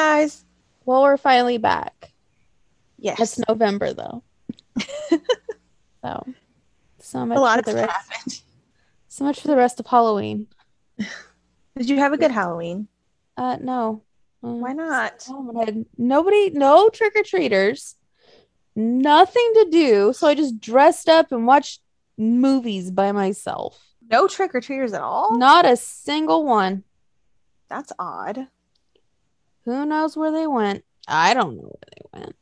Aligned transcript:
Guys. 0.00 0.46
Well, 0.86 1.02
we're 1.02 1.18
finally 1.18 1.58
back. 1.58 2.10
Yes. 2.98 3.20
It's 3.20 3.38
November 3.46 3.92
though. 3.92 4.22
so 6.02 6.26
so 7.00 7.26
much 7.26 7.36
a 7.36 7.40
lot 7.40 7.56
for 7.56 7.58
of 7.58 7.64
the 7.66 7.82
rest 7.82 7.90
happened. 7.92 8.42
so 9.08 9.24
much 9.24 9.40
for 9.40 9.48
the 9.48 9.56
rest 9.56 9.78
of 9.78 9.86
Halloween. 9.86 10.46
Did 11.76 11.90
you 11.90 11.98
have 11.98 12.14
a 12.14 12.16
good 12.16 12.30
Halloween? 12.30 12.88
Uh 13.36 13.58
no. 13.60 14.02
Uh, 14.42 14.54
Why 14.54 14.72
not? 14.72 15.28
nobody 15.98 16.48
no 16.48 16.88
trick 16.88 17.12
or 17.14 17.22
treaters. 17.22 17.96
Nothing 18.74 19.52
to 19.56 19.68
do. 19.70 20.14
So 20.14 20.28
I 20.28 20.34
just 20.34 20.60
dressed 20.60 21.10
up 21.10 21.30
and 21.30 21.46
watched 21.46 21.82
movies 22.16 22.90
by 22.90 23.12
myself. 23.12 23.78
No 24.10 24.28
trick 24.28 24.54
or 24.54 24.62
treaters 24.62 24.94
at 24.94 25.02
all? 25.02 25.36
Not 25.36 25.66
a 25.66 25.76
single 25.76 26.46
one. 26.46 26.84
That's 27.68 27.92
odd. 27.98 28.48
Who 29.64 29.84
knows 29.86 30.16
where 30.16 30.32
they 30.32 30.46
went? 30.46 30.84
I 31.06 31.34
don't 31.34 31.56
know 31.56 31.62
where 31.62 31.90
they 31.96 32.18
went. 32.20 32.36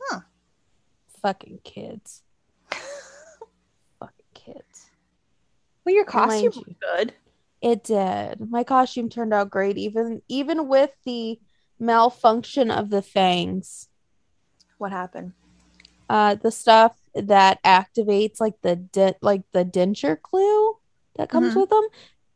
Huh. 0.00 0.20
Fucking 1.22 1.60
kids. 1.64 2.22
Fucking 4.00 4.26
kids. 4.34 4.90
Well, 5.84 5.94
your 5.94 6.04
costume 6.04 6.52
you. 6.54 6.62
was 6.66 6.74
good. 6.80 7.14
It 7.60 7.84
did. 7.84 8.50
My 8.50 8.64
costume 8.64 9.08
turned 9.08 9.32
out 9.32 9.50
great, 9.50 9.78
even 9.78 10.22
even 10.28 10.68
with 10.68 10.90
the 11.04 11.38
malfunction 11.78 12.70
of 12.70 12.90
the 12.90 13.02
fangs. 13.02 13.88
What 14.78 14.92
happened? 14.92 15.32
Uh, 16.08 16.34
the 16.34 16.50
stuff 16.50 16.94
that 17.14 17.62
activates 17.62 18.40
like 18.40 18.54
the 18.62 18.76
de- 18.76 19.14
like 19.22 19.42
the 19.52 19.64
denture 19.64 20.18
glue 20.22 20.76
that 21.16 21.30
comes 21.30 21.54
Mhm. 21.54 21.60
with 21.60 21.70
them, 21.70 21.86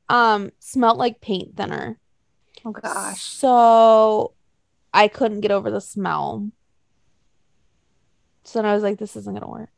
um, 0.08 0.50
smelled 0.60 0.96
like 0.98 1.20
paint 1.20 1.56
thinner. 1.56 1.98
Oh 2.68 2.72
gosh. 2.72 3.22
So 3.22 4.34
I 4.92 5.08
couldn't 5.08 5.40
get 5.40 5.50
over 5.50 5.70
the 5.70 5.80
smell. 5.80 6.50
So 8.44 8.58
then 8.58 8.66
I 8.70 8.74
was 8.74 8.82
like, 8.82 8.98
this 8.98 9.16
isn't 9.16 9.32
gonna 9.34 9.50
work. 9.50 9.70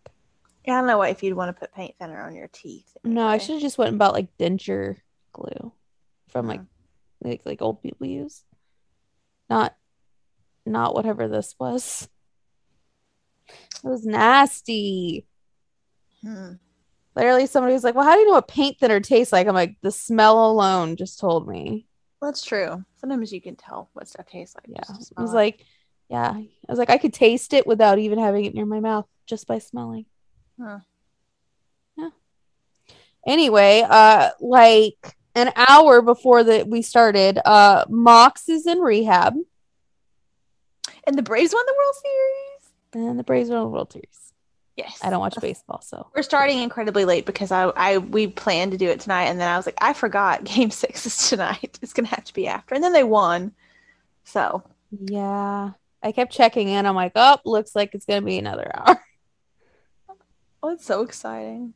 Yeah, 0.66 0.74
I 0.74 0.78
don't 0.78 0.86
know 0.88 0.98
why 0.98 1.08
if 1.08 1.22
you'd 1.22 1.36
want 1.36 1.54
to 1.54 1.60
put 1.60 1.72
paint 1.72 1.94
thinner 1.98 2.20
on 2.20 2.34
your 2.34 2.48
teeth. 2.52 2.96
No, 3.04 3.26
I 3.26 3.38
should 3.38 3.54
have 3.54 3.62
just 3.62 3.78
went 3.78 3.90
and 3.90 3.98
bought 3.98 4.12
like 4.12 4.36
denture 4.38 4.96
glue 5.32 5.72
from 6.28 6.46
like 6.46 6.60
Yeah. 7.22 7.30
like 7.30 7.42
like 7.44 7.62
old 7.62 7.82
people 7.82 8.06
use. 8.06 8.42
Not 9.48 9.74
not 10.66 10.94
whatever 10.94 11.28
this 11.28 11.54
was. 11.58 12.08
It 13.48 13.88
was 13.88 14.04
nasty. 14.04 15.26
Hmm. 16.22 16.52
Literally 17.16 17.46
somebody 17.46 17.72
was 17.74 17.82
like, 17.84 17.94
Well, 17.94 18.04
how 18.04 18.14
do 18.14 18.20
you 18.20 18.26
know 18.26 18.32
what 18.34 18.48
paint 18.48 18.78
thinner 18.78 19.00
tastes 19.00 19.32
like? 19.32 19.46
I'm 19.46 19.54
like, 19.54 19.76
the 19.82 19.90
smell 19.90 20.50
alone 20.50 20.96
just 20.96 21.18
told 21.20 21.48
me. 21.48 21.86
That's 22.20 22.44
true. 22.44 22.84
Sometimes 22.96 23.32
you 23.32 23.40
can 23.40 23.56
tell 23.56 23.88
what 23.94 24.08
stuff 24.08 24.26
tastes 24.26 24.54
like. 24.54 24.66
Yeah. 24.68 24.94
I 25.16 25.22
was 25.22 25.32
like, 25.32 25.64
yeah. 26.08 26.32
I 26.32 26.46
was 26.68 26.78
like, 26.78 26.90
I 26.90 26.98
could 26.98 27.14
taste 27.14 27.52
it 27.54 27.66
without 27.66 27.98
even 27.98 28.18
having 28.18 28.44
it 28.44 28.54
near 28.54 28.66
my 28.66 28.80
mouth 28.80 29.06
just 29.26 29.46
by 29.46 29.58
smelling. 29.58 30.04
Huh. 30.60 30.80
Yeah. 31.96 32.10
Anyway, 33.26 33.84
uh 33.88 34.30
like 34.40 35.16
an 35.34 35.52
hour 35.56 36.02
before 36.02 36.44
that 36.44 36.68
we 36.68 36.82
started, 36.82 37.38
uh 37.44 37.84
Mox 37.88 38.48
is 38.48 38.66
in 38.66 38.78
rehab 38.80 39.34
And 41.06 41.16
the 41.16 41.22
Braves 41.22 41.54
won 41.54 41.64
the 41.66 41.74
World 41.78 41.94
Series. 42.02 43.08
and 43.08 43.18
the 43.18 43.24
Braves 43.24 43.48
won 43.50 43.60
the 43.62 43.68
World 43.68 43.92
Series. 43.92 44.29
Yes. 44.80 44.98
I 45.02 45.10
don't 45.10 45.20
watch 45.20 45.36
baseball, 45.40 45.80
so 45.82 46.06
We're 46.14 46.22
starting 46.22 46.58
incredibly 46.58 47.04
late 47.04 47.26
because 47.26 47.52
I, 47.52 47.64
I 47.76 47.98
we 47.98 48.26
planned 48.26 48.72
to 48.72 48.78
do 48.78 48.88
it 48.88 49.00
tonight, 49.00 49.24
and 49.24 49.38
then 49.38 49.50
I 49.50 49.56
was 49.56 49.66
like, 49.66 49.78
I 49.80 49.92
forgot 49.92 50.44
Game 50.44 50.70
Six 50.70 51.06
is 51.06 51.28
tonight. 51.28 51.78
It's 51.82 51.92
gonna 51.92 52.08
have 52.08 52.24
to 52.24 52.34
be 52.34 52.46
after, 52.46 52.74
and 52.74 52.82
then 52.82 52.92
they 52.92 53.04
won. 53.04 53.52
So 54.24 54.62
yeah. 54.90 55.72
I 56.02 56.12
kept 56.12 56.32
checking 56.32 56.68
in. 56.68 56.86
I'm 56.86 56.94
like, 56.94 57.12
oh, 57.14 57.38
looks 57.44 57.76
like 57.76 57.94
it's 57.94 58.06
gonna 58.06 58.22
be 58.22 58.38
another 58.38 58.70
hour. 58.74 59.00
oh, 60.62 60.70
it's 60.70 60.86
so 60.86 61.02
exciting. 61.02 61.74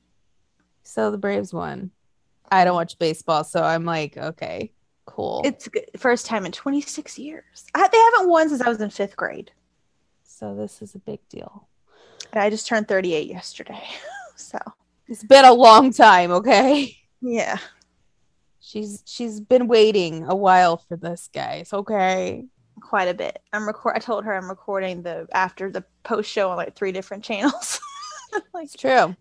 So 0.83 1.11
the 1.11 1.19
Braves 1.19 1.53
won. 1.53 1.91
I 2.51 2.65
don't 2.65 2.75
watch 2.75 2.99
baseball, 2.99 3.45
so 3.45 3.63
I'm 3.63 3.85
like, 3.85 4.17
okay, 4.17 4.73
cool. 5.05 5.43
It's 5.45 5.69
first 5.97 6.27
time 6.27 6.47
in 6.47 6.53
26 6.53 7.19
years. 7.19 7.67
I, 7.75 7.89
they 7.89 7.99
haven't 7.99 8.31
won 8.31 8.49
since 8.49 8.63
I 8.63 8.69
was 8.69 8.81
in 8.81 8.91
fifth 8.91 9.17
grade, 9.17 9.51
so 10.23 10.55
this 10.55 10.81
is 10.81 10.95
a 10.95 10.99
big 10.99 11.21
deal. 11.29 11.69
And 12.35 12.43
I 12.43 12.51
just 12.51 12.67
turned 12.67 12.89
38 12.89 13.29
yesterday. 13.29 13.83
so 14.37 14.59
It's 15.09 15.25
been 15.25 15.45
a 15.45 15.53
long 15.55 15.93
time, 15.93 16.31
okay? 16.33 16.97
yeah, 17.21 17.59
She's 18.61 19.03
she's 19.07 19.41
been 19.41 19.69
waiting 19.69 20.25
a 20.27 20.35
while 20.35 20.79
for 20.79 20.97
this, 20.97 21.29
guys. 21.33 21.73
Okay. 21.73 22.45
quite 22.81 23.09
a 23.09 23.15
bit. 23.15 23.41
I'm 23.53 23.67
record. 23.67 23.93
I 23.95 23.99
told 24.01 24.25
her 24.25 24.35
I'm 24.35 24.49
recording 24.49 25.03
the 25.03 25.27
after 25.33 25.71
the 25.71 25.85
post 26.03 26.29
show 26.31 26.51
on 26.51 26.57
like 26.57 26.75
three 26.75 26.91
different 26.93 27.23
channels. 27.29 27.81
like 28.55 28.65
It's 28.65 28.77
true. 28.77 29.15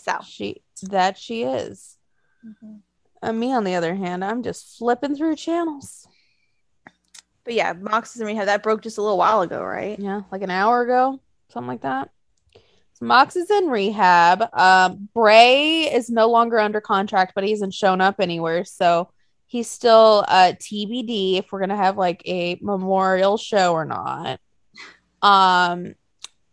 so. 0.00 0.18
She 0.26 0.62
that 0.90 1.16
she 1.16 1.44
is. 1.44 1.96
Mhm. 2.44 2.80
And 3.22 3.38
me, 3.40 3.52
on 3.54 3.62
the 3.64 3.76
other 3.76 3.94
hand, 3.94 4.24
I'm 4.24 4.42
just 4.42 4.76
flipping 4.78 5.14
through 5.16 5.36
channels. 5.36 6.08
But 7.44 7.54
yeah, 7.54 7.72
Mox 7.72 8.14
is 8.16 8.20
in 8.20 8.26
rehab. 8.26 8.46
That 8.46 8.62
broke 8.64 8.82
just 8.82 8.98
a 8.98 9.02
little 9.02 9.16
while 9.18 9.42
ago, 9.42 9.62
right? 9.62 9.96
Yeah, 9.98 10.22
like 10.32 10.42
an 10.42 10.50
hour 10.50 10.82
ago, 10.82 11.20
something 11.50 11.68
like 11.68 11.82
that. 11.82 12.10
Mox 13.02 13.36
is 13.36 13.50
in 13.50 13.66
rehab. 13.66 14.44
Um, 14.54 15.08
Bray 15.14 15.92
is 15.92 16.08
no 16.08 16.28
longer 16.30 16.58
under 16.58 16.80
contract, 16.80 17.32
but 17.34 17.44
he 17.44 17.50
hasn't 17.50 17.74
shown 17.74 18.00
up 18.00 18.16
anywhere, 18.20 18.64
so 18.64 19.10
he's 19.46 19.68
still 19.68 20.24
uh 20.28 20.52
TBD 20.58 21.38
if 21.38 21.52
we're 21.52 21.60
gonna 21.60 21.76
have 21.76 21.98
like 21.98 22.22
a 22.26 22.58
memorial 22.62 23.36
show 23.36 23.72
or 23.72 23.84
not. 23.84 24.40
Um, 25.20 25.94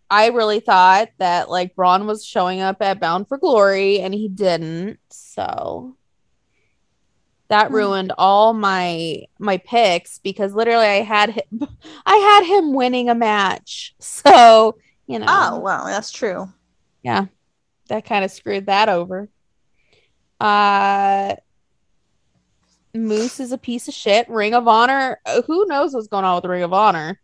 I 0.09 0.27
really 0.29 0.59
thought 0.59 1.09
that 1.19 1.49
like 1.49 1.75
Braun 1.75 2.07
was 2.07 2.25
showing 2.25 2.61
up 2.61 2.81
at 2.81 2.99
Bound 2.99 3.27
for 3.27 3.38
Glory, 3.38 3.99
and 3.99 4.13
he 4.13 4.27
didn't. 4.27 4.99
So 5.11 5.95
that 7.49 7.69
Hmm. 7.69 7.75
ruined 7.75 8.13
all 8.17 8.53
my 8.53 9.23
my 9.39 9.57
picks 9.57 10.19
because 10.19 10.53
literally 10.53 10.85
I 10.85 11.01
had 11.01 11.31
him, 11.31 11.67
I 12.05 12.15
had 12.15 12.43
him 12.45 12.73
winning 12.73 13.09
a 13.09 13.15
match. 13.15 13.95
So 13.99 14.77
you 15.09 15.19
know, 15.19 15.25
Oh 15.27 15.59
well, 15.59 15.85
that's 15.85 16.11
true. 16.11 16.47
yeah, 17.03 17.25
that 17.89 18.05
kind 18.05 18.23
of 18.23 18.31
screwed 18.31 18.67
that 18.67 18.87
over. 18.87 19.27
Uh, 20.39 21.35
Moose 22.93 23.39
is 23.39 23.51
a 23.51 23.57
piece 23.57 23.87
of 23.87 23.93
shit. 23.93 24.29
Ring 24.29 24.53
of 24.53 24.67
Honor. 24.67 25.19
uh, 25.25 25.41
Who 25.43 25.65
knows 25.67 25.93
what's 25.93 26.07
going 26.07 26.25
on 26.25 26.35
with 26.35 26.43
the 26.43 26.49
Ring 26.49 26.63
of 26.63 26.73
Honor? 26.73 27.19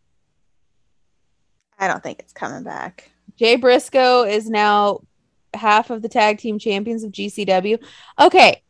I 1.79 1.87
don't 1.87 2.01
think 2.03 2.19
it's 2.19 2.33
coming 2.33 2.63
back. 2.63 3.11
Jay 3.37 3.55
Briscoe 3.55 4.23
is 4.23 4.49
now 4.49 5.01
half 5.53 5.89
of 5.89 6.01
the 6.01 6.09
tag 6.09 6.37
team 6.39 6.57
champions 6.59 7.03
of 7.03 7.11
GCW. 7.11 7.77
Okay, 8.19 8.61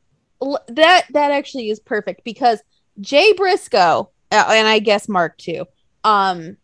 l- 0.42 0.64
that 0.70 1.06
that 1.12 1.32
actually 1.32 1.70
is 1.70 1.80
perfect 1.80 2.24
because 2.24 2.62
Jay 3.00 3.34
Briscoe 3.34 4.10
uh, 4.32 4.46
and 4.50 4.68
I 4.68 4.80
guess 4.80 5.08
Mark 5.08 5.38
too, 5.38 5.66
um, 6.04 6.58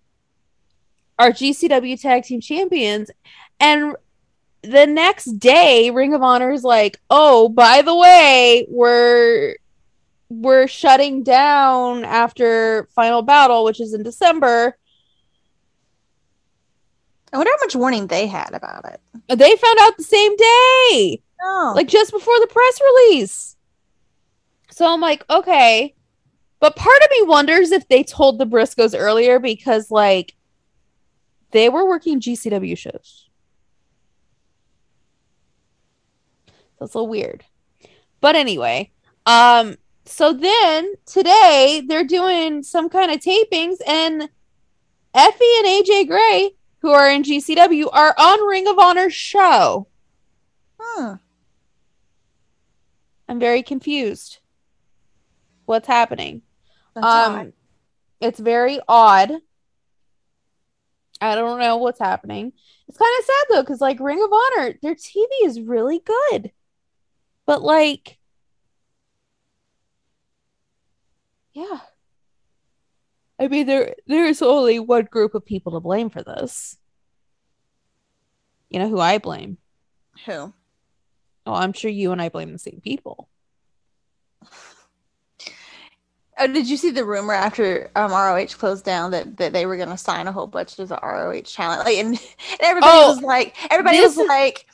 are 1.22 1.30
GCW 1.30 2.02
tag 2.02 2.24
team 2.24 2.42
champions, 2.42 3.12
and 3.59 3.96
the 4.64 4.88
next 4.88 5.26
day 5.38 5.92
Ring 5.92 6.16
of 6.16 6.24
Honor 6.24 6.52
is 6.52 6.64
like, 6.64 7.00
oh, 7.12 7.48
by 7.48 7.84
the 7.84 7.96
way, 7.96 8.66
we're 8.68 9.56
we're 10.30 10.68
shutting 10.68 11.22
down 11.22 12.06
after 12.06 12.88
Final 12.95 13.22
Battle, 13.22 13.63
which 13.63 13.80
is 13.80 13.94
in 13.94 14.01
December. 14.01 14.75
I 17.31 17.38
wonder 17.38 17.51
how 17.51 17.66
much 17.66 17.75
warning 17.75 18.07
they 18.07 18.25
had 18.25 18.50
about 18.54 18.86
it. 18.92 19.00
They 19.38 19.56
found 19.56 19.78
out 19.80 19.98
the 19.98 20.04
same 20.04 20.36
day. 20.36 21.22
Oh, 21.44 21.74
like 21.75 21.88
just 21.88 22.12
before 22.12 22.40
the 22.40 22.48
press 22.48 22.80
release. 22.81 23.56
So 24.72 24.92
I'm 24.92 25.01
like, 25.01 25.24
okay. 25.30 25.94
But 26.60 26.75
part 26.75 27.01
of 27.04 27.12
me 27.12 27.24
wonders 27.24 27.72
if 27.72 27.88
they 27.90 28.04
told 28.04 28.40
the 28.40 28.45
Briscoes 28.45 28.98
earlier 28.98 29.38
because 29.38 29.92
like 29.92 30.36
they 31.51 31.69
were 31.69 31.88
working 31.88 32.19
GCW 32.19 32.77
shows. 32.77 33.30
That's 36.80 36.94
a 36.94 36.98
little 36.98 37.09
weird. 37.09 37.44
But 38.19 38.36
anyway, 38.36 38.92
um 39.25 39.77
so 40.06 40.33
then 40.33 40.94
today 41.06 41.83
they're 41.88 42.03
doing 42.03 42.63
some 42.63 42.89
kind 42.89 43.12
of 43.12 43.19
tapings 43.19 43.77
and 43.88 44.30
Effie 45.13 45.57
and 45.59 45.68
AJ 45.68 46.07
Gray, 46.07 46.51
who 46.80 46.89
are 46.92 47.09
in 47.09 47.24
GCW, 47.24 47.88
are 47.92 48.15
on 48.18 48.47
Ring 48.47 48.68
of 48.68 48.80
Honor 48.80 49.09
show. 49.09 49.88
Hmm. 50.80 51.15
I'm 53.27 53.39
very 53.39 53.62
confused. 53.62 54.39
What's 55.65 55.88
happening? 55.88 56.42
That's 56.95 57.06
um 57.06 57.36
odd. 57.36 57.54
it's 58.19 58.39
very 58.39 58.80
odd. 58.88 59.31
I 61.21 61.35
don't 61.35 61.59
know 61.59 61.77
what's 61.77 62.00
happening. 62.00 62.51
It's 62.88 62.97
kind 62.97 63.15
of 63.19 63.25
sad 63.25 63.45
though, 63.50 63.62
because 63.62 63.79
like 63.79 64.00
Ring 64.00 64.21
of 64.21 64.31
Honor, 64.33 64.73
their 64.81 64.95
TV 64.95 65.27
is 65.44 65.62
really 65.62 66.00
good. 66.00 66.51
But 67.45 67.62
like, 67.62 68.18
yeah. 71.53 71.79
I 73.39 73.47
mean, 73.47 73.68
there 73.68 73.95
there's 74.07 74.41
only 74.41 74.79
one 74.79 75.06
group 75.06 75.35
of 75.35 75.45
people 75.45 75.73
to 75.73 75.79
blame 75.79 76.09
for 76.09 76.23
this. 76.23 76.77
You 78.69 78.79
know 78.79 78.89
who 78.89 79.00
I 79.00 79.19
blame? 79.19 79.57
Who? 80.25 80.53
Oh, 81.45 81.53
I'm 81.53 81.73
sure 81.73 81.91
you 81.91 82.12
and 82.12 82.21
I 82.21 82.29
blame 82.29 82.51
the 82.51 82.59
same 82.59 82.81
people. 82.83 83.29
Oh, 86.42 86.48
did 86.48 86.68
you 86.68 86.76
see 86.78 86.90
the 86.92 87.06
rumor 87.06 87.34
after 87.34 87.92
um, 87.96 88.12
ROH 88.12 88.48
closed 88.58 88.84
down 88.84 89.12
that, 89.12 89.38
that 89.38 89.54
they 89.54 89.66
were 89.68 89.78
going 89.78 89.90
to 89.90 89.98
sign 89.98 90.28
a 90.28 90.32
whole 90.32 90.48
bunch 90.48 90.80
of 90.80 90.90
the 90.90 91.00
ROH 91.02 91.42
talent? 91.42 91.86
Like, 91.86 91.98
and, 91.98 92.10
and 92.10 92.60
everybody 92.62 92.92
Oh, 92.94 93.14
was 93.14 93.22
like, 93.22 93.56
everybody 93.72 94.00
was 94.02 94.18
is- 94.18 94.28
like, 94.28 94.66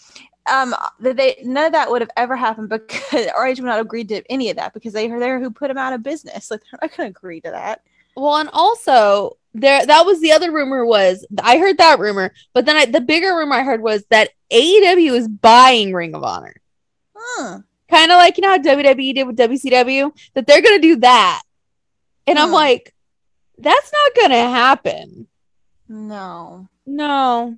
um, 0.49 0.73
that 1.01 1.17
they 1.17 1.37
none 1.43 1.65
of 1.65 1.71
that 1.73 1.91
would 1.91 2.01
have 2.01 2.09
ever 2.15 2.37
happened 2.37 2.69
because 2.69 3.27
ROH 3.37 3.47
would 3.49 3.59
not 3.63 3.81
agree 3.81 4.05
to 4.05 4.23
any 4.31 4.49
of 4.49 4.55
that 4.55 4.73
because 4.73 4.93
they 4.93 5.09
were 5.09 5.19
there 5.19 5.39
who 5.41 5.51
put 5.51 5.67
them 5.67 5.77
out 5.77 5.91
of 5.91 6.01
business. 6.03 6.49
Like, 6.49 6.61
they're 6.71 6.79
not 6.81 6.95
going 6.95 7.11
to 7.11 7.17
agree 7.17 7.41
to 7.41 7.51
that. 7.51 7.81
Well, 8.15 8.37
and 8.37 8.49
also 8.53 9.37
there 9.53 9.85
that 9.85 10.05
was 10.05 10.21
the 10.21 10.31
other 10.31 10.51
rumor 10.51 10.85
was 10.85 11.25
I 11.43 11.57
heard 11.57 11.77
that 11.79 11.99
rumor, 11.99 12.33
but 12.53 12.65
then 12.65 12.75
I, 12.77 12.85
the 12.85 13.01
bigger 13.01 13.35
rumor 13.35 13.55
I 13.55 13.63
heard 13.63 13.81
was 13.81 14.05
that 14.09 14.29
AEW 14.51 15.17
is 15.17 15.27
buying 15.27 15.93
Ring 15.93 16.15
of 16.15 16.23
Honor. 16.23 16.55
Hmm. 17.15 17.57
Kind 17.89 18.11
of 18.11 18.17
like 18.17 18.37
you 18.37 18.41
know 18.41 18.49
how 18.49 18.57
WWE 18.57 19.15
did 19.15 19.27
with 19.27 19.37
WCW, 19.37 20.11
that 20.33 20.47
they're 20.47 20.61
gonna 20.61 20.79
do 20.79 20.95
that. 20.97 21.41
And 22.27 22.37
I'm 22.37 22.51
like, 22.51 22.93
that's 23.57 23.91
not 23.91 24.21
gonna 24.21 24.49
happen. 24.49 25.27
No. 25.87 26.67
No. 26.85 27.57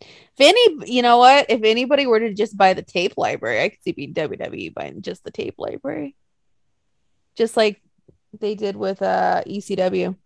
If 0.00 0.40
any, 0.40 0.92
you 0.92 1.02
know 1.02 1.18
what? 1.18 1.46
If 1.48 1.62
anybody 1.62 2.06
were 2.06 2.20
to 2.20 2.34
just 2.34 2.56
buy 2.56 2.74
the 2.74 2.82
tape 2.82 3.14
library, 3.16 3.62
I 3.62 3.68
could 3.70 3.82
see 3.82 3.92
being 3.92 4.14
WWE 4.14 4.74
buying 4.74 5.02
just 5.02 5.24
the 5.24 5.30
tape 5.30 5.54
library, 5.58 6.14
just 7.36 7.56
like 7.56 7.80
they 8.38 8.54
did 8.54 8.76
with 8.76 9.02
uh 9.02 9.42
ECW. 9.46 10.16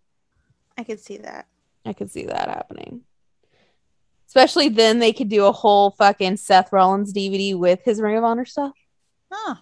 I 0.77 0.83
could 0.83 0.99
see 0.99 1.17
that. 1.17 1.47
I 1.85 1.93
could 1.93 2.11
see 2.11 2.25
that 2.25 2.49
happening. 2.49 3.01
Especially 4.27 4.69
then, 4.69 4.97
they 4.97 5.13
could 5.13 5.29
do 5.29 5.45
a 5.45 5.51
whole 5.51 5.91
fucking 5.91 6.37
Seth 6.37 6.73
Rollins 6.73 7.13
DVD 7.13 7.55
with 7.55 7.81
his 7.83 8.01
Ring 8.01 8.17
of 8.17 8.23
Honor 8.23 8.45
stuff. 8.45 8.73
Huh. 9.31 9.55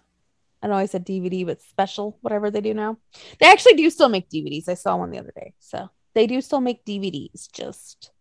I 0.62 0.68
know 0.68 0.76
I 0.76 0.86
said 0.86 1.06
DVD, 1.06 1.46
but 1.46 1.62
special, 1.62 2.18
whatever 2.22 2.52
they 2.52 2.62
do 2.62 2.74
now. 2.74 2.98
They 3.40 3.48
actually 3.48 3.74
do 3.74 3.90
still 3.90 4.10
make 4.10 4.30
DVDs. 4.30 4.70
I 4.70 4.76
saw 4.76 4.96
one 4.98 5.10
the 5.10 5.20
other 5.20 5.34
day. 5.36 5.54
So 5.60 5.90
they 6.14 6.28
do 6.28 6.42
still 6.42 6.62
make 6.62 6.86
DVDs, 6.86 7.52
just, 7.52 8.12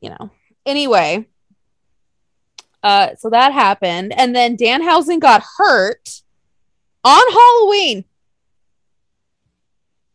you 0.00 0.10
know. 0.10 0.30
Anyway, 0.64 1.26
uh, 2.82 3.16
so 3.16 3.30
that 3.30 3.52
happened. 3.52 4.12
And 4.16 4.34
then 4.34 4.56
Danhausen 4.56 5.20
got 5.20 5.42
hurt 5.56 6.22
on 7.04 7.32
Halloween. 7.32 8.04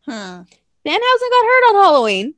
Hmm. 0.06 0.44
Danhausen 0.86 1.30
got 1.32 1.46
hurt 1.46 1.70
on 1.70 1.84
Halloween. 1.84 2.36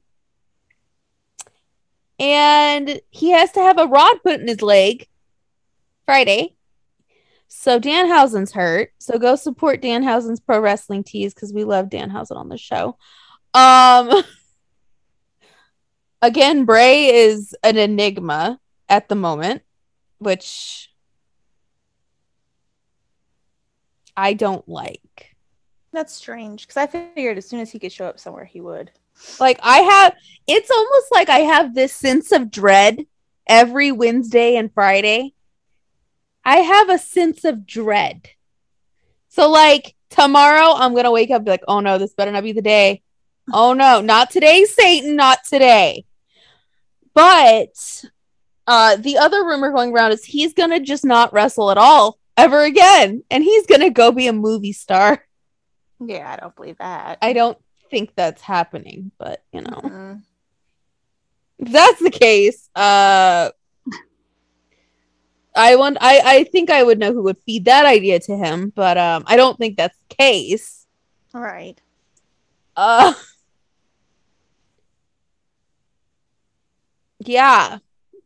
And 2.18 3.02
he 3.10 3.32
has 3.32 3.52
to 3.54 3.60
have 3.60 3.78
a 3.78 3.88
rod 3.88 4.24
put 4.24 4.40
in 4.40 4.48
his 4.48 4.62
leg 4.62 5.08
Friday. 6.06 6.55
So 7.48 7.80
Danhausen's 7.80 8.52
hurt. 8.52 8.92
So 8.98 9.18
go 9.18 9.36
support 9.36 9.82
Danhausen's 9.82 10.40
pro 10.40 10.60
wrestling 10.60 11.04
tees 11.04 11.34
because 11.34 11.54
we 11.54 11.64
love 11.64 11.90
Danhausen 11.90 12.36
on 12.36 12.50
the 12.50 12.58
show. 12.58 12.98
Um 13.54 14.12
again, 16.22 16.66
Bray 16.66 17.08
is 17.08 17.56
an 17.64 17.78
enigma 17.78 18.60
at 18.90 19.10
the 19.10 19.16
moment, 19.16 19.62
which 20.18 20.90
I 24.18 24.34
don't 24.34 24.68
like. 24.68 25.36
That's 25.92 26.14
strange 26.14 26.68
because 26.68 26.78
I 26.78 26.88
figured 26.88 27.38
as 27.38 27.48
soon 27.48 27.62
as 27.62 27.72
he 27.72 27.80
could 27.80 27.92
show 27.92 28.06
up 28.06 28.20
somewhere, 28.20 28.46
he 28.46 28.60
would. 28.60 28.92
Like 29.40 29.60
I 29.64 29.80
have 29.80 30.16
it's 30.48 30.70
almost 30.70 31.08
like 31.12 31.30
I 31.30 31.40
have 31.40 31.74
this 31.74 31.94
sense 31.94 32.32
of 32.32 32.52
dread 32.52 33.06
every 33.48 33.92
Wednesday 33.92 34.58
and 34.58 34.74
Friday. 34.74 35.35
I 36.46 36.58
have 36.58 36.90
a 36.90 37.00
sense 37.00 37.44
of 37.44 37.66
dread. 37.66 38.30
So 39.30 39.50
like 39.50 39.96
tomorrow 40.10 40.74
I'm 40.76 40.94
going 40.94 41.06
to 41.06 41.12
wake 41.12 41.32
up 41.32 41.38
and 41.38 41.46
be 41.46 41.52
like, 41.52 41.64
"Oh 41.68 41.80
no, 41.80 41.98
this 41.98 42.14
better 42.14 42.32
not 42.32 42.44
be 42.44 42.54
the 42.54 42.62
day." 42.62 43.02
Oh 43.52 43.74
no, 43.74 44.02
not 44.02 44.32
today, 44.32 44.66
Satan, 44.66 45.16
not 45.16 45.44
today. 45.44 46.06
But 47.14 48.06
uh 48.68 48.96
the 48.98 49.18
other 49.18 49.44
rumor 49.44 49.72
going 49.72 49.94
around 49.94 50.12
is 50.12 50.24
he's 50.24 50.54
going 50.54 50.72
to 50.72 50.80
just 50.80 51.06
not 51.06 51.34
wrestle 51.34 51.72
at 51.72 51.78
all 51.78 52.18
ever 52.38 52.64
again 52.64 53.24
and 53.30 53.44
he's 53.44 53.66
going 53.68 53.82
to 53.82 53.90
go 53.90 54.12
be 54.12 54.28
a 54.28 54.34
movie 54.34 54.74
star. 54.74 55.26
Yeah, 56.00 56.30
I 56.30 56.36
don't 56.38 56.56
believe 56.56 56.78
that. 56.80 57.20
I 57.22 57.34
don't 57.34 57.58
think 57.90 58.16
that's 58.16 58.42
happening, 58.42 59.12
but 59.18 59.44
you 59.54 59.62
know. 59.62 59.82
Mm-mm. 59.84 60.22
if 61.60 61.72
that's 61.72 62.02
the 62.02 62.12
case, 62.12 62.70
uh 62.76 63.52
I 65.56 65.76
want 65.76 65.98
I 66.02 66.22
I 66.24 66.44
think 66.46 66.70
I 66.70 66.84
would 66.84 67.00
know 67.00 67.14
who 67.14 67.24
would 67.24 67.38
feed 67.46 67.66
that 67.66 67.86
idea 67.86 68.20
to 68.22 68.36
him, 68.38 68.72
but 68.76 68.98
um 68.98 69.24
I 69.28 69.36
don't 69.36 69.58
think 69.58 69.78
that's 69.78 69.98
the 70.10 70.16
case. 70.16 70.86
All 71.34 71.42
right. 71.42 71.80
Uh 72.76 73.14
Yeah. 77.20 77.80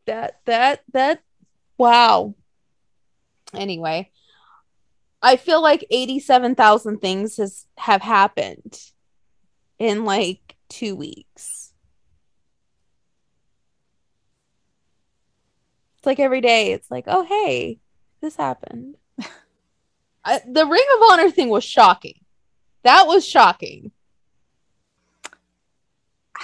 That 0.05 0.39
that 0.45 0.83
that 0.93 1.21
wow. 1.77 2.35
Anyway, 3.53 4.11
I 5.21 5.35
feel 5.35 5.61
like 5.61 5.85
87,000 5.89 6.99
things 6.99 7.37
has 7.37 7.65
have 7.77 8.01
happened 8.01 8.79
in 9.77 10.05
like 10.05 10.55
2 10.69 10.95
weeks. 10.95 11.58
It's 16.00 16.06
like 16.06 16.19
every 16.19 16.40
day 16.40 16.72
it's 16.72 16.90
like, 16.90 17.04
"Oh, 17.07 17.24
hey, 17.25 17.80
this 18.22 18.38
happened." 18.38 18.96
I, 20.24 20.40
the 20.48 20.66
Ring 20.66 20.86
of 20.96 21.12
Honor 21.12 21.30
thing 21.30 21.50
was 21.50 21.66
shocking. 21.66 22.22
That 22.84 23.06
was 23.06 23.27
shocking. 23.27 23.91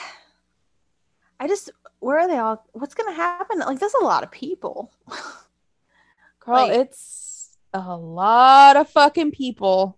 I 1.39 1.47
just 1.47 1.71
where 1.99 2.19
are 2.19 2.27
they 2.27 2.37
all? 2.37 2.65
What's 2.73 2.95
gonna 2.95 3.13
happen? 3.15 3.59
Like, 3.59 3.79
there's 3.79 3.93
a 3.93 4.03
lot 4.03 4.23
of 4.23 4.31
people. 4.31 4.91
Girl, 6.41 6.55
Like- 6.67 6.73
it's 6.73 7.57
a 7.73 7.95
lot 7.95 8.75
of 8.75 8.89
fucking 8.89 9.31
people. 9.31 9.97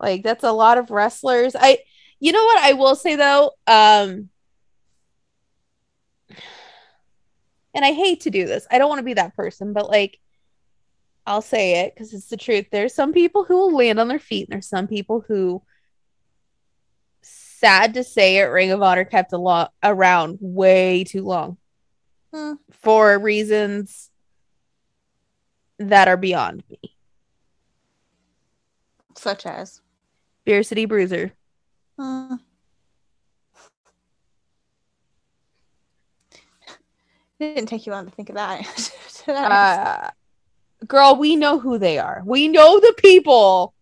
Like 0.00 0.24
that's 0.24 0.42
a 0.42 0.50
lot 0.50 0.78
of 0.78 0.90
wrestlers. 0.90 1.54
I 1.56 1.78
you 2.18 2.32
know 2.32 2.44
what 2.44 2.58
I 2.58 2.72
will 2.72 2.96
say 2.96 3.14
though, 3.14 3.52
um 3.68 4.30
and 7.74 7.84
I 7.84 7.92
hate 7.92 8.20
to 8.22 8.30
do 8.30 8.46
this. 8.46 8.66
I 8.70 8.78
don't 8.78 8.88
want 8.88 8.98
to 9.00 9.04
be 9.04 9.14
that 9.14 9.34
person, 9.36 9.72
but 9.72 9.88
like 9.88 10.18
I'll 11.26 11.42
say 11.42 11.80
it 11.84 11.94
because 11.94 12.12
it's 12.12 12.28
the 12.28 12.36
truth. 12.36 12.66
There's 12.72 12.94
some 12.94 13.12
people 13.12 13.44
who 13.44 13.56
will 13.56 13.76
land 13.76 14.00
on 14.00 14.08
their 14.08 14.18
feet, 14.18 14.48
and 14.48 14.54
there's 14.54 14.68
some 14.68 14.86
people 14.88 15.24
who 15.26 15.62
sad 17.22 17.94
to 17.94 18.02
say 18.04 18.38
it, 18.38 18.44
Ring 18.44 18.72
of 18.72 18.82
Honor 18.82 19.04
kept 19.04 19.32
a 19.32 19.38
lot 19.38 19.72
around 19.82 20.38
way 20.40 21.04
too 21.04 21.22
long 21.22 21.58
Hmm. 22.34 22.54
for 22.70 23.18
reasons 23.18 24.10
that 25.78 26.08
are 26.08 26.16
beyond 26.16 26.64
me. 26.68 26.96
Such 29.16 29.46
as. 29.46 29.80
Beer 30.44 30.62
City 30.64 30.86
Bruiser. 30.86 31.32
Hmm. 31.98 32.34
Didn't 37.42 37.66
take 37.66 37.86
you 37.86 37.92
long 37.92 38.06
to 38.06 38.10
think 38.10 38.28
of 38.28 38.36
that. 38.36 38.92
Uh, 39.24 40.10
girl, 40.84 41.14
we 41.14 41.36
know 41.36 41.60
who 41.60 41.78
they 41.78 41.96
are. 41.96 42.22
We 42.26 42.48
know 42.48 42.80
the 42.80 42.92
people. 42.98 43.72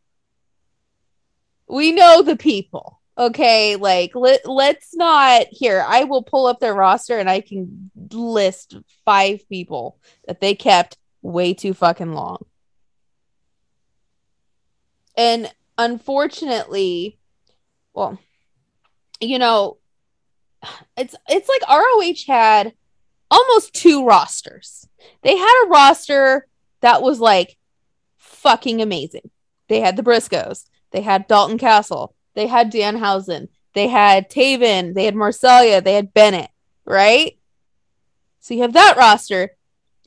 We 1.66 1.92
know 1.92 2.20
the 2.20 2.36
people. 2.36 3.00
Okay, 3.16 3.76
like 3.76 4.14
let 4.14 4.46
let's 4.46 4.94
not 4.94 5.46
here. 5.50 5.84
I 5.86 6.04
will 6.04 6.22
pull 6.22 6.46
up 6.46 6.60
their 6.60 6.74
roster 6.74 7.18
and 7.18 7.28
I 7.28 7.40
can 7.40 7.90
list 8.12 8.76
five 9.04 9.48
people 9.48 9.98
that 10.26 10.40
they 10.40 10.54
kept 10.54 10.98
way 11.22 11.54
too 11.54 11.74
fucking 11.74 12.12
long. 12.12 12.44
And 15.16 15.52
unfortunately, 15.76 17.18
well, 17.92 18.18
you 19.20 19.38
know, 19.38 19.78
it's 20.96 21.14
it's 21.28 21.48
like 21.48 21.68
ROH 21.68 22.24
had 22.26 22.72
almost 23.30 23.74
two 23.74 24.06
rosters. 24.06 24.88
They 25.22 25.36
had 25.36 25.64
a 25.64 25.68
roster 25.68 26.46
that 26.80 27.02
was 27.02 27.20
like 27.20 27.56
fucking 28.16 28.80
amazing. 28.80 29.30
They 29.68 29.80
had 29.80 29.96
the 29.96 30.02
Briscoes, 30.02 30.66
they 30.90 31.02
had 31.02 31.28
Dalton 31.28 31.58
Castle, 31.58 32.14
they 32.34 32.46
had 32.46 32.72
Danhausen, 32.72 33.48
they 33.74 33.88
had 33.88 34.30
Taven, 34.30 34.94
they 34.94 35.04
had 35.04 35.14
Marseglia, 35.14 35.82
they 35.82 35.94
had 35.94 36.12
Bennett, 36.12 36.50
right? 36.84 37.38
So 38.40 38.54
you 38.54 38.62
have 38.62 38.72
that 38.72 38.96
roster. 38.96 39.50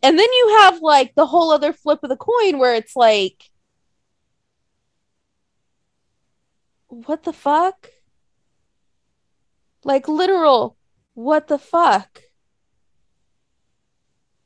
And 0.01 0.19
then 0.19 0.27
you 0.33 0.57
have 0.59 0.81
like 0.81 1.15
the 1.15 1.25
whole 1.25 1.51
other 1.51 1.71
flip 1.71 1.99
of 2.03 2.09
the 2.09 2.17
coin 2.17 2.59
where 2.59 2.75
it's 2.75 2.95
like, 2.95 3.49
what 6.89 7.23
the 7.23 7.31
fuck? 7.31 7.89
Like 9.85 10.09
literal, 10.09 10.75
what 11.13 11.47
the 11.47 11.57
fuck? 11.57 12.22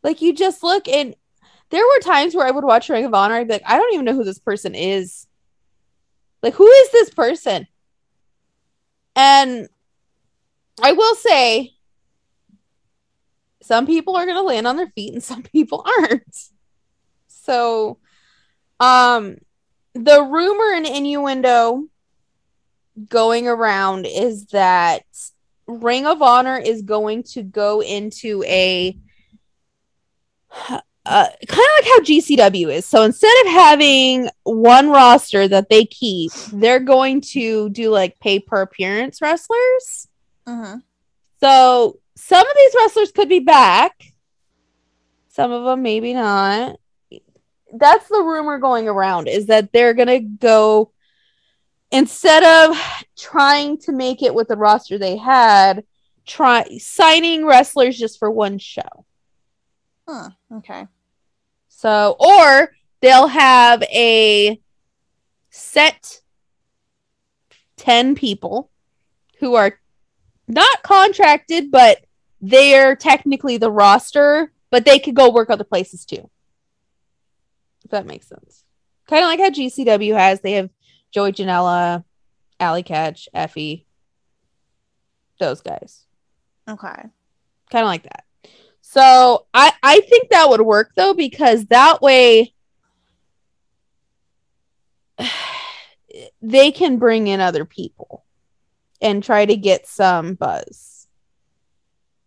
Like 0.07 0.21
you 0.21 0.33
just 0.33 0.63
look 0.63 0.87
and 0.87 1.13
there 1.69 1.83
were 1.83 1.99
times 2.01 2.33
where 2.33 2.47
I 2.47 2.51
would 2.51 2.63
watch 2.63 2.87
Ring 2.87 3.03
of 3.03 3.13
Honor, 3.13 3.35
I'd 3.35 3.47
be 3.49 3.55
like, 3.55 3.63
I 3.65 3.75
don't 3.75 3.93
even 3.93 4.05
know 4.05 4.13
who 4.13 4.23
this 4.23 4.39
person 4.39 4.73
is. 4.73 5.27
Like, 6.41 6.53
who 6.53 6.65
is 6.65 6.91
this 6.93 7.09
person? 7.09 7.67
And 9.17 9.67
I 10.81 10.93
will 10.93 11.15
say, 11.15 11.73
some 13.61 13.85
people 13.85 14.15
are 14.15 14.23
going 14.23 14.37
to 14.37 14.43
land 14.43 14.65
on 14.65 14.77
their 14.77 14.87
feet 14.87 15.11
and 15.11 15.21
some 15.31 15.43
people 15.43 15.85
aren't. 15.99 16.37
So, 17.27 17.97
um, 18.79 19.35
the 19.93 20.23
rumor 20.23 20.73
and 20.73 20.85
innuendo 20.85 21.83
going 23.09 23.45
around 23.45 24.05
is 24.05 24.45
that 24.47 25.03
Ring 25.67 26.05
of 26.05 26.21
Honor 26.21 26.57
is 26.57 26.81
going 26.81 27.23
to 27.23 27.43
go 27.43 27.81
into 27.81 28.41
a 28.45 28.97
uh, 30.51 30.79
kind 31.05 31.31
of 31.49 31.85
like 31.85 31.85
how 31.85 31.99
GCW 32.01 32.73
is. 32.73 32.85
So 32.85 33.03
instead 33.03 33.33
of 33.45 33.51
having 33.51 34.29
one 34.43 34.89
roster 34.89 35.47
that 35.47 35.69
they 35.69 35.85
keep, 35.85 36.31
they're 36.51 36.79
going 36.79 37.21
to 37.33 37.69
do 37.69 37.89
like 37.89 38.19
pay 38.19 38.39
per 38.39 38.61
appearance 38.61 39.21
wrestlers. 39.21 40.07
Mm-hmm. 40.47 40.79
So 41.39 41.99
some 42.15 42.45
of 42.45 42.55
these 42.55 42.75
wrestlers 42.77 43.11
could 43.11 43.29
be 43.29 43.39
back, 43.39 44.13
some 45.29 45.51
of 45.51 45.63
them 45.63 45.81
maybe 45.81 46.13
not. 46.13 46.77
That's 47.73 48.07
the 48.07 48.23
rumor 48.23 48.57
going 48.59 48.87
around 48.87 49.27
is 49.27 49.47
that 49.47 49.71
they're 49.71 49.93
going 49.93 50.07
to 50.07 50.19
go 50.19 50.91
instead 51.91 52.43
of 52.43 52.77
trying 53.17 53.77
to 53.79 53.91
make 53.91 54.23
it 54.23 54.33
with 54.33 54.47
the 54.47 54.57
roster 54.57 54.97
they 54.97 55.15
had, 55.15 55.83
try 56.25 56.65
signing 56.79 57.45
wrestlers 57.45 57.97
just 57.97 58.19
for 58.19 58.29
one 58.29 58.57
show. 58.57 59.05
Huh. 60.07 60.29
Okay. 60.53 60.87
So, 61.67 62.15
or 62.19 62.71
they'll 63.01 63.27
have 63.27 63.83
a 63.83 64.59
set 65.49 66.21
10 67.77 68.15
people 68.15 68.71
who 69.39 69.55
are 69.55 69.79
not 70.47 70.81
contracted, 70.83 71.71
but 71.71 72.05
they're 72.41 72.95
technically 72.95 73.57
the 73.57 73.71
roster, 73.71 74.51
but 74.69 74.85
they 74.85 74.99
could 74.99 75.15
go 75.15 75.31
work 75.31 75.49
other 75.49 75.63
places 75.63 76.05
too. 76.05 76.29
If 77.83 77.91
that 77.91 78.05
makes 78.05 78.27
sense. 78.27 78.63
Kind 79.07 79.23
of 79.23 79.27
like 79.27 79.39
how 79.39 79.49
GCW 79.49 80.17
has, 80.17 80.41
they 80.41 80.53
have 80.53 80.69
Joey 81.11 81.31
Janela, 81.31 82.03
Allie 82.59 82.83
Katch, 82.83 83.27
Effie, 83.33 83.85
those 85.39 85.61
guys. 85.61 86.05
Okay. 86.67 87.03
Kind 87.69 87.83
of 87.83 87.87
like 87.87 88.03
that. 88.03 88.25
So 88.89 89.45
I 89.53 89.73
I 89.83 89.99
think 89.99 90.29
that 90.29 90.49
would 90.49 90.61
work 90.61 90.91
though 90.95 91.13
because 91.13 91.65
that 91.65 92.01
way 92.01 92.53
they 96.41 96.71
can 96.71 96.97
bring 96.97 97.27
in 97.27 97.41
other 97.41 97.65
people 97.65 98.23
and 99.01 99.21
try 99.21 99.45
to 99.45 99.57
get 99.57 99.87
some 99.87 100.35
buzz. 100.35 101.07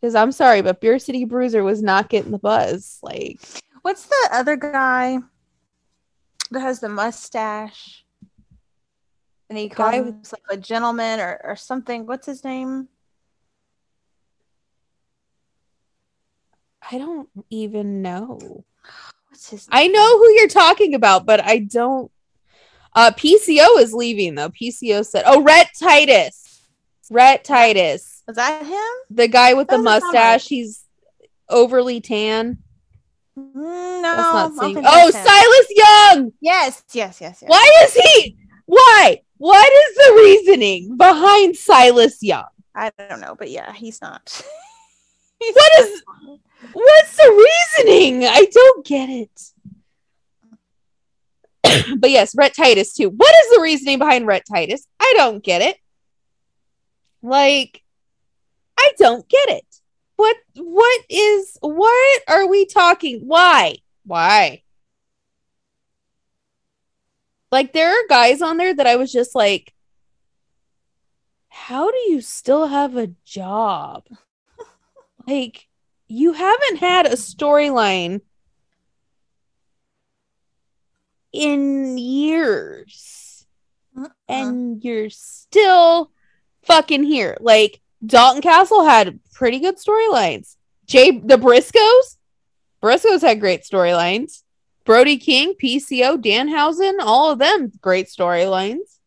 Because 0.00 0.14
I'm 0.14 0.32
sorry, 0.32 0.60
but 0.60 0.82
Beer 0.82 0.98
City 0.98 1.24
Bruiser 1.24 1.64
was 1.64 1.82
not 1.82 2.10
getting 2.10 2.30
the 2.30 2.38
buzz. 2.38 2.98
Like, 3.02 3.40
what's 3.80 4.04
the 4.04 4.28
other 4.30 4.56
guy 4.56 5.18
that 6.50 6.60
has 6.60 6.80
the 6.80 6.90
mustache? 6.90 8.04
And 9.48 9.58
he 9.58 9.70
calls 9.70 9.92
guy 9.92 10.00
with- 10.02 10.32
like 10.32 10.58
a 10.58 10.60
gentleman 10.60 11.20
or, 11.20 11.40
or 11.42 11.56
something. 11.56 12.04
What's 12.04 12.26
his 12.26 12.44
name? 12.44 12.88
I 16.90 16.98
don't 16.98 17.28
even 17.50 18.02
know. 18.02 18.64
What's 19.28 19.50
his? 19.50 19.68
Name? 19.68 19.72
I 19.72 19.86
know 19.88 20.18
who 20.18 20.30
you're 20.32 20.48
talking 20.48 20.94
about, 20.94 21.26
but 21.26 21.40
I 21.44 21.58
don't. 21.58 22.10
Uh, 22.94 23.12
PCO 23.12 23.78
is 23.78 23.92
leaving 23.92 24.34
though. 24.34 24.50
PCO 24.50 25.04
said, 25.04 25.24
"Oh, 25.26 25.42
Rhett 25.42 25.68
Titus, 25.78 26.62
Rhett 27.10 27.44
Titus." 27.44 28.22
Is 28.28 28.36
that 28.36 28.64
him? 28.64 29.16
The 29.16 29.28
guy 29.28 29.54
with 29.54 29.68
the 29.68 29.78
mustache. 29.78 30.46
He's 30.46 30.84
overly 31.48 32.00
tan. 32.00 32.58
Mm, 33.38 34.02
no. 34.02 34.52
oh, 34.86 35.10
Silas 35.10 35.66
Young. 35.70 36.32
Yes, 36.40 36.82
yes, 36.92 37.20
yes, 37.20 37.38
yes. 37.42 37.44
Why 37.46 37.84
is 37.84 37.94
he? 37.94 38.36
Why? 38.66 39.20
What 39.38 39.72
is 39.72 39.96
the 39.96 40.12
reasoning 40.16 40.96
behind 40.96 41.56
Silas 41.56 42.22
Young? 42.22 42.44
I 42.74 42.90
don't 42.98 43.20
know, 43.20 43.34
but 43.38 43.50
yeah, 43.50 43.72
he's 43.72 44.00
not. 44.02 44.42
what 45.40 45.72
is? 45.80 46.02
What's 46.72 47.16
the 47.16 47.48
reasoning? 47.78 48.24
I 48.24 48.46
don't 48.50 48.84
get 48.84 49.08
it. 49.08 49.40
but 51.98 52.10
yes, 52.10 52.34
Rhett 52.36 52.54
Titus 52.54 52.94
too. 52.94 53.08
What 53.08 53.34
is 53.44 53.56
the 53.56 53.62
reasoning 53.62 53.98
behind 53.98 54.26
Rhett 54.26 54.44
Titus? 54.50 54.86
I 55.00 55.14
don't 55.16 55.42
get 55.42 55.62
it. 55.62 55.76
Like, 57.22 57.82
I 58.78 58.92
don't 58.98 59.28
get 59.28 59.48
it. 59.48 59.64
What 60.16 60.36
what 60.54 61.00
is 61.08 61.56
what 61.60 62.22
are 62.28 62.46
we 62.46 62.66
talking? 62.66 63.22
Why? 63.26 63.76
Why? 64.04 64.62
Like 67.50 67.72
there 67.72 67.90
are 67.90 68.08
guys 68.08 68.42
on 68.42 68.58
there 68.58 68.74
that 68.74 68.86
I 68.86 68.96
was 68.96 69.10
just 69.10 69.34
like, 69.34 69.74
how 71.48 71.90
do 71.90 71.96
you 72.08 72.20
still 72.20 72.66
have 72.66 72.96
a 72.96 73.12
job? 73.24 74.04
Like 75.30 75.68
you 76.08 76.32
haven't 76.32 76.78
had 76.78 77.06
a 77.06 77.10
storyline 77.10 78.20
in 81.32 81.98
years. 81.98 83.46
Uh-uh. 83.96 84.08
And 84.28 84.82
you're 84.82 85.10
still 85.10 86.10
fucking 86.62 87.04
here. 87.04 87.36
Like 87.40 87.80
Dalton 88.04 88.42
Castle 88.42 88.84
had 88.84 89.20
pretty 89.32 89.60
good 89.60 89.76
storylines. 89.76 90.56
Jay 90.86 91.12
the 91.12 91.36
Briscoes, 91.36 92.16
Briscoes 92.82 93.22
had 93.22 93.40
great 93.40 93.62
storylines. 93.62 94.42
Brody 94.84 95.18
King, 95.18 95.54
PCO, 95.62 96.16
Danhausen, 96.20 96.96
all 97.00 97.30
of 97.30 97.38
them 97.38 97.70
great 97.80 98.06
storylines. 98.06 98.98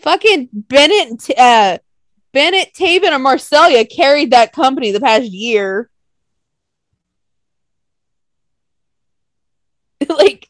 Fucking 0.00 0.48
Bennett, 0.52 1.30
uh, 1.38 1.78
Bennett, 2.32 2.72
Taven, 2.74 3.12
and 3.12 3.24
Marseglia 3.24 3.88
carried 3.88 4.30
that 4.30 4.52
company 4.52 4.90
the 4.90 5.00
past 5.00 5.24
year. 5.24 5.90
like 10.08 10.48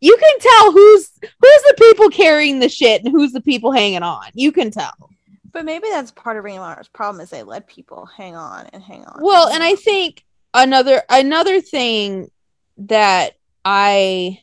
you 0.00 0.16
can 0.16 0.38
tell 0.40 0.72
who's 0.72 1.10
who's 1.22 1.62
the 1.62 1.74
people 1.78 2.08
carrying 2.08 2.58
the 2.58 2.68
shit 2.68 3.04
and 3.04 3.12
who's 3.12 3.32
the 3.32 3.40
people 3.40 3.72
hanging 3.72 4.02
on. 4.02 4.26
You 4.34 4.52
can 4.52 4.70
tell. 4.70 5.10
But 5.52 5.64
maybe 5.64 5.88
that's 5.90 6.10
part 6.10 6.36
of 6.36 6.44
Ring 6.44 6.56
of 6.56 6.62
Honor's 6.62 6.88
problem 6.88 7.20
is 7.20 7.30
they 7.30 7.42
let 7.42 7.66
people 7.66 8.06
hang 8.06 8.36
on 8.36 8.66
and 8.72 8.82
hang 8.82 9.04
on. 9.04 9.20
Well, 9.20 9.46
and, 9.46 9.56
and 9.56 9.64
I 9.64 9.74
think 9.74 10.24
another 10.54 11.02
another 11.08 11.60
thing 11.60 12.30
that 12.78 13.34
I 13.64 14.40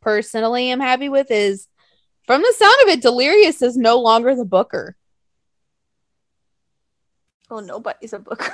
personally 0.00 0.70
am 0.70 0.80
happy 0.80 1.08
with 1.08 1.30
is 1.30 1.68
from 2.26 2.42
the 2.42 2.54
sound 2.56 2.76
of 2.82 2.88
it, 2.88 3.02
Delirious 3.02 3.62
is 3.62 3.76
no 3.76 4.00
longer 4.00 4.34
the 4.34 4.44
booker. 4.44 4.96
Oh, 7.50 7.60
nobody's 7.60 8.12
a 8.12 8.18
booker. 8.18 8.52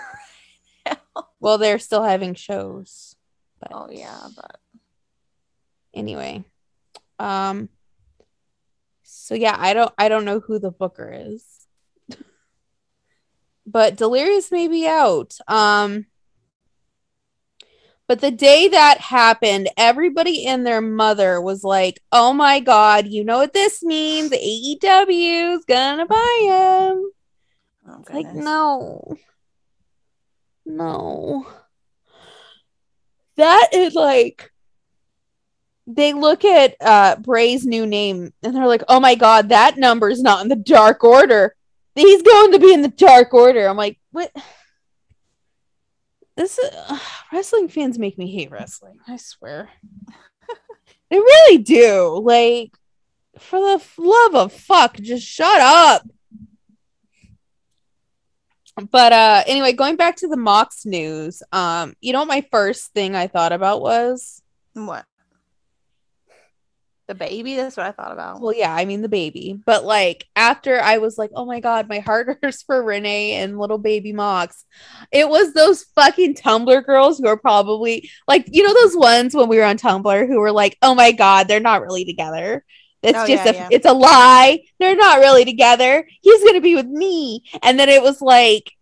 well, 1.41 1.59
they're 1.59 1.79
still 1.79 2.03
having 2.03 2.35
shows. 2.35 3.17
But 3.61 3.71
oh 3.73 3.89
yeah, 3.91 4.21
but 4.37 4.59
anyway. 5.95 6.45
Um 7.19 7.69
so 9.03 9.35
yeah, 9.35 9.57
I 9.59 9.73
don't 9.73 9.93
I 9.97 10.09
don't 10.09 10.25
know 10.25 10.41
who 10.41 10.59
the 10.59 10.71
booker 10.71 11.11
is. 11.11 11.45
but 13.67 13.97
Delirious 13.97 14.51
may 14.51 14.69
be 14.69 14.87
out. 14.87 15.39
Um 15.49 16.07
but 18.13 18.21
the 18.21 18.31
day 18.31 18.69
that 18.69 18.99
happened, 18.99 19.71
everybody 19.79 20.45
and 20.47 20.67
their 20.67 20.83
mother 20.83 21.41
was 21.41 21.65
like, 21.65 21.99
"Oh 22.13 22.35
my 22.35 22.61
god, 22.61 23.07
you 23.07 23.25
know 23.25 23.39
what 23.39 23.55
this 23.55 23.83
means? 23.83 24.33
AEW 24.33 25.57
is 25.57 25.65
gonna 25.65 26.05
buy 26.05 26.39
him." 26.43 27.11
Oh, 27.89 28.05
like, 28.13 28.35
no, 28.35 29.17
no 30.67 31.47
that 33.37 33.69
is 33.73 33.95
like 33.95 34.53
they 35.87 36.13
look 36.13 36.45
at 36.45 36.77
uh 36.83 37.17
Bray's 37.17 37.65
new 37.65 37.87
name 37.87 38.35
and 38.43 38.55
they're 38.55 38.67
like, 38.67 38.85
"Oh 38.91 39.01
my 39.01 39.15
god, 39.15 39.49
that 39.49 39.79
number's 39.79 40.21
not 40.21 40.43
in 40.43 40.49
the 40.49 40.57
dark 40.57 41.03
order. 41.03 41.57
He's 41.95 42.21
going 42.21 42.53
to 42.53 42.59
be 42.59 42.75
in 42.75 42.83
the 42.83 42.89
dark 42.89 43.33
order." 43.33 43.67
I'm 43.67 43.79
like, 43.79 43.99
"What?" 44.11 44.31
This 46.37 46.59
uh, 46.59 46.99
wrestling 47.33 47.69
fans 47.69 47.99
make 47.99 48.17
me 48.17 48.33
hate 48.33 48.51
wrestling. 48.51 48.99
I 49.07 49.17
swear. 49.17 49.69
they 51.11 51.19
really 51.19 51.59
do. 51.59 52.21
Like 52.23 52.73
for 53.39 53.59
the 53.61 53.83
love 53.99 54.35
of 54.35 54.53
fuck, 54.53 54.97
just 54.97 55.27
shut 55.27 55.61
up. 55.61 56.03
but 58.91 59.13
uh 59.13 59.43
anyway, 59.47 59.73
going 59.73 59.97
back 59.97 60.17
to 60.17 60.29
the 60.29 60.37
Mox 60.37 60.87
news, 60.87 61.43
um, 61.53 61.95
you 62.01 62.13
know 62.13 62.21
what 62.21 62.29
my 62.29 62.47
first 62.51 62.93
thing 62.93 63.15
I 63.15 63.27
thought 63.27 63.53
about 63.53 63.83
was 63.83 64.43
What? 64.73 65.05
The 67.13 67.19
baby? 67.19 67.57
That's 67.57 67.77
what 67.77 67.85
I 67.85 67.93
thought 67.93 68.13
about. 68.13 68.41
well, 68.41 68.55
yeah, 68.55 68.75
I 68.75 68.87
mean 68.87 69.03
the 69.03 69.09
baby. 69.09 69.61
But 69.67 69.85
like 69.85 70.25
after 70.35 70.81
I 70.81 70.97
was 70.97 71.19
like, 71.19 71.31
oh 71.35 71.45
my 71.45 71.61
god, 71.61 71.87
my 71.87 71.99
heart 71.99 72.39
hurts 72.43 72.63
for 72.63 72.83
Renee 72.83 73.35
and 73.35 73.59
little 73.59 73.77
baby 73.77 74.15
Mox. 74.15 74.65
It 75.13 75.29
was 75.29 75.53
those 75.53 75.85
fucking 75.95 76.37
Tumblr 76.37 76.87
girls 76.87 77.19
who 77.19 77.27
are 77.27 77.37
probably 77.37 78.09
like, 78.27 78.47
you 78.51 78.63
know, 78.63 78.73
those 78.73 78.97
ones 78.97 79.35
when 79.35 79.49
we 79.51 79.59
were 79.59 79.65
on 79.65 79.77
Tumblr 79.77 80.27
who 80.27 80.41
were 80.41 80.53
like, 80.53 80.79
oh 80.81 80.95
my 80.95 81.13
god, 81.13 81.49
they're 81.49 81.61
not 81.61 81.83
really 81.83 82.07
together. 82.07 82.65
It's 83.03 83.19
Oh, 83.19 83.27
just 83.27 83.45
yeah, 83.45 83.51
a 83.51 83.55
yeah. 83.55 83.69
it's 83.71 83.87
a 83.87 83.93
lie. 83.93 84.61
They're 84.79 84.97
not 84.97 85.19
really 85.19 85.45
together. 85.45 86.09
He's 86.23 86.43
gonna 86.45 86.63
be 86.63 86.77
with 86.77 86.87
me. 86.87 87.45
And 87.63 87.79
then 87.79 87.91
it 87.91 88.01
was 88.03 88.23
like 88.23 88.73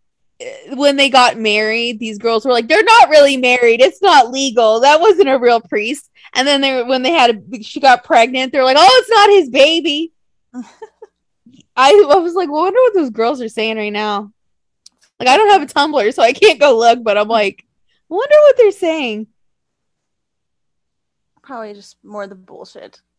when 0.75 0.97
they 0.97 1.11
got 1.11 1.38
married, 1.38 1.99
these 1.99 2.18
girls 2.18 2.44
were 2.44 2.52
like, 2.52 2.68
"They're 2.68 2.82
not 2.82 3.09
really 3.09 3.37
married. 3.37 3.80
It's 3.80 4.02
not 4.02 4.30
legal. 4.30 4.80
That 4.80 5.00
wasn't 5.00 5.28
a 5.28 5.38
real 5.38 5.61
priest." 5.61 6.11
And 6.35 6.47
then 6.47 6.61
they, 6.61 6.82
when 6.82 7.02
they 7.02 7.12
had, 7.12 7.42
a, 7.52 7.62
she 7.62 7.80
got 7.80 8.04
pregnant. 8.04 8.52
They're 8.52 8.64
like, 8.64 8.76
"Oh, 8.78 9.00
it's 9.00 9.11
not 9.11 9.30
his 9.30 9.50
baby." 9.50 10.12
I, 11.76 11.90
I 12.12 12.18
was 12.18 12.35
like, 12.35 12.50
well, 12.50 12.61
I 12.61 12.64
wonder 12.64 12.80
what 12.80 12.94
those 12.94 13.11
girls 13.11 13.40
are 13.40 13.49
saying 13.49 13.76
right 13.76 13.92
now. 13.92 14.32
Like, 15.18 15.28
I 15.28 15.37
don't 15.37 15.50
have 15.50 15.62
a 15.62 15.66
Tumblr, 15.66 16.14
so 16.14 16.23
I 16.23 16.32
can't 16.32 16.61
go 16.61 16.76
look. 16.76 17.02
But 17.02 17.16
I'm 17.16 17.28
like, 17.28 17.64
I 18.11 18.14
wonder 18.14 18.35
what 18.35 18.56
they're 18.56 18.70
saying. 18.70 19.28
Probably 21.42 21.75
just 21.75 21.97
more 22.04 22.26
the 22.26 22.35
bullshit. 22.35 23.00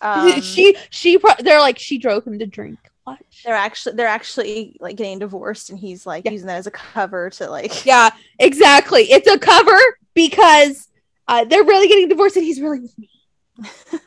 Um, 0.00 0.40
she, 0.42 0.76
she, 0.90 1.18
pro- 1.18 1.32
they're 1.40 1.58
like, 1.58 1.76
she 1.76 1.98
drove 1.98 2.24
him 2.24 2.38
to 2.38 2.46
drink. 2.46 2.78
What? 3.10 3.18
they're 3.44 3.54
actually 3.54 3.96
they're 3.96 4.06
actually 4.06 4.76
like 4.80 4.96
getting 4.96 5.18
divorced, 5.18 5.70
and 5.70 5.78
he's 5.78 6.06
like 6.06 6.24
Yeah. 6.24 6.32
using 6.32 6.46
that 6.48 6.56
as 6.58 6.66
a 6.66 6.70
cover 6.70 7.30
to 7.30 7.48
like. 7.50 7.84
Yeah, 7.86 8.10
exactly. 8.38 9.02
It's 9.10 9.28
a 9.28 9.38
cover 9.38 9.78
because 10.14 10.88
uh, 11.26 11.44
they're 11.44 11.64
really 11.64 11.88
getting 11.88 12.08
divorced, 12.08 12.36
and 12.36 12.44
he's 12.44 12.60
really 12.60 12.80
with 12.80 12.98
me. 12.98 13.10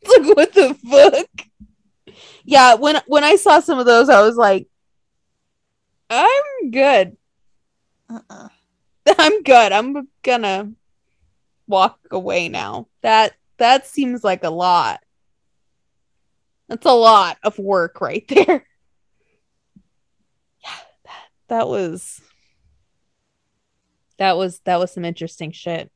It's 0.00 0.26
like, 0.26 0.36
what 0.36 0.52
the 0.54 0.74
fuck? 0.74 1.46
Yeah, 2.44 2.74
when 2.74 3.00
when 3.06 3.24
I 3.24 3.36
saw 3.36 3.60
some 3.60 3.78
of 3.78 3.86
those, 3.86 4.08
I 4.08 4.22
was 4.22 4.36
like, 4.36 4.68
I'm 6.08 6.70
good. 6.70 7.16
Uh-uh. 8.08 8.48
I'm 9.18 9.42
good. 9.42 9.72
I'm 9.72 10.08
gonna 10.22 10.72
walk 11.66 11.98
away 12.10 12.48
now. 12.48 12.86
That 13.02 13.34
that 13.58 13.86
seems 13.86 14.22
like 14.24 14.44
a 14.44 14.50
lot. 14.50 15.00
That's 16.68 16.86
a 16.86 16.92
lot 16.92 17.38
of 17.42 17.58
work 17.58 18.00
right 18.00 18.26
there. 18.28 18.64
Yeah, 20.64 20.70
that, 21.04 21.28
that 21.48 21.68
was 21.68 22.20
that 24.18 24.36
was 24.36 24.60
that 24.60 24.78
was 24.78 24.92
some 24.92 25.04
interesting 25.04 25.52
shit. 25.52 25.90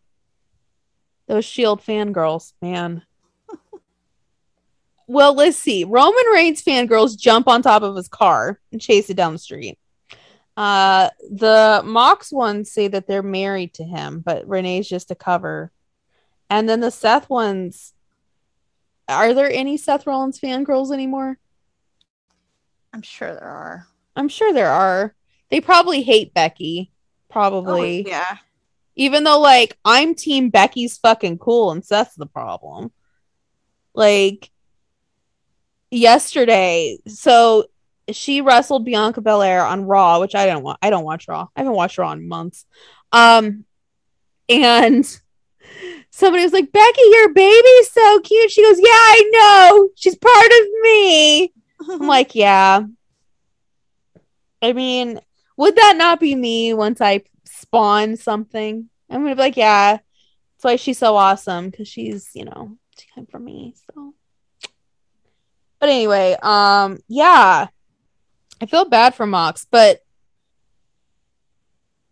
Those 1.26 1.44
Shield 1.44 1.82
fangirls, 1.82 2.52
man. 2.62 3.02
well, 5.06 5.34
let's 5.34 5.56
see. 5.56 5.84
Roman 5.84 6.24
Reigns 6.32 6.62
fangirls 6.62 7.18
jump 7.18 7.48
on 7.48 7.62
top 7.62 7.82
of 7.82 7.96
his 7.96 8.08
car 8.08 8.60
and 8.70 8.80
chase 8.80 9.10
it 9.10 9.16
down 9.16 9.32
the 9.32 9.38
street. 9.38 9.78
Uh, 10.56 11.08
the 11.30 11.82
Mox 11.84 12.32
ones 12.32 12.70
say 12.70 12.88
that 12.88 13.06
they're 13.06 13.22
married 13.22 13.74
to 13.74 13.84
him, 13.84 14.20
but 14.20 14.46
Renee's 14.46 14.88
just 14.88 15.10
a 15.10 15.14
cover. 15.14 15.72
And 16.50 16.68
then 16.68 16.80
the 16.80 16.90
Seth 16.90 17.30
ones, 17.30 17.94
are 19.12 19.34
there 19.34 19.50
any 19.50 19.76
Seth 19.76 20.06
Rollins 20.06 20.40
fangirls 20.40 20.92
anymore? 20.92 21.38
I'm 22.92 23.02
sure 23.02 23.32
there 23.32 23.42
are. 23.42 23.86
I'm 24.16 24.28
sure 24.28 24.52
there 24.52 24.70
are. 24.70 25.14
They 25.50 25.60
probably 25.60 26.02
hate 26.02 26.34
Becky. 26.34 26.90
Probably. 27.30 28.04
Oh, 28.06 28.08
yeah. 28.08 28.36
Even 28.94 29.24
though, 29.24 29.40
like, 29.40 29.78
I'm 29.84 30.14
team 30.14 30.50
Becky's 30.50 30.98
fucking 30.98 31.38
cool 31.38 31.70
and 31.70 31.84
Seth's 31.84 32.14
the 32.14 32.26
problem. 32.26 32.92
Like, 33.94 34.50
yesterday, 35.90 36.98
so 37.06 37.66
she 38.10 38.40
wrestled 38.40 38.84
Bianca 38.84 39.20
Belair 39.20 39.64
on 39.64 39.84
Raw, 39.84 40.20
which 40.20 40.34
I 40.34 40.46
don't 40.46 40.62
want. 40.62 40.78
I 40.82 40.90
don't 40.90 41.04
watch 41.04 41.28
Raw. 41.28 41.48
I 41.54 41.60
haven't 41.60 41.74
watched 41.74 41.98
Raw 41.98 42.12
in 42.12 42.28
months. 42.28 42.66
Um, 43.12 43.64
and 44.48 45.20
somebody 46.10 46.44
was 46.44 46.52
like, 46.52 46.72
Becky, 46.72 47.02
your 47.10 47.32
baby's 47.32 47.90
so 47.90 48.20
cute. 48.20 48.50
She 48.50 48.62
goes, 48.62 48.78
Yeah, 48.78 48.84
I 48.86 49.30
know. 49.32 49.88
She's 49.96 50.16
part 50.16 50.46
of 50.46 50.66
me. 50.82 51.52
I'm 51.90 52.06
like, 52.06 52.34
Yeah. 52.34 52.82
I 54.62 54.72
mean, 54.72 55.20
would 55.56 55.76
that 55.76 55.96
not 55.96 56.20
be 56.20 56.34
me 56.34 56.72
once 56.74 57.00
I 57.00 57.22
spawn 57.44 58.16
something? 58.16 58.88
I'm 59.10 59.22
gonna 59.22 59.34
be 59.34 59.40
like, 59.40 59.56
Yeah. 59.56 59.92
That's 59.92 60.64
why 60.64 60.76
she's 60.76 60.98
so 60.98 61.16
awesome 61.16 61.70
because 61.70 61.88
she's, 61.88 62.30
you 62.34 62.44
know, 62.44 62.76
she 62.96 63.08
came 63.14 63.26
from 63.26 63.44
me. 63.44 63.74
So, 63.90 64.14
but 65.80 65.88
anyway, 65.88 66.36
um, 66.40 67.00
yeah, 67.08 67.66
I 68.60 68.66
feel 68.66 68.84
bad 68.84 69.16
for 69.16 69.26
Mox, 69.26 69.66
but 69.68 70.00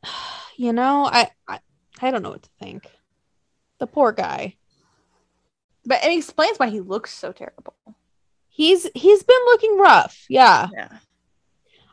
you 0.57 0.73
know, 0.73 1.05
I, 1.05 1.31
I, 1.47 1.61
I 2.03 2.11
don't 2.11 2.23
know 2.23 2.31
what 2.31 2.43
to 2.43 2.51
think. 2.61 2.91
The 3.81 3.87
poor 3.89 4.13
guy. 4.13 4.57
but 5.85 6.05
it 6.05 6.17
explains 6.17 6.59
why 6.59 6.69
he 6.69 6.81
looks 6.81 7.13
so 7.13 7.33
terrible. 7.33 7.75
He's 8.49 8.87
he's 8.95 9.23
been 9.23 9.45
looking 9.47 9.79
rough. 9.79 10.27
Yeah. 10.29 10.69
Yeah. 10.73 10.99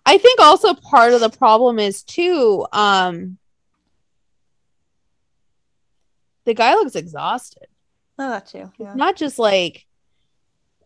I 0.06 0.18
think 0.18 0.40
also 0.40 0.74
part 0.74 1.14
of 1.14 1.22
the 1.22 1.30
problem 1.30 1.80
is 1.80 2.04
too 2.04 2.68
um 2.74 3.38
the 6.44 6.54
guy 6.54 6.74
looks 6.76 6.96
exhausted. 6.96 7.68
Oh, 8.20 8.30
that 8.30 8.48
too. 8.48 8.72
Yeah. 8.78 8.94
Not 8.94 9.16
just 9.16 9.40
like 9.40 9.86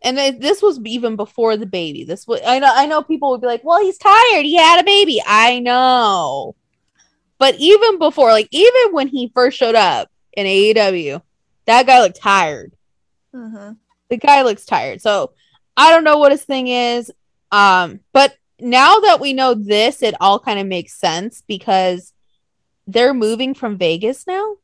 and 0.04 0.18
it, 0.20 0.40
this 0.40 0.62
was 0.62 0.80
even 0.86 1.16
before 1.16 1.58
the 1.58 1.66
baby. 1.66 2.04
This 2.04 2.28
was 2.28 2.42
I 2.46 2.60
know 2.60 2.72
I 2.72 2.86
know 2.86 3.02
people 3.02 3.32
would 3.32 3.42
be 3.42 3.48
like, 3.48 3.64
"Well, 3.64 3.82
he's 3.82 3.98
tired. 3.98 4.46
He 4.46 4.56
had 4.56 4.80
a 4.80 4.84
baby." 4.84 5.22
I 5.26 5.60
know. 5.60 6.56
But 7.40 7.56
even 7.58 7.98
before 7.98 8.30
like 8.32 8.50
even 8.52 8.92
when 8.94 9.08
he 9.08 9.32
first 9.34 9.58
showed 9.58 9.76
up 9.76 10.11
in 10.34 10.46
AEW, 10.46 11.22
that 11.66 11.86
guy 11.86 12.02
looked 12.02 12.20
tired. 12.22 12.74
Mm-hmm. 13.36 13.74
the 14.10 14.18
guy 14.18 14.42
looks 14.42 14.66
tired. 14.66 15.02
So 15.02 15.32
I 15.78 15.90
don't 15.92 16.04
know 16.04 16.18
what 16.18 16.34
his 16.34 16.44
thing 16.44 16.68
is. 16.68 17.10
Um, 17.52 18.02
but 18.12 18.36
now 18.60 19.00
that 19.00 19.20
we 19.22 19.32
know 19.34 19.54
this, 19.54 20.04
it 20.04 20.16
all 20.20 20.38
kind 20.40 20.60
of 20.60 20.68
makes 20.68 20.94
sense 21.00 21.42
because 21.48 22.12
they're 22.88 23.14
moving 23.14 23.54
from 23.54 23.78
Vegas 23.78 24.28
now. 24.28 24.56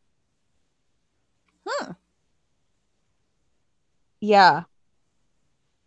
Hmm. 1.66 1.92
Yeah. 4.20 4.64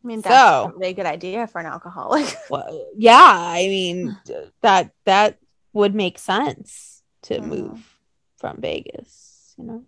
I 0.02 0.06
mean, 0.06 0.20
that's 0.22 0.34
So- 0.34 0.72
a 0.74 0.78
really 0.78 0.94
good 0.94 1.06
idea 1.06 1.46
for 1.46 1.60
an 1.60 1.66
alcoholic. 1.66 2.34
Well, 2.50 2.86
yeah. 2.96 3.18
I 3.22 3.66
mean, 3.68 4.16
that 4.62 4.92
that 5.04 5.38
would 5.72 5.94
make 5.94 6.18
sense 6.18 7.02
to 7.22 7.38
Mhm. 7.40 7.44
move 7.46 7.98
from 8.38 8.60
Vegas. 8.60 9.29
You 9.60 9.66
know, 9.66 9.84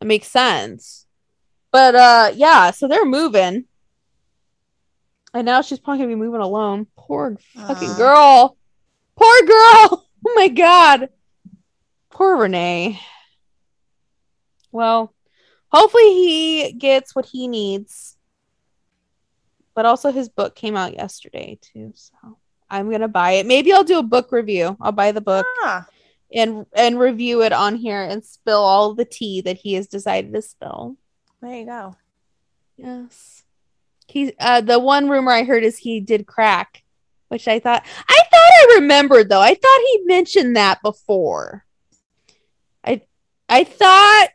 it 0.00 0.06
makes 0.06 0.28
sense. 0.28 1.06
But 1.70 1.94
uh, 1.94 2.32
yeah. 2.34 2.70
So 2.70 2.88
they're 2.88 3.04
moving, 3.04 3.64
and 5.34 5.44
now 5.44 5.60
she's 5.62 5.78
probably 5.78 5.98
gonna 5.98 6.08
be 6.16 6.20
moving 6.20 6.40
alone. 6.40 6.86
Poor 6.96 7.36
fucking 7.54 7.90
Aw. 7.90 7.96
girl. 7.96 8.56
Poor 9.16 9.42
girl. 9.46 10.08
Oh 10.24 10.34
my 10.36 10.46
god. 10.46 11.08
Poor 12.08 12.36
Renee. 12.36 13.00
Well, 14.70 15.12
hopefully 15.66 16.14
he 16.14 16.72
gets 16.74 17.12
what 17.16 17.26
he 17.26 17.48
needs. 17.48 18.16
But 19.74 19.84
also 19.84 20.12
his 20.12 20.28
book 20.28 20.54
came 20.54 20.76
out 20.76 20.94
yesterday 20.94 21.58
too, 21.60 21.92
so 21.96 22.38
I'm 22.70 22.88
gonna 22.88 23.08
buy 23.08 23.32
it. 23.32 23.46
Maybe 23.46 23.72
I'll 23.72 23.82
do 23.82 23.98
a 23.98 24.02
book 24.04 24.30
review. 24.30 24.76
I'll 24.80 24.92
buy 24.92 25.10
the 25.10 25.20
book 25.20 25.44
Ah, 25.64 25.86
and 26.34 26.66
and 26.74 26.98
review 26.98 27.42
it 27.42 27.52
on 27.52 27.76
here 27.76 28.02
and 28.02 28.24
spill 28.24 28.60
all 28.60 28.94
the 28.94 29.04
tea 29.04 29.40
that 29.42 29.58
he 29.58 29.74
has 29.74 29.86
decided 29.86 30.32
to 30.32 30.42
spill. 30.42 30.96
there 31.40 31.56
you 31.56 31.66
go. 31.66 31.96
Yes. 32.76 33.42
He 34.08 34.32
uh 34.38 34.60
the 34.60 34.78
one 34.78 35.08
rumor 35.08 35.32
I 35.32 35.44
heard 35.44 35.64
is 35.64 35.78
he 35.78 36.00
did 36.00 36.26
crack, 36.26 36.82
which 37.28 37.48
I 37.48 37.58
thought 37.58 37.84
I 38.08 38.20
thought 38.30 38.32
I 38.34 38.74
remembered 38.76 39.28
though. 39.28 39.40
I 39.40 39.54
thought 39.54 39.80
he 39.92 40.02
mentioned 40.04 40.56
that 40.56 40.82
before. 40.82 41.64
I 42.84 43.02
I 43.48 43.64
thought 43.64 44.28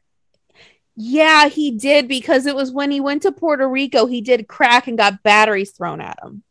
yeah, 0.99 1.47
he 1.47 1.71
did 1.71 2.07
because 2.07 2.47
it 2.47 2.55
was 2.55 2.71
when 2.71 2.89
he 2.89 2.99
went 2.99 3.21
to 3.21 3.31
Puerto 3.31 3.69
Rico, 3.69 4.07
he 4.07 4.19
did 4.21 4.47
crack 4.47 4.87
and 4.87 4.97
got 4.97 5.21
batteries 5.21 5.71
thrown 5.71 6.01
at 6.01 6.17
him. 6.23 6.41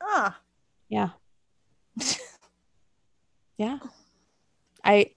Ah, 0.00 0.38
Yeah. 0.88 1.10
yeah. 3.58 3.78
I 4.84 5.12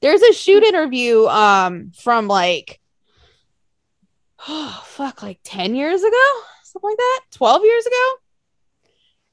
there's 0.00 0.22
a 0.22 0.32
shoot 0.32 0.62
interview 0.62 1.26
um 1.26 1.92
from 1.96 2.28
like 2.28 2.80
oh 4.48 4.82
fuck 4.86 5.22
like 5.22 5.40
10 5.44 5.74
years 5.74 6.02
ago 6.02 6.40
something 6.62 6.90
like 6.90 6.96
that 6.96 7.20
12 7.32 7.62
years 7.64 7.86
ago 7.86 8.24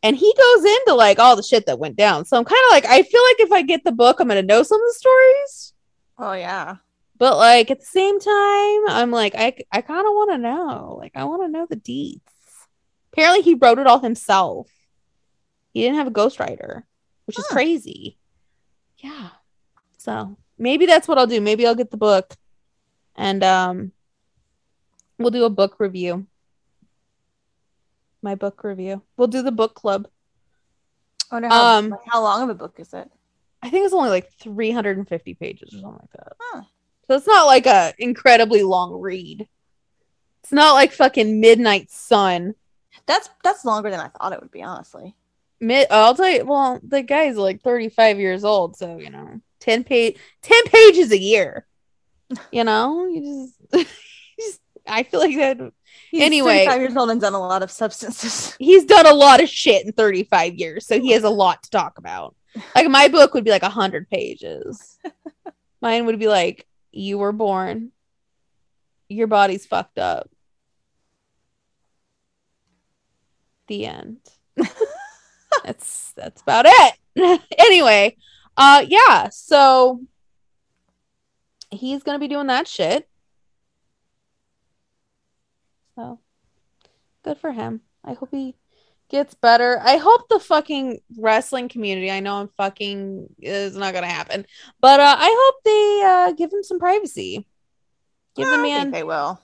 and 0.04 0.16
he 0.16 0.34
goes 0.34 0.66
into 0.66 0.96
like 0.96 1.20
all 1.20 1.36
the 1.36 1.44
shit 1.44 1.66
that 1.68 1.80
went 1.80 1.96
down. 1.96 2.26
So 2.26 2.38
I'm 2.38 2.46
kind 2.46 2.62
of 2.68 2.72
like, 2.72 2.86
I 2.86 3.04
feel 3.04 3.22
like 3.30 3.40
if 3.40 3.52
I 3.52 3.62
get 3.62 3.84
the 3.84 3.92
book, 3.92 4.20
I'm 4.20 4.28
gonna 4.28 4.42
know 4.42 4.64
some 4.64 4.82
of 4.82 4.88
the 4.88 4.94
stories. 4.94 5.74
Oh 6.18 6.34
yeah. 6.34 6.78
But 7.18 7.38
like 7.38 7.70
at 7.70 7.80
the 7.80 7.86
same 7.86 8.20
time, 8.20 8.90
I'm 8.90 9.12
like, 9.12 9.36
I 9.36 9.56
I 9.72 9.82
kind 9.82 10.06
of 10.06 10.14
want 10.14 10.32
to 10.32 10.38
know. 10.40 10.96
Like 11.00 11.12
I 11.16 11.26
want 11.26 11.44
to 11.44 11.52
know 11.52 11.68
the 11.70 11.76
deeds. 11.76 12.22
Apparently, 13.14 13.42
he 13.42 13.54
wrote 13.54 13.78
it 13.78 13.88
all 13.88 14.00
himself. 14.00 14.70
He 15.74 15.82
didn't 15.82 15.98
have 15.98 16.08
a 16.08 16.12
ghostwriter, 16.12 16.84
which 17.26 17.36
huh. 17.38 17.42
is 17.42 17.48
crazy. 17.48 18.18
Yeah. 18.98 19.30
So 20.02 20.36
maybe 20.58 20.88
that's 20.88 21.08
what 21.08 21.20
I'll 21.20 21.28
do. 21.28 21.40
Maybe 21.40 21.68
I'll 21.68 21.76
get 21.76 21.92
the 21.92 21.98
book, 21.98 22.36
and 23.16 23.44
um, 23.44 23.92
we'll 25.20 25.30
do 25.30 25.46
a 25.46 25.50
book 25.50 25.80
review. 25.80 26.26
My 28.24 28.34
book 28.34 28.64
review. 28.64 29.04
We'll 29.16 29.28
do 29.28 29.44
the 29.44 29.52
book 29.52 29.76
club. 29.76 30.08
I 31.30 31.36
wonder 31.36 31.50
how, 31.50 31.78
um, 31.78 31.96
how 32.08 32.24
long 32.24 32.42
of 32.42 32.50
a 32.50 32.56
book 32.56 32.76
is 32.80 32.94
it? 32.96 33.12
I 33.62 33.70
think 33.70 33.86
it's 33.86 33.94
only 33.94 34.10
like 34.10 34.34
350 34.40 35.36
pages 35.36 35.70
or 35.70 35.82
something 35.82 35.92
like 35.92 36.12
that. 36.14 36.34
Huh. 36.40 36.64
So 37.08 37.16
it's 37.16 37.28
not 37.28 37.46
like 37.46 37.68
a 37.68 37.94
incredibly 38.00 38.64
long 38.64 39.00
read. 39.00 39.48
It's 40.42 40.52
not 40.52 40.74
like 40.74 40.94
fucking 40.94 41.40
Midnight 41.40 41.92
Sun. 41.92 42.56
That's 43.06 43.30
that's 43.44 43.66
longer 43.66 43.92
than 43.92 44.00
I 44.00 44.08
thought 44.08 44.34
it 44.34 44.42
would 44.42 44.52
be, 44.52 44.64
honestly. 44.64 45.16
Mid, 45.60 45.86
I'll 45.92 46.16
tell 46.16 46.30
you. 46.30 46.44
Well, 46.44 46.80
the 46.82 47.04
guy's 47.04 47.38
like 47.38 47.62
35 47.62 48.20
years 48.20 48.44
old, 48.44 48.76
so 48.76 48.98
you 48.98 49.12
know, 49.12 49.40
10 49.62 49.84
page, 49.84 50.18
10 50.42 50.64
pages 50.66 51.12
a 51.12 51.20
year. 51.20 51.66
You 52.52 52.64
know, 52.64 53.08
you 53.08 53.50
just, 53.72 53.90
just 54.40 54.60
I 54.88 55.04
feel 55.04 55.20
like 55.20 55.36
that. 55.38 55.72
He's 56.10 56.22
anyway, 56.22 56.66
35 56.66 56.82
years 56.82 56.98
old 56.98 57.10
and 57.12 57.22
done 57.22 57.34
a 57.34 57.40
lot 57.40 57.64
of 57.64 57.72
substances. 57.72 58.56
He's 58.60 58.86
done 58.86 59.06
a 59.06 59.14
lot 59.14 59.42
of 59.42 59.50
shit 59.50 59.86
in 59.86 59.94
35 59.94 60.56
years, 60.56 60.86
so 60.86 61.00
he 61.00 61.12
has 61.12 61.24
a 61.24 61.30
lot 61.30 61.64
to 61.64 61.70
talk 61.70 61.98
about. 61.98 62.36
Like 62.76 62.90
my 62.90 63.08
book 63.08 63.34
would 63.34 63.46
be 63.46 63.52
like 63.52 63.62
100 63.62 64.10
pages. 64.10 64.98
Mine 65.82 66.06
would 66.06 66.20
be 66.20 66.28
like, 66.28 66.68
you 66.92 67.18
were 67.18 67.32
born, 67.32 67.92
your 69.08 69.28
body's 69.28 69.66
fucked 69.66 69.98
up. 69.98 70.30
The 73.68 73.86
end. 73.86 74.20
that's 75.64 76.12
that's 76.14 76.42
about 76.42 76.66
it. 76.68 77.42
anyway, 77.58 78.18
uh 78.58 78.86
yeah, 78.88 79.30
so 79.30 80.02
he's 81.70 82.04
gonna 82.04 82.20
be 82.20 82.28
doing 82.28 82.48
that 82.48 82.68
shit. 82.68 83.08
So 85.96 86.20
good 87.24 87.38
for 87.38 87.52
him. 87.52 87.82
I 88.04 88.14
hope 88.14 88.30
he 88.32 88.56
gets 89.10 89.34
better. 89.34 89.80
I 89.84 89.98
hope 89.98 90.30
the 90.30 90.40
fucking 90.40 91.00
wrestling 91.18 91.70
community, 91.70 92.10
I 92.10 92.22
know 92.22 92.36
I'm 92.36 92.50
fucking 92.58 93.28
is 93.40 93.76
not 93.76 93.94
gonna 93.94 94.08
happen, 94.08 94.46
but 94.80 95.00
uh, 95.00 95.16
I 95.18 95.36
hope 95.40 95.64
they 95.64 96.02
uh, 96.06 96.32
give 96.34 96.52
him 96.52 96.64
some 96.64 96.80
privacy. 96.80 97.46
Give 98.36 98.48
the 98.48 98.58
man 98.58 98.92
they 98.92 99.04
will. 99.04 99.40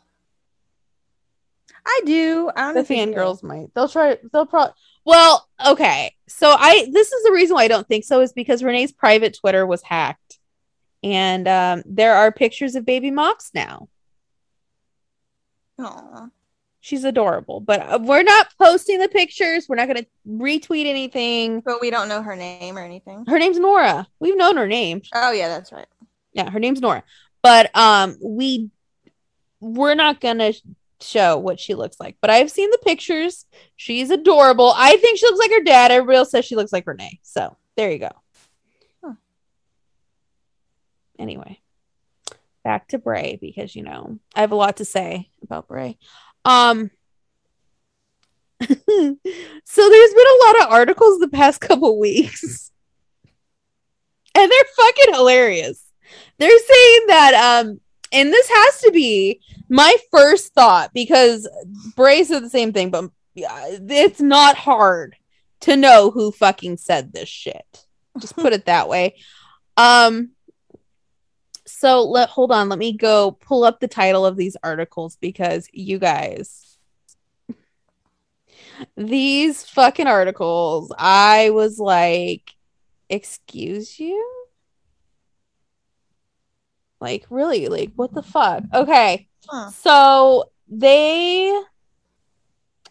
I 1.86 2.02
do. 2.06 2.52
I 2.56 2.74
don't 2.74 2.88
the 2.88 2.94
fangirls 2.94 3.44
might. 3.44 3.74
They'll 3.74 3.90
try. 3.90 4.18
They'll 4.32 4.46
probably. 4.46 4.74
Well, 5.08 5.48
okay. 5.66 6.14
So 6.28 6.50
I. 6.50 6.90
This 6.92 7.14
is 7.14 7.24
the 7.24 7.32
reason 7.32 7.56
why 7.56 7.64
I 7.64 7.70
don't 7.70 7.88
think 7.88 8.04
so 8.04 8.20
is 8.20 8.34
because 8.34 8.62
Renee's 8.62 8.92
private 8.92 9.38
Twitter 9.40 9.66
was 9.66 9.82
hacked, 9.82 10.38
and 11.02 11.48
um, 11.48 11.84
there 11.86 12.14
are 12.14 12.30
pictures 12.30 12.76
of 12.76 12.86
baby 12.86 13.10
Mox 13.10 13.52
now. 13.54 13.88
Aww. 15.80 16.30
She's 16.82 17.06
adorable, 17.06 17.62
but 17.62 17.80
uh, 17.80 18.00
we're 18.02 18.24
not 18.24 18.48
posting 18.60 19.00
the 19.00 19.08
pictures. 19.08 19.68
We're 19.70 19.78
not 19.78 19.88
going 19.88 20.04
to 20.04 20.08
retweet 20.28 20.88
anything. 20.88 21.62
But 21.62 21.80
we 21.80 21.90
don't 21.90 22.10
know 22.10 22.22
her 22.22 22.36
name 22.36 22.78
or 22.78 22.82
anything. 22.82 23.24
Her 23.28 23.40
name's 23.40 23.60
Nora. 23.60 24.08
We've 24.20 24.36
known 24.36 24.58
her 24.58 24.68
name. 24.68 25.04
Oh 25.16 25.32
yeah, 25.32 25.48
that's 25.48 25.72
right. 25.72 25.88
Yeah, 26.34 26.50
her 26.50 26.60
name's 26.60 26.82
Nora. 26.82 27.04
But 27.42 27.74
um, 27.78 28.18
we 28.22 28.72
we're 29.62 29.96
not 29.96 30.20
going 30.20 30.40
to 30.40 30.54
show 31.02 31.38
what 31.38 31.60
she 31.60 31.76
looks 31.76 32.00
like. 32.00 32.18
But 32.22 32.30
I've 32.30 32.52
seen 32.52 32.70
the 32.72 32.80
pictures. 32.84 33.46
She's 33.76 34.10
adorable. 34.10 34.74
I 34.76 34.98
think 34.98 35.18
she 35.18 35.26
looks 35.26 35.40
like 35.40 35.52
her 35.52 35.64
dad. 35.64 35.92
Everybody 35.92 36.18
else 36.18 36.32
says 36.32 36.46
she 36.46 36.56
looks 36.56 36.74
like 36.74 36.88
Renee. 36.88 37.20
So 37.24 37.56
there 37.76 37.92
you 37.92 38.00
go. 38.00 38.12
Huh. 39.04 39.14
Anyway, 41.20 41.62
back 42.64 42.88
to 42.90 42.98
Bray 42.98 43.38
because 43.40 43.76
you 43.76 43.84
know 43.84 44.20
I 44.36 44.42
have 44.42 44.52
a 44.52 44.56
lot 44.56 44.78
to 44.78 44.86
say 44.86 45.30
about 45.42 45.68
Bray. 45.68 45.98
Um, 46.44 46.92
so 48.62 48.70
there's 48.70 50.14
been 50.14 50.28
a 50.28 50.46
lot 50.46 50.62
of 50.62 50.72
articles 50.72 51.20
the 51.20 51.30
past 51.32 51.62
couple 51.62 52.00
weeks, 52.00 52.72
and 54.36 54.52
they're 54.52 54.64
fucking 54.76 55.14
hilarious. 55.14 55.84
They're 56.40 56.50
saying 56.50 57.02
that, 57.08 57.64
um, 57.66 57.80
and 58.12 58.32
this 58.32 58.50
has 58.50 58.82
to 58.82 58.92
be 58.92 59.42
my 59.70 59.96
first 60.12 60.54
thought 60.54 60.94
because 60.94 61.48
Bray 61.96 62.24
said 62.24 62.44
the 62.44 62.50
same 62.50 62.74
thing, 62.74 62.90
but 62.90 63.12
it's 63.36 64.22
not 64.22 64.58
hard 64.58 65.16
to 65.62 65.76
know 65.76 66.12
who 66.12 66.32
fucking 66.32 66.78
said 66.78 67.14
this 67.14 67.30
shit. 67.30 67.86
Just 68.20 68.36
put 68.36 68.54
it 68.54 68.66
that 68.66 68.90
way. 68.90 69.16
Um, 69.80 70.32
so 71.68 72.02
let 72.02 72.30
hold 72.30 72.52
on, 72.52 72.68
let 72.68 72.80
me 72.80 72.98
go 72.98 73.30
pull 73.30 73.64
up 73.64 73.80
the 73.80 73.88
title 73.88 74.26
of 74.26 74.36
these 74.36 74.58
articles 74.64 75.18
because 75.22 75.70
you 75.72 76.00
guys 76.00 76.68
these 78.96 79.64
fucking 79.64 80.08
articles, 80.08 80.92
I 80.98 81.50
was 81.52 81.80
like, 81.80 82.52
excuse 83.10 84.00
you? 84.00 84.37
Like, 87.00 87.26
really? 87.30 87.68
Like, 87.68 87.92
what 87.96 88.14
the 88.14 88.24
fuck? 88.24 88.64
Okay. 88.74 89.28
Huh. 89.48 89.70
So 89.70 90.52
they 90.68 91.54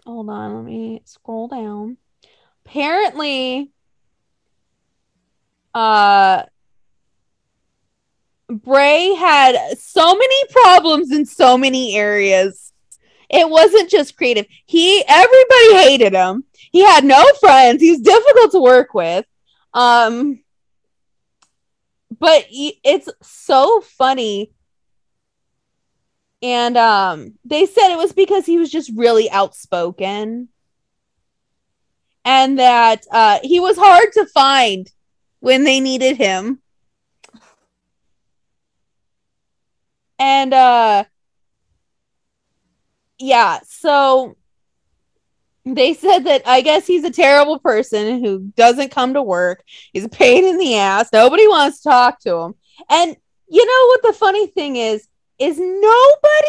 hold 0.05 0.31
on, 0.31 0.55
let 0.55 0.65
me 0.65 1.03
scroll 1.05 1.49
down. 1.49 1.97
Apparently, 2.65 3.71
uh 5.75 6.45
Bray 8.49 9.13
had 9.15 9.77
so 9.79 10.15
many 10.15 10.45
problems 10.51 11.11
in 11.11 11.27
so 11.27 11.59
many 11.59 11.97
areas. 11.97 12.73
It 13.29 13.49
wasn't 13.51 13.91
just 13.91 14.17
creative. 14.17 14.47
He 14.67 15.05
everybody 15.07 15.75
hated 15.75 16.13
him. 16.13 16.45
He 16.71 16.85
had 16.85 17.05
no 17.05 17.25
friends. 17.41 17.83
He 17.83 17.91
was 17.91 18.01
difficult 18.01 18.53
to 18.53 18.61
work 18.61 18.95
with. 18.95 19.27
Um 19.75 20.41
but 22.19 22.47
it's 22.51 23.09
so 23.23 23.81
funny. 23.81 24.53
And 26.43 26.77
um 26.77 27.35
they 27.45 27.67
said 27.67 27.91
it 27.93 27.99
was 27.99 28.13
because 28.13 28.47
he 28.47 28.59
was 28.59 28.71
just 28.71 28.91
really 28.95 29.31
outspoken. 29.31 30.49
And 32.25 32.59
that 32.59 33.07
uh 33.11 33.39
he 33.43 33.61
was 33.61 33.77
hard 33.77 34.13
to 34.15 34.27
find 34.27 34.91
when 35.41 35.65
they 35.65 35.81
needed 35.81 36.17
him. 36.17 36.61
And 40.19 40.53
uh 40.53 41.05
yeah, 43.19 43.61
so 43.67 44.37
they 45.67 45.95
said 45.95 46.21
that 46.21 46.43
I 46.47 46.61
guess 46.61 46.87
he's 46.87 47.05
a 47.05 47.11
terrible 47.11 47.59
person 47.59 48.23
who 48.23 48.53
doesn't 48.57 48.93
come 48.93 49.15
to 49.15 49.23
work. 49.23 49.65
He's 49.93 50.05
a 50.05 50.09
pain 50.09 50.45
in 50.45 50.59
the 50.59 50.77
ass. 50.77 51.13
Nobody 51.13 51.49
wants 51.49 51.83
to 51.83 51.89
talk 51.91 52.21
to 52.21 52.37
him. 52.37 52.55
And 52.89 53.17
you 53.49 53.67
know 53.67 53.87
what 53.89 54.03
the 54.03 54.19
funny 54.19 54.47
thing 54.47 54.77
is 54.77 55.07
is 55.39 55.59
nobody 55.59 56.49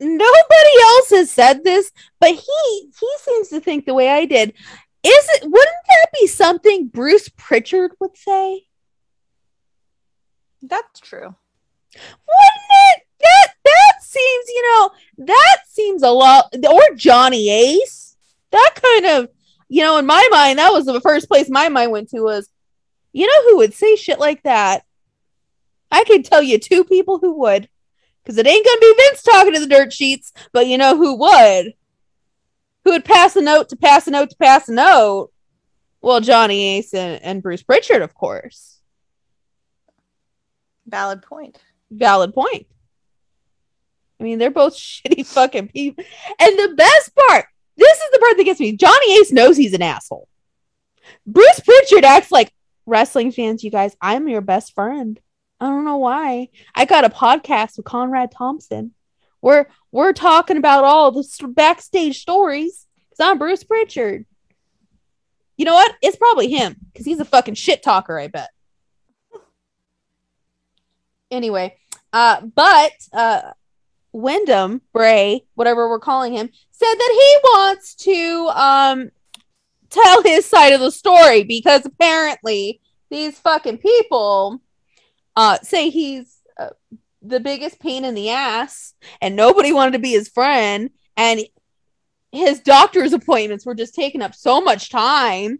nobody 0.00 0.82
else 0.82 1.10
has 1.10 1.30
said 1.30 1.64
this, 1.64 1.90
but 2.20 2.30
he 2.30 2.90
he 3.00 3.10
seems 3.20 3.48
to 3.48 3.60
think 3.60 3.86
the 3.86 3.94
way 3.94 4.10
I 4.10 4.26
did. 4.26 4.50
Is 4.50 5.28
it 5.34 5.44
wouldn't 5.44 5.86
that 5.88 6.06
be 6.20 6.26
something 6.26 6.88
Bruce 6.88 7.30
Pritchard 7.30 7.92
would 7.98 8.16
say? 8.16 8.66
That's 10.62 11.00
true. 11.00 11.34
Wouldn't 11.94 12.04
it? 12.04 12.04
That 12.28 12.58
that 12.58 12.67
seems, 14.08 14.44
you 14.48 14.62
know, 14.62 14.90
that 15.26 15.58
seems 15.68 16.02
a 16.02 16.10
lot. 16.10 16.54
Or 16.68 16.94
Johnny 16.96 17.50
Ace. 17.50 18.16
That 18.50 18.80
kind 18.82 19.06
of, 19.06 19.28
you 19.68 19.82
know, 19.82 19.98
in 19.98 20.06
my 20.06 20.26
mind, 20.30 20.58
that 20.58 20.72
was 20.72 20.86
the 20.86 21.00
first 21.00 21.28
place 21.28 21.50
my 21.50 21.68
mind 21.68 21.92
went 21.92 22.08
to 22.10 22.22
was, 22.22 22.48
you 23.12 23.26
know, 23.26 23.50
who 23.50 23.58
would 23.58 23.74
say 23.74 23.96
shit 23.96 24.18
like 24.18 24.42
that? 24.44 24.84
I 25.90 26.04
could 26.04 26.24
tell 26.24 26.42
you 26.42 26.58
two 26.58 26.84
people 26.84 27.18
who 27.18 27.40
would, 27.40 27.68
because 28.22 28.38
it 28.38 28.46
ain't 28.46 28.64
gonna 28.64 28.80
be 28.80 28.94
Vince 28.96 29.22
talking 29.22 29.54
to 29.54 29.60
the 29.60 29.66
dirt 29.66 29.92
sheets, 29.92 30.32
but 30.52 30.66
you 30.66 30.78
know 30.78 30.96
who 30.96 31.16
would? 31.18 31.74
Who 32.84 32.92
would 32.92 33.04
pass 33.04 33.36
a 33.36 33.42
note 33.42 33.68
to 33.70 33.76
pass 33.76 34.06
a 34.06 34.10
note 34.10 34.30
to 34.30 34.36
pass 34.36 34.68
a 34.68 34.72
note? 34.72 35.30
Well, 36.00 36.20
Johnny 36.20 36.76
Ace 36.76 36.94
and, 36.94 37.22
and 37.22 37.42
Bruce 37.42 37.62
Pritchard, 37.62 38.02
of 38.02 38.14
course. 38.14 38.80
Valid 40.86 41.22
point. 41.22 41.58
Valid 41.90 42.32
point. 42.32 42.66
I 44.20 44.24
mean, 44.24 44.38
they're 44.38 44.50
both 44.50 44.74
shitty 44.76 45.26
fucking 45.26 45.68
people. 45.68 46.04
And 46.38 46.58
the 46.58 46.74
best 46.76 47.14
part, 47.14 47.46
this 47.76 47.98
is 47.98 48.10
the 48.12 48.18
part 48.18 48.36
that 48.36 48.44
gets 48.44 48.60
me. 48.60 48.72
Johnny 48.72 49.18
Ace 49.18 49.32
knows 49.32 49.56
he's 49.56 49.74
an 49.74 49.82
asshole. 49.82 50.28
Bruce 51.26 51.60
Pritchard 51.60 52.04
acts 52.04 52.30
like 52.30 52.52
wrestling 52.86 53.32
fans, 53.32 53.62
you 53.62 53.70
guys, 53.70 53.96
I'm 54.00 54.28
your 54.28 54.40
best 54.40 54.74
friend. 54.74 55.20
I 55.60 55.66
don't 55.66 55.84
know 55.84 55.96
why. 55.96 56.48
I 56.74 56.84
got 56.84 57.04
a 57.04 57.10
podcast 57.10 57.76
with 57.76 57.86
Conrad 57.86 58.30
Thompson. 58.30 58.92
We're 59.40 59.66
we're 59.92 60.12
talking 60.12 60.56
about 60.56 60.84
all 60.84 61.10
the 61.12 61.26
backstage 61.48 62.20
stories 62.20 62.86
because 63.08 63.20
I'm 63.20 63.38
Bruce 63.38 63.64
Pritchard. 63.64 64.26
You 65.56 65.64
know 65.64 65.74
what? 65.74 65.94
It's 66.02 66.16
probably 66.16 66.48
him 66.48 66.76
because 66.92 67.06
he's 67.06 67.20
a 67.20 67.24
fucking 67.24 67.54
shit 67.54 67.82
talker. 67.82 68.18
I 68.18 68.28
bet. 68.28 68.50
anyway, 71.30 71.76
uh, 72.12 72.40
but 72.42 72.92
uh, 73.12 73.52
Windham 74.12 74.82
Bray, 74.92 75.44
whatever 75.54 75.88
we're 75.88 76.00
calling 76.00 76.32
him, 76.32 76.48
said 76.70 76.94
that 76.94 77.10
he 77.12 77.48
wants 77.48 77.94
to 77.96 78.50
um 78.54 79.10
tell 79.90 80.22
his 80.22 80.44
side 80.44 80.72
of 80.72 80.80
the 80.80 80.90
story 80.90 81.44
because 81.44 81.84
apparently 81.86 82.80
these 83.10 83.38
fucking 83.38 83.78
people 83.78 84.60
uh 85.36 85.58
say 85.62 85.88
he's 85.90 86.38
uh, 86.58 86.70
the 87.22 87.40
biggest 87.40 87.80
pain 87.80 88.04
in 88.04 88.14
the 88.14 88.30
ass 88.30 88.94
and 89.20 89.34
nobody 89.34 89.72
wanted 89.72 89.92
to 89.92 89.98
be 89.98 90.12
his 90.12 90.28
friend 90.28 90.90
and 91.16 91.40
his 92.32 92.60
doctor's 92.60 93.12
appointments 93.12 93.64
were 93.64 93.74
just 93.74 93.94
taking 93.94 94.22
up 94.22 94.34
so 94.34 94.60
much 94.60 94.90
time 94.90 95.58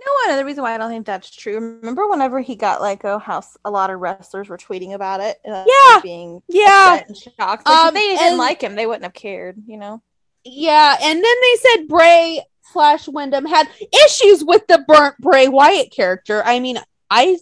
you 0.00 0.06
know 0.06 0.12
what? 0.14 0.28
Another 0.30 0.46
reason 0.46 0.62
why 0.62 0.74
I 0.74 0.78
don't 0.78 0.90
think 0.90 1.04
that's 1.04 1.30
true. 1.30 1.56
Remember 1.56 2.08
whenever 2.08 2.40
he 2.40 2.56
got 2.56 2.80
let 2.80 3.00
go, 3.00 3.18
how 3.18 3.42
a 3.66 3.70
lot 3.70 3.90
of 3.90 4.00
wrestlers 4.00 4.48
were 4.48 4.56
tweeting 4.56 4.94
about 4.94 5.20
it? 5.20 5.38
Uh, 5.46 5.64
yeah, 5.66 6.00
being 6.00 6.42
yeah, 6.48 7.02
shocked. 7.08 7.66
Like, 7.66 7.86
um, 7.86 7.94
they 7.94 8.00
didn't 8.00 8.26
and, 8.28 8.38
like 8.38 8.62
him, 8.62 8.76
they 8.76 8.86
wouldn't 8.86 9.04
have 9.04 9.12
cared. 9.12 9.62
You 9.66 9.76
know. 9.76 10.02
Yeah, 10.42 10.96
and 11.02 11.22
then 11.22 11.34
they 11.42 11.56
said 11.56 11.88
Bray 11.88 12.42
slash 12.72 13.08
Windham 13.08 13.44
had 13.44 13.68
issues 14.06 14.42
with 14.42 14.66
the 14.68 14.82
burnt 14.88 15.18
Bray 15.18 15.48
Wyatt 15.48 15.92
character. 15.92 16.42
I 16.46 16.60
mean, 16.60 16.78
I 17.10 17.38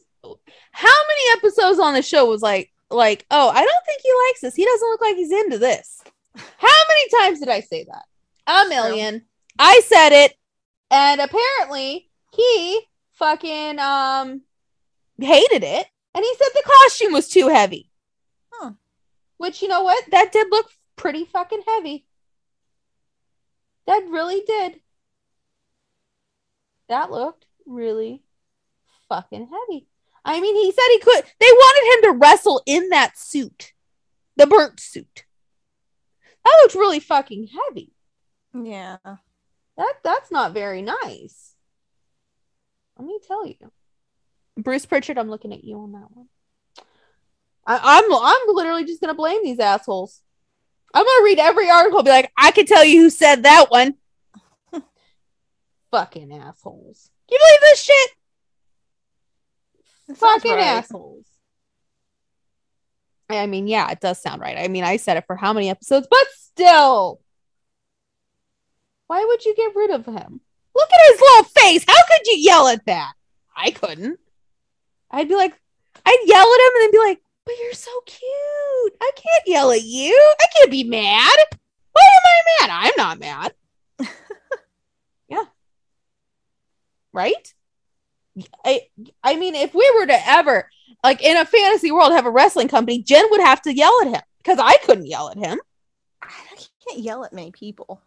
how 0.73 0.89
many 0.89 1.39
episodes 1.39 1.79
on 1.79 1.95
the 1.95 2.03
show 2.03 2.27
was 2.27 2.43
like 2.43 2.73
like 2.91 3.25
oh 3.31 3.51
I 3.51 3.65
don't 3.65 3.87
think 3.87 4.01
he 4.03 4.13
likes 4.27 4.41
this. 4.41 4.57
He 4.57 4.65
doesn't 4.65 4.89
look 4.89 5.01
like 5.01 5.17
he's 5.17 5.31
into 5.31 5.59
this. 5.59 6.03
How 6.35 6.69
many 6.89 7.23
times 7.23 7.39
did 7.39 7.51
I 7.51 7.61
say 7.61 7.85
that? 7.85 8.05
A 8.49 8.69
million. 8.69 9.27
I 9.61 9.81
said 9.85 10.11
it, 10.13 10.35
and 10.91 11.21
apparently 11.21 12.08
he 12.33 12.81
fucking 13.13 13.79
um 13.79 14.43
hated 15.19 15.65
it 15.65 15.87
and 16.15 16.25
he 16.25 16.35
said 16.37 16.49
the 16.55 16.63
costume 16.65 17.13
was 17.13 17.29
too 17.29 17.49
heavy. 17.49 17.91
Huh. 18.51 18.73
Which 19.37 19.63
you 19.63 19.69
know 19.69 19.83
what? 19.83 20.05
That 20.11 20.33
did 20.33 20.49
look 20.51 20.71
pretty 20.97 21.25
fucking 21.25 21.63
heavy. 21.67 22.07
That 23.87 24.05
really 24.09 24.43
did. 24.47 24.81
That 26.89 27.11
looked 27.11 27.47
really 27.67 28.23
fucking 29.09 29.49
heavy. 29.49 29.87
I 30.25 30.41
mean, 30.41 30.57
he 30.57 30.73
said 30.73 30.85
he 30.91 30.99
could. 30.99 31.25
They 31.39 31.47
wanted 31.47 31.95
him 31.95 32.13
to 32.13 32.19
wrestle 32.19 32.63
in 32.67 32.91
that 32.91 33.17
suit, 33.17 33.73
the 34.37 34.47
burnt 34.47 34.81
suit. 34.81 35.25
That 36.45 36.59
looked 36.63 36.75
really 36.75 37.01
fucking 37.01 37.49
heavy. 37.49 37.93
Yeah. 38.55 38.99
That 39.05 39.95
that's 40.03 40.31
not 40.31 40.53
very 40.53 40.83
nice. 40.83 41.55
Let 42.99 43.07
me 43.07 43.19
tell 43.27 43.47
you. 43.47 43.57
Bruce 44.57 44.87
Pritchard, 44.87 45.19
I'm 45.19 45.31
looking 45.31 45.53
at 45.53 45.63
you 45.65 45.79
on 45.79 45.93
that 45.93 46.11
one. 46.11 46.27
I, 47.67 47.79
I'm 47.83 48.13
I'm 48.13 48.55
literally 48.55 48.85
just 48.85 49.01
gonna 49.01 49.15
blame 49.15 49.45
these 49.45 49.61
assholes. 49.61 50.21
I'm 50.93 51.05
gonna 51.05 51.25
read 51.25 51.39
every 51.39 51.71
article, 51.71 52.03
be 52.03 52.11
like, 52.11 52.33
I 52.37 52.51
can 52.51 52.67
tell 52.67 52.85
you 52.85 53.03
who 53.03 53.11
said 53.11 53.45
that 53.45 53.67
one. 53.71 53.95
Fucking 55.91 56.33
assholes. 56.33 57.11
Can 57.29 57.39
you 57.39 57.39
believe 57.39 57.61
this 57.61 57.83
shit? 57.83 58.11
Fucking 60.17 60.53
right. 60.53 60.65
assholes. 60.65 61.27
I 63.31 63.47
mean, 63.47 63.69
yeah, 63.69 63.91
it 63.91 64.01
does 64.01 64.21
sound 64.21 64.41
right. 64.41 64.57
I 64.59 64.69
mean, 64.69 64.85
I 64.85 64.97
said 64.97 65.19
it 65.19 65.25
for 65.27 65.37
how 65.37 65.53
many 65.53 65.69
episodes, 65.69 66.07
but 66.11 66.27
still. 66.35 67.21
Why 69.07 69.25
would 69.25 69.45
you 69.45 69.55
get 69.55 69.77
rid 69.77 69.91
of 69.91 70.07
him? 70.07 70.41
Look 70.79 70.91
at 70.93 71.13
his 71.13 71.21
little 71.21 71.45
face. 71.45 71.85
How 71.89 72.07
could 72.07 72.27
you 72.27 72.37
yell 72.39 72.69
at 72.69 72.87
that? 72.87 73.15
I 73.57 73.73
couldn't. 73.73 74.21
I'd 75.11 75.29
be 75.29 75.35
like, 75.35 75.59
I'd 76.07 76.23
yell 76.25 76.47
at 76.47 76.61
him 76.61 76.73
and 76.77 76.83
then 76.85 76.91
be 76.93 77.09
like, 77.09 77.21
but 77.45 77.55
you're 77.61 77.73
so 77.73 77.91
cute. 78.07 78.97
I 79.01 79.11
can't 79.17 79.49
yell 79.49 79.73
at 79.73 79.83
you. 79.83 80.15
I 80.41 80.47
can't 80.57 80.71
be 80.71 80.85
mad. 80.85 81.37
Why 81.93 82.03
am 82.03 82.23
I 82.27 82.67
mad? 82.67 82.71
I'm 82.71 82.93
not 82.97 83.19
mad. 83.19 83.55
yeah. 85.29 85.45
Right? 87.13 87.55
I 88.65 88.83
I 89.25 89.35
mean, 89.35 89.57
if 89.57 89.75
we 89.75 89.91
were 89.99 90.07
to 90.07 90.29
ever 90.29 90.71
like 91.03 91.25
in 91.25 91.37
a 91.37 91.45
fantasy 91.45 91.91
world 91.91 92.13
have 92.13 92.27
a 92.27 92.31
wrestling 92.31 92.69
company, 92.69 93.03
Jen 93.03 93.25
would 93.33 93.41
have 93.41 93.63
to 93.63 93.75
yell 93.75 93.99
at 94.03 94.15
him 94.15 94.23
because 94.39 94.61
I 94.61 94.77
couldn't 94.85 95.07
yell 95.07 95.31
at 95.31 95.39
him. 95.39 95.59
I 96.23 96.29
can't 96.87 97.01
yell 97.01 97.25
at 97.25 97.33
many 97.33 97.51
people 97.51 98.01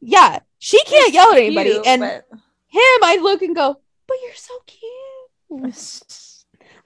yeah, 0.00 0.40
she 0.66 0.82
can't 0.82 1.14
yell 1.14 1.30
at 1.30 1.38
anybody. 1.38 1.70
Cute, 1.70 1.86
and 1.86 2.00
but... 2.00 2.26
him, 2.66 2.98
I 3.04 3.20
look 3.22 3.40
and 3.40 3.54
go, 3.54 3.80
but 4.08 4.16
you're 4.20 4.34
so 4.34 4.52
cute. 4.66 4.82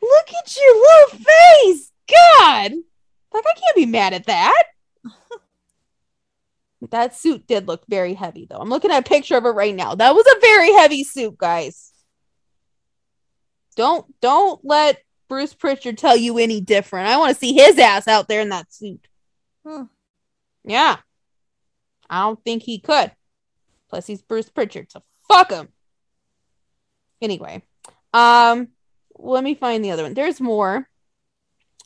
look 0.02 0.28
at 0.28 0.56
your 0.56 0.74
little 0.74 1.24
face. 1.24 1.90
God. 2.06 2.72
Like, 3.32 3.44
I 3.46 3.54
can't 3.58 3.76
be 3.76 3.86
mad 3.86 4.12
at 4.12 4.26
that. 4.26 4.64
that 6.90 7.16
suit 7.16 7.46
did 7.46 7.68
look 7.68 7.84
very 7.88 8.12
heavy, 8.12 8.46
though. 8.50 8.58
I'm 8.58 8.68
looking 8.68 8.90
at 8.90 9.00
a 9.00 9.08
picture 9.08 9.38
of 9.38 9.46
it 9.46 9.48
right 9.48 9.74
now. 9.74 9.94
That 9.94 10.14
was 10.14 10.26
a 10.26 10.40
very 10.40 10.72
heavy 10.72 11.02
suit, 11.02 11.38
guys. 11.38 11.90
Don't 13.76 14.04
don't 14.20 14.62
let 14.62 15.02
Bruce 15.26 15.54
Pritchard 15.54 15.96
tell 15.96 16.18
you 16.18 16.36
any 16.36 16.60
different. 16.60 17.08
I 17.08 17.16
want 17.16 17.32
to 17.32 17.40
see 17.40 17.54
his 17.54 17.78
ass 17.78 18.06
out 18.06 18.28
there 18.28 18.42
in 18.42 18.50
that 18.50 18.70
suit. 18.74 19.08
Hmm. 19.66 19.84
Yeah. 20.64 20.98
I 22.10 22.24
don't 22.24 22.44
think 22.44 22.62
he 22.62 22.78
could. 22.78 23.12
Plus, 23.90 24.06
he's 24.06 24.22
Bruce 24.22 24.48
Pritchard, 24.48 24.90
so 24.90 25.02
fuck 25.28 25.50
him. 25.50 25.68
Anyway, 27.20 27.62
um, 28.14 28.68
let 29.18 29.44
me 29.44 29.54
find 29.54 29.84
the 29.84 29.90
other 29.90 30.04
one. 30.04 30.14
There's 30.14 30.40
more. 30.40 30.88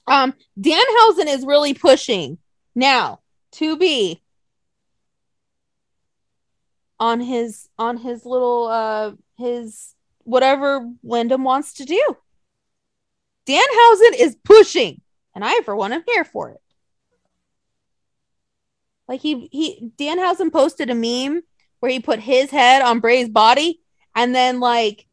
Um, 0.07 0.35
Danhausen 0.61 1.27
is 1.27 1.47
really 1.47 1.75
pushing 1.75 2.39
now 2.75 3.21
to 3.53 3.77
be 3.77 4.23
on 7.01 7.21
his 7.21 7.69
on 7.79 7.97
his 7.97 8.25
little 8.25 8.69
uh 8.69 9.13
his 9.37 9.95
whatever 10.25 10.89
Windham 11.03 11.43
wants 11.43 11.75
to 11.75 11.85
do. 11.85 12.17
Danhausen 13.47 14.15
is 14.19 14.37
pushing, 14.45 15.01
and 15.35 15.45
I 15.45 15.61
for 15.65 15.75
one 15.75 15.93
am 15.93 16.05
here 16.07 16.25
for 16.25 16.51
it. 16.51 16.61
Like 19.09 19.21
he 19.21 19.49
he 19.51 19.91
Danhausen 19.99 20.53
posted 20.53 20.91
a 20.91 20.95
meme 20.95 21.43
where 21.85 21.93
he 21.93 22.01
put 22.01 22.19
his 22.19 22.51
head 22.51 22.81
on 22.81 22.99
Bray's 22.99 23.29
body 23.29 23.83
and 24.15 24.35
then 24.35 24.59
like 24.59 25.05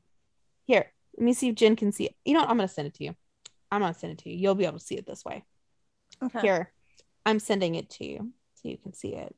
here, 0.64 0.90
let 1.18 1.26
me 1.26 1.34
see 1.34 1.50
if 1.50 1.56
Jen 1.56 1.76
can 1.76 1.92
see 1.92 2.06
it. 2.06 2.16
You 2.24 2.34
know 2.34 2.40
what? 2.40 2.50
I'm 2.50 2.56
gonna 2.56 2.70
send 2.70 2.88
it 2.88 2.94
to 2.94 3.04
you. 3.04 3.14
I'm 3.70 3.82
gonna 3.82 3.94
send 3.94 4.14
it 4.14 4.20
to 4.20 4.30
you. 4.30 4.38
You'll 4.38 4.56
be 4.56 4.64
able 4.64 4.80
to 4.80 4.86
see 4.86 4.96
it 4.96 5.06
this 5.06 5.26
way. 5.26 5.44
Okay. 6.24 6.40
Here. 6.40 6.72
I'm 7.26 7.40
sending 7.40 7.76
it 7.76 7.90
to 7.90 8.06
you 8.06 8.32
so 8.54 8.70
you 8.70 8.78
can 8.78 8.94
see 8.94 9.16
it. 9.16 9.36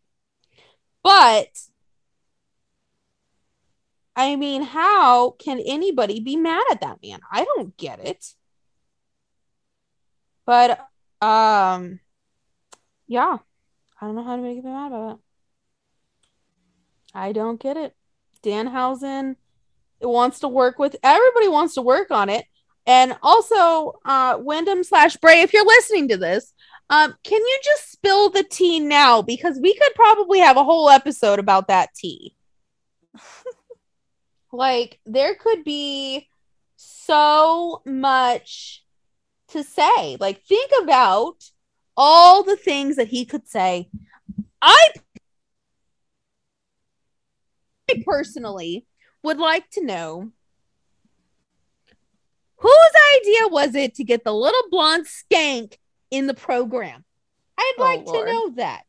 But 1.01 1.47
I 4.15 4.35
mean, 4.35 4.61
how 4.61 5.31
can 5.31 5.59
anybody 5.59 6.19
be 6.19 6.35
mad 6.35 6.63
at 6.69 6.81
that 6.81 6.99
man? 7.01 7.19
I 7.31 7.45
don't 7.45 7.75
get 7.77 7.99
it. 7.99 8.23
But 10.45 10.87
um 11.19 11.99
yeah. 13.07 13.39
I 13.99 14.05
don't 14.05 14.13
know 14.13 14.23
how 14.23 14.35
to 14.35 14.41
make 14.43 14.57
him 14.57 14.65
mad 14.65 14.91
about 14.91 15.13
it. 15.13 15.19
I 17.13 17.31
don't 17.31 17.59
get 17.59 17.77
it. 17.77 17.95
Danhausen 18.43 19.35
wants 20.01 20.39
to 20.39 20.47
work 20.47 20.79
with 20.79 20.95
everybody 21.03 21.47
wants 21.47 21.75
to 21.75 21.81
work 21.81 22.11
on 22.11 22.29
it. 22.29 22.45
And 22.85 23.15
also, 23.23 23.93
uh 24.03 24.37
Windham 24.39 24.83
slash 24.83 25.15
Bray, 25.17 25.41
if 25.41 25.53
you're 25.53 25.65
listening 25.65 26.09
to 26.09 26.17
this, 26.17 26.53
um, 26.89 27.15
can 27.23 27.39
you 27.39 27.59
just 27.63 27.91
spill 27.91 28.29
the 28.29 28.43
tea 28.43 28.79
now? 28.79 29.21
Because 29.21 29.59
we 29.59 29.73
could 29.73 29.95
probably 29.95 30.39
have 30.39 30.57
a 30.57 30.63
whole 30.63 30.89
episode 30.89 31.39
about 31.39 31.67
that 31.69 31.89
tea. 31.95 32.35
like, 34.51 34.99
there 35.05 35.35
could 35.35 35.63
be 35.63 36.27
so 36.75 37.81
much 37.85 38.83
to 39.49 39.63
say. 39.63 40.17
Like, 40.19 40.43
think 40.43 40.71
about 40.81 41.49
all 41.95 42.43
the 42.43 42.57
things 42.57 42.97
that 42.97 43.07
he 43.07 43.25
could 43.25 43.47
say. 43.47 43.89
I 44.61 44.89
personally 48.05 48.85
would 49.23 49.39
like 49.39 49.69
to 49.71 49.85
know 49.85 50.31
whose 52.57 52.71
idea 53.19 53.47
was 53.49 53.75
it 53.75 53.95
to 53.95 54.03
get 54.03 54.23
the 54.23 54.33
little 54.33 54.63
blonde 54.69 55.05
skank 55.05 55.77
in 56.11 56.27
the 56.27 56.33
program? 56.33 57.03
I'd 57.57 57.75
oh, 57.77 57.81
like 57.81 58.05
Lord. 58.05 58.27
to 58.27 58.33
know 58.33 58.49
that. 58.51 58.85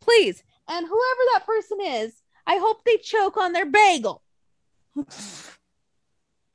Please. 0.00 0.42
And 0.68 0.86
whoever 0.86 1.20
that 1.32 1.46
person 1.46 1.78
is, 1.80 2.22
I 2.46 2.56
hope 2.56 2.84
they 2.84 2.96
choke 2.98 3.36
on 3.36 3.52
their 3.52 3.66
bagel. 3.66 4.22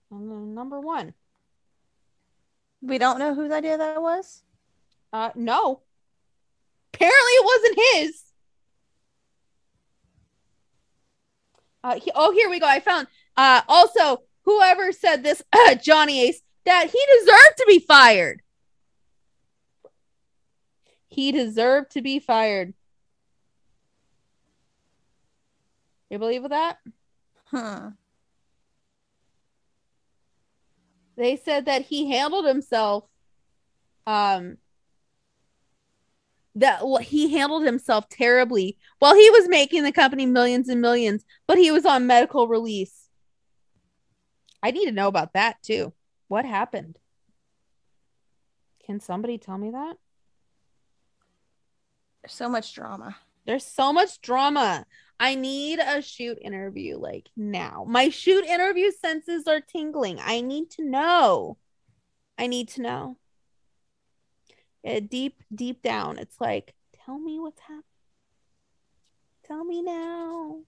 number 0.10 0.80
one. 0.80 1.14
We 2.82 2.98
don't 2.98 3.20
know 3.20 3.34
whose 3.34 3.52
idea 3.52 3.78
that 3.78 4.02
was. 4.02 4.44
Uh, 5.12 5.32
no. 5.36 5.82
Apparently, 6.94 7.32
it 7.32 7.46
wasn't 7.46 7.80
his. 7.94 8.24
Uh, 11.84 12.00
he, 12.00 12.12
oh, 12.16 12.32
here 12.32 12.50
we 12.50 12.60
go. 12.60 12.68
I 12.68 12.80
found. 12.80 13.08
Uh, 13.36 13.62
also, 13.68 14.24
whoever 14.44 14.92
said 14.92 15.24
this, 15.24 15.42
uh, 15.54 15.76
Johnny 15.82 16.28
Ace, 16.28 16.42
that 16.66 16.90
he 16.90 17.00
deserved 17.20 17.58
to 17.58 17.66
be 17.68 17.80
fired. 17.80 18.42
He 21.08 21.32
deserved 21.32 21.92
to 21.92 22.02
be 22.02 22.20
fired. 22.20 22.74
You 26.10 26.20
believe 26.20 26.42
with 26.42 26.52
that? 26.52 26.78
Huh. 27.46 27.92
They 31.16 31.36
said 31.36 31.66
that 31.66 31.84
he 31.84 32.12
handled 32.12 32.46
himself 32.46 33.06
um 34.06 34.58
that 36.60 36.82
he 37.02 37.34
handled 37.34 37.63
himself 37.63 38.10
terribly 38.10 38.78
while 39.00 39.15
he 39.15 39.30
was 39.30 39.48
making 39.48 39.84
the 39.84 39.91
company 39.91 40.26
millions 40.26 40.70
and 40.70 40.82
millions, 40.82 41.24
but 41.48 41.58
he 41.58 41.72
was 41.72 41.86
on 41.86 42.08
medical 42.08 42.48
release. 42.48 43.08
I 44.62 44.72
need 44.72 44.86
to 44.86 44.91
know 44.91 45.08
about 45.08 45.34
that 45.34 45.62
too. 45.62 45.93
What 46.28 46.46
happened? 46.46 46.98
Can 48.86 49.00
somebody 49.00 49.38
tell 49.38 49.58
me 49.58 49.72
that? 49.72 49.98
There's 52.22 52.34
so 52.34 52.50
much 52.50 52.74
drama. 52.74 53.15
There's 53.46 53.65
so 53.65 53.93
much 53.93 54.20
drama. 54.22 54.86
I 55.20 55.36
need 55.36 55.80
a 55.80 56.02
shoot 56.02 56.38
interview 56.41 56.98
like 56.98 57.30
now. 57.36 57.86
My 57.88 58.10
shoot 58.10 58.46
interview 58.46 58.91
senses 58.91 59.48
are 59.48 59.62
tingling. 59.62 60.20
I 60.22 60.41
need 60.41 60.70
to 60.72 60.84
know. 60.84 61.58
I 62.38 62.48
need 62.48 62.70
to 62.70 62.82
know. 62.82 63.17
Deep, 65.10 65.43
deep 65.54 65.82
down, 65.82 66.17
it's 66.17 66.39
like, 66.39 66.73
tell 67.06 67.19
me 67.19 67.39
what's 67.39 67.60
happening. 67.60 67.84
Tell 69.43 69.63
me 69.63 69.82
now. 69.82 70.62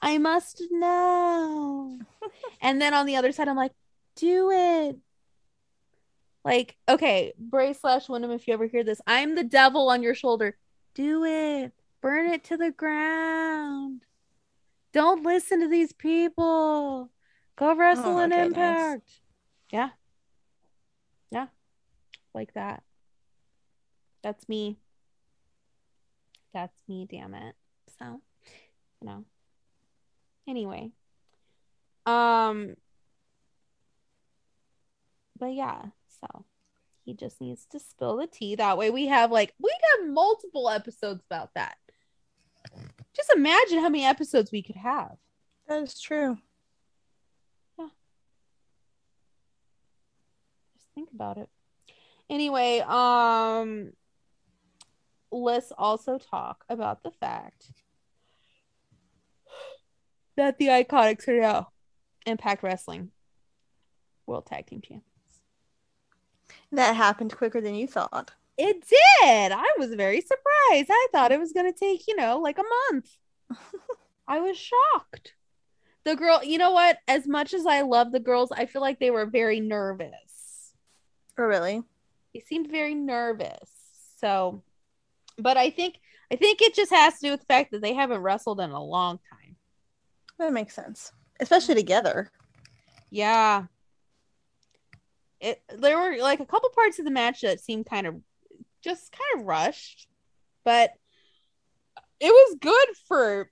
I 0.00 0.18
must 0.18 0.62
know. 0.70 1.98
and 2.60 2.80
then 2.80 2.94
on 2.94 3.06
the 3.06 3.16
other 3.16 3.32
side, 3.32 3.48
I'm 3.48 3.56
like, 3.56 3.72
do 4.14 4.50
it. 4.50 4.96
Like, 6.44 6.76
okay, 6.88 7.32
Bray 7.36 7.72
slash 7.72 8.08
Windham, 8.08 8.30
if 8.30 8.46
you 8.46 8.54
ever 8.54 8.66
hear 8.66 8.84
this, 8.84 9.00
I'm 9.06 9.34
the 9.34 9.44
devil 9.44 9.88
on 9.88 10.02
your 10.02 10.14
shoulder. 10.14 10.56
Do 10.94 11.24
it. 11.24 11.72
Burn 12.00 12.26
it 12.30 12.44
to 12.44 12.56
the 12.56 12.70
ground. 12.70 14.02
Don't 14.92 15.24
listen 15.24 15.60
to 15.60 15.68
these 15.68 15.92
people. 15.92 17.10
Go 17.56 17.74
wrestle 17.74 18.18
oh, 18.18 18.20
in 18.20 18.32
Impact. 18.32 19.10
Yeah. 19.70 19.90
Yeah. 21.30 21.48
Like 22.34 22.54
that. 22.54 22.82
That's 24.28 24.46
me. 24.46 24.76
That's 26.52 26.76
me, 26.86 27.08
damn 27.10 27.32
it. 27.32 27.54
So, 27.98 28.20
you 29.00 29.06
know. 29.08 29.24
Anyway. 30.46 30.90
Um 32.04 32.74
but 35.38 35.54
yeah, 35.54 35.80
so 36.20 36.44
he 37.06 37.14
just 37.14 37.40
needs 37.40 37.64
to 37.70 37.80
spill 37.80 38.18
the 38.18 38.26
tea. 38.26 38.54
That 38.54 38.76
way 38.76 38.90
we 38.90 39.06
have 39.06 39.32
like 39.32 39.54
we 39.58 39.72
have 39.96 40.10
multiple 40.10 40.68
episodes 40.68 41.22
about 41.24 41.54
that. 41.54 41.78
Just 43.16 43.32
imagine 43.34 43.78
how 43.78 43.88
many 43.88 44.04
episodes 44.04 44.52
we 44.52 44.62
could 44.62 44.76
have. 44.76 45.16
That 45.68 45.84
is 45.84 45.98
true. 45.98 46.36
Yeah. 47.78 47.88
Just 50.76 50.88
think 50.94 51.08
about 51.14 51.38
it. 51.38 51.48
Anyway, 52.28 52.80
um 52.86 53.92
let's 55.30 55.72
also 55.76 56.18
talk 56.18 56.64
about 56.68 57.02
the 57.02 57.10
fact 57.10 57.72
that 60.36 60.58
the 60.58 60.66
Iconics 60.66 61.28
are 61.28 61.40
now 61.40 61.68
Impact 62.26 62.62
Wrestling 62.62 63.10
World 64.26 64.46
Tag 64.46 64.66
Team 64.66 64.80
Champions. 64.80 65.04
That 66.72 66.96
happened 66.96 67.36
quicker 67.36 67.60
than 67.60 67.74
you 67.74 67.86
thought. 67.86 68.32
It 68.56 68.84
did. 68.88 69.52
I 69.52 69.74
was 69.78 69.94
very 69.94 70.20
surprised. 70.20 70.90
I 70.90 71.06
thought 71.12 71.32
it 71.32 71.40
was 71.40 71.52
going 71.52 71.72
to 71.72 71.78
take, 71.78 72.06
you 72.08 72.16
know, 72.16 72.38
like 72.38 72.58
a 72.58 72.92
month. 72.92 73.16
I 74.28 74.40
was 74.40 74.58
shocked. 74.58 75.34
The 76.04 76.16
girl, 76.16 76.42
you 76.42 76.58
know 76.58 76.72
what? 76.72 76.98
As 77.06 77.26
much 77.26 77.54
as 77.54 77.66
I 77.66 77.82
love 77.82 78.12
the 78.12 78.20
girls, 78.20 78.50
I 78.52 78.66
feel 78.66 78.82
like 78.82 78.98
they 78.98 79.10
were 79.10 79.26
very 79.26 79.60
nervous. 79.60 80.72
Oh, 81.38 81.44
really? 81.44 81.82
They 82.34 82.40
seemed 82.40 82.70
very 82.70 82.94
nervous. 82.94 83.70
So, 84.18 84.62
but 85.38 85.56
I 85.56 85.70
think 85.70 85.96
I 86.30 86.36
think 86.36 86.60
it 86.60 86.74
just 86.74 86.92
has 86.92 87.14
to 87.14 87.26
do 87.26 87.30
with 87.30 87.40
the 87.40 87.46
fact 87.46 87.70
that 87.72 87.80
they 87.80 87.94
haven't 87.94 88.20
wrestled 88.20 88.60
in 88.60 88.70
a 88.70 88.82
long 88.82 89.18
time. 89.30 89.56
That 90.38 90.52
makes 90.52 90.74
sense, 90.74 91.12
especially 91.40 91.74
together. 91.74 92.30
Yeah. 93.10 93.64
It 95.40 95.62
there 95.74 95.98
were 95.98 96.16
like 96.20 96.40
a 96.40 96.46
couple 96.46 96.68
parts 96.70 96.98
of 96.98 97.04
the 97.04 97.10
match 97.10 97.40
that 97.42 97.60
seemed 97.60 97.86
kind 97.86 98.06
of 98.06 98.16
just 98.82 99.12
kind 99.12 99.40
of 99.40 99.46
rushed, 99.46 100.08
but 100.64 100.92
it 102.20 102.30
was 102.30 102.56
good 102.60 102.88
for. 103.06 103.50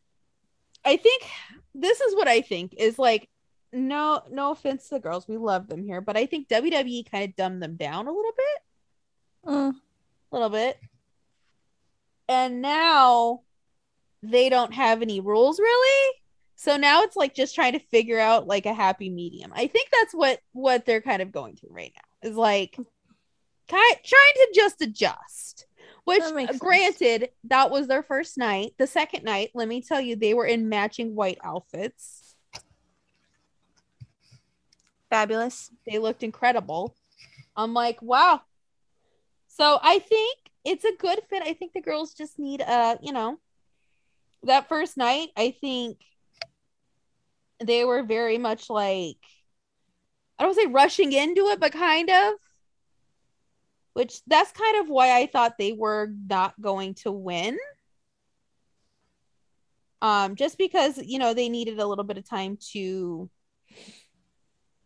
I 0.84 0.96
think 0.96 1.24
this 1.74 2.00
is 2.00 2.14
what 2.14 2.28
I 2.28 2.40
think 2.40 2.74
is 2.76 2.98
like. 2.98 3.28
No, 3.72 4.22
no 4.30 4.52
offense 4.52 4.88
to 4.88 4.94
the 4.94 5.00
girls, 5.00 5.28
we 5.28 5.36
love 5.36 5.66
them 5.66 5.84
here, 5.84 6.00
but 6.00 6.16
I 6.16 6.24
think 6.26 6.48
WWE 6.48 7.10
kind 7.10 7.24
of 7.24 7.36
dumbed 7.36 7.62
them 7.62 7.76
down 7.76 8.06
a 8.06 8.12
little 8.12 8.32
bit, 8.34 9.52
mm. 9.52 9.74
a 9.74 10.34
little 10.34 10.48
bit, 10.48 10.78
and 12.28 12.62
now 12.62 13.42
they 14.22 14.48
don't 14.48 14.74
have 14.74 15.02
any 15.02 15.20
rules 15.20 15.58
really. 15.58 16.14
So 16.56 16.76
now 16.76 17.02
it's 17.02 17.16
like 17.16 17.34
just 17.34 17.54
trying 17.54 17.74
to 17.74 17.78
figure 17.78 18.18
out 18.18 18.46
like 18.46 18.66
a 18.66 18.74
happy 18.74 19.10
medium. 19.10 19.52
I 19.54 19.66
think 19.66 19.88
that's 19.92 20.14
what 20.14 20.40
what 20.52 20.86
they're 20.86 21.02
kind 21.02 21.22
of 21.22 21.32
going 21.32 21.56
through 21.56 21.74
right 21.74 21.92
now. 21.94 22.28
Is 22.28 22.36
like 22.36 22.78
trying 23.68 23.96
to 24.04 24.48
just 24.54 24.80
adjust. 24.82 25.66
Which, 26.04 26.22
granted, 26.60 27.30
that 27.48 27.72
was 27.72 27.88
their 27.88 28.04
first 28.04 28.38
night. 28.38 28.74
The 28.78 28.86
second 28.86 29.24
night, 29.24 29.50
let 29.54 29.66
me 29.66 29.82
tell 29.82 30.00
you, 30.00 30.14
they 30.14 30.34
were 30.34 30.46
in 30.46 30.68
matching 30.68 31.16
white 31.16 31.38
outfits. 31.42 32.36
Fabulous. 35.10 35.72
They 35.84 35.98
looked 35.98 36.22
incredible. 36.22 36.94
I'm 37.56 37.74
like, 37.74 38.00
wow. 38.02 38.40
So 39.48 39.80
I 39.82 39.98
think 39.98 40.38
it's 40.66 40.84
a 40.84 40.96
good 40.98 41.20
fit. 41.30 41.42
I 41.42 41.54
think 41.54 41.72
the 41.72 41.80
girls 41.80 42.12
just 42.12 42.38
need 42.38 42.60
a, 42.60 42.98
you 43.00 43.12
know, 43.12 43.38
that 44.42 44.68
first 44.68 44.96
night, 44.96 45.28
I 45.36 45.52
think 45.60 45.98
they 47.64 47.84
were 47.84 48.02
very 48.02 48.36
much 48.36 48.68
like 48.68 49.16
I 50.38 50.42
don't 50.42 50.54
say 50.54 50.66
rushing 50.66 51.12
into 51.12 51.46
it, 51.46 51.60
but 51.60 51.72
kind 51.72 52.10
of 52.10 52.34
which 53.94 54.20
that's 54.26 54.52
kind 54.52 54.76
of 54.78 54.90
why 54.90 55.18
I 55.18 55.26
thought 55.26 55.56
they 55.58 55.72
were 55.72 56.10
not 56.28 56.60
going 56.60 56.94
to 56.96 57.10
win. 57.10 57.56
Um, 60.02 60.36
just 60.36 60.58
because 60.58 60.98
you 60.98 61.18
know 61.18 61.32
they 61.32 61.48
needed 61.48 61.78
a 61.78 61.86
little 61.86 62.04
bit 62.04 62.18
of 62.18 62.28
time 62.28 62.58
to, 62.72 62.78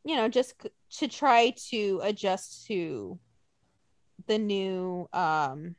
you 0.04 0.16
know, 0.16 0.28
just 0.28 0.54
to 0.98 1.08
try 1.08 1.52
to 1.70 2.00
adjust 2.04 2.66
to 2.66 3.18
the 4.28 4.38
new, 4.38 5.08
um, 5.12 5.74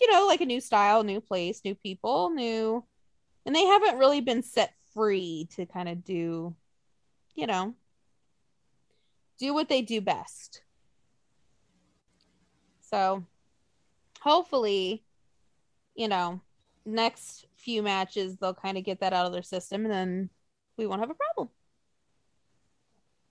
you 0.00 0.10
know, 0.12 0.26
like 0.26 0.40
a 0.40 0.46
new 0.46 0.60
style, 0.60 1.02
new 1.02 1.20
place, 1.20 1.62
new 1.64 1.74
people, 1.74 2.30
new, 2.30 2.84
and 3.44 3.54
they 3.54 3.64
haven't 3.64 3.98
really 3.98 4.20
been 4.20 4.42
set 4.42 4.72
free 4.92 5.48
to 5.56 5.66
kind 5.66 5.88
of 5.88 6.04
do, 6.04 6.54
you 7.34 7.46
know, 7.46 7.74
do 9.38 9.54
what 9.54 9.68
they 9.68 9.82
do 9.82 10.00
best. 10.00 10.62
So 12.80 13.24
hopefully, 14.20 15.04
you 15.94 16.08
know, 16.08 16.40
next 16.84 17.46
few 17.56 17.82
matches 17.82 18.36
they'll 18.36 18.54
kind 18.54 18.78
of 18.78 18.84
get 18.84 19.00
that 19.00 19.12
out 19.12 19.26
of 19.26 19.32
their 19.32 19.42
system 19.42 19.84
and 19.84 19.92
then 19.92 20.30
we 20.76 20.86
won't 20.86 21.00
have 21.00 21.10
a 21.10 21.14
problem. 21.14 21.48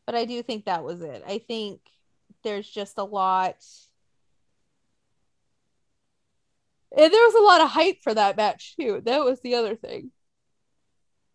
But 0.06 0.16
I 0.16 0.26
do 0.26 0.42
think 0.44 0.66
that 0.66 0.84
was 0.84 1.02
it. 1.02 1.24
I 1.28 1.40
think 1.40 1.80
there's 2.44 2.70
just 2.70 2.98
a 2.98 3.04
lot 3.04 3.66
and 6.96 7.14
there 7.14 7.26
was 7.26 7.36
a 7.36 7.44
lot 7.44 7.62
of 7.62 7.70
hype 7.70 8.02
for 8.02 8.14
that 8.14 8.38
match 8.38 8.76
too. 8.80 9.02
That 9.06 9.24
was 9.24 9.42
the 9.42 9.56
other 9.56 9.76
thing. 9.76 10.12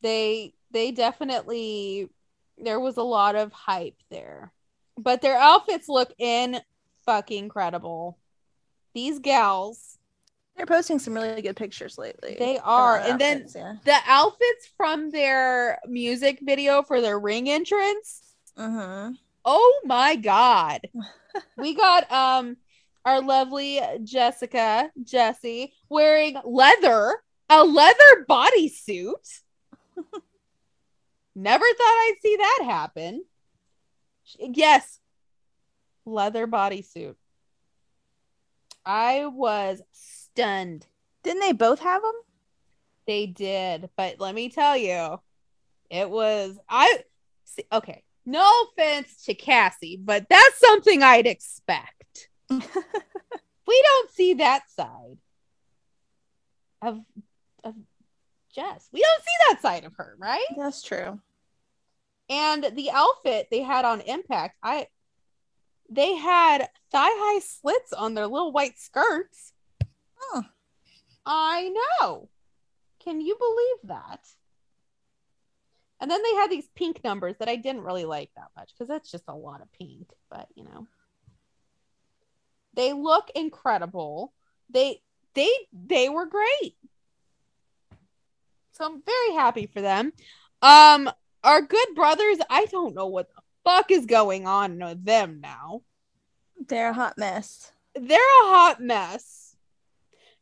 They 0.03 0.55
they 0.71 0.93
definitely 0.93 2.09
there 2.59 2.81
was 2.81 2.97
a 2.97 3.03
lot 3.03 3.37
of 3.37 3.53
hype 3.53 3.97
there. 4.11 4.53
But 4.97 5.23
their 5.23 5.37
outfits 5.37 5.89
look 5.89 6.13
in 6.19 6.61
fucking 7.07 7.45
incredible. 7.45 8.19
These 8.95 9.19
gals. 9.19 9.99
They're 10.57 10.67
posting 10.67 10.99
some 10.99 11.15
really 11.15 11.41
good 11.41 11.57
pictures 11.57 11.97
lately. 11.97 12.37
They 12.39 12.59
are. 12.59 12.99
And 12.99 13.19
then 13.19 13.47
yeah. 13.55 13.77
the 13.85 13.97
outfits 14.07 14.69
from 14.77 15.11
their 15.11 15.79
music 15.87 16.41
video 16.43 16.83
for 16.83 17.01
their 17.01 17.19
ring 17.19 17.49
entrance. 17.49 18.35
Mhm. 18.59 19.17
Oh 19.45 19.81
my 19.85 20.17
god. 20.17 20.83
we 21.57 21.75
got 21.75 22.11
um 22.13 22.57
our 23.05 23.23
lovely 23.23 23.81
Jessica, 24.05 24.91
Jessie, 25.03 25.73
wearing 25.89 26.37
leather, 26.45 27.17
a 27.49 27.65
leather 27.65 28.27
bodysuit. 28.29 29.41
Never 31.35 31.65
thought 31.65 31.85
I'd 31.85 32.17
see 32.23 32.37
that 32.37 32.61
happen. 32.65 33.25
Yes. 34.39 34.99
Leather 36.05 36.47
bodysuit. 36.47 37.15
I 38.85 39.27
was 39.27 39.83
stunned. 39.93 40.87
Didn't 41.23 41.41
they 41.41 41.53
both 41.53 41.81
have 41.81 42.03
them? 42.03 42.15
They 43.07 43.27
did, 43.27 43.91
but 43.97 44.21
let 44.21 44.35
me 44.35 44.49
tell 44.49 44.77
you, 44.77 45.21
it 45.91 46.09
was 46.09 46.59
I 46.69 47.03
see, 47.45 47.65
okay. 47.73 48.05
No 48.27 48.49
offense 48.65 49.25
to 49.25 49.35
Cassie, 49.35 49.99
but 50.03 50.27
that's 50.29 50.61
something 50.61 51.03
I'd 51.03 51.27
expect. 51.27 52.00
we 53.67 53.83
don't 53.83 54.11
see 54.11 54.35
that 54.35 54.63
side 54.71 55.19
of 56.83 57.01
of 57.63 57.75
Jess. 58.53 58.89
We 58.93 59.01
don't 59.01 59.23
see 59.23 59.49
that 59.49 59.63
side 59.63 59.85
of 59.85 59.95
her, 59.97 60.17
right? 60.19 60.47
That's 60.57 60.83
true. 60.83 61.21
And 62.29 62.65
the 62.75 62.91
outfit 62.91 63.49
they 63.51 63.63
had 63.63 63.85
on 63.85 64.01
Impact, 64.01 64.57
I 64.63 64.89
they 65.89 66.15
had 66.15 66.69
thigh 66.93 67.09
high 67.11 67.41
slits 67.41 67.93
on 67.93 68.15
their 68.15 68.27
little 68.27 68.53
white 68.53 68.79
skirts. 68.79 69.53
Oh. 70.21 70.43
I 71.27 71.73
know. 72.01 72.29
Can 73.05 73.21
you 73.21 73.37
believe 73.39 73.97
that? 73.97 74.21
And 76.01 76.11
then 76.11 76.23
they 76.23 76.35
had 76.35 76.51
these 76.51 76.69
pink 76.75 77.05
numbers 77.05 77.37
that 77.39 77.49
I 77.49 77.57
didn't 77.57 77.83
really 77.83 78.07
like 78.07 78.31
that 78.37 78.49
much 78.57 78.71
because 78.73 78.89
that's 78.89 79.11
just 79.11 79.25
a 79.29 79.35
lot 79.35 79.61
of 79.61 79.73
pink, 79.73 80.09
but 80.31 80.49
you 80.55 80.65
know. 80.65 80.87
They 82.81 82.95
look 82.95 83.31
incredible. 83.35 84.33
They 84.71 85.03
they 85.35 85.51
they 85.71 86.09
were 86.09 86.25
great. 86.25 86.75
So 88.73 88.87
I'm 88.87 89.03
very 89.03 89.35
happy 89.35 89.67
for 89.67 89.83
them. 89.83 90.15
Um 90.63 91.11
our 91.45 91.61
good 91.61 91.89
brothers, 91.95 92.39
I 92.49 92.65
don't 92.65 92.95
know 92.95 93.09
what 93.09 93.29
the 93.35 93.43
fuck 93.65 93.91
is 93.91 94.07
going 94.07 94.47
on 94.47 94.79
with 94.79 95.05
them 95.05 95.43
now. 95.43 95.83
They're 96.69 96.93
a 96.93 96.95
hot 96.95 97.19
mess. 97.19 97.71
They're 97.95 98.17
a 98.17 98.49
hot 98.49 98.81
mess. 98.81 99.55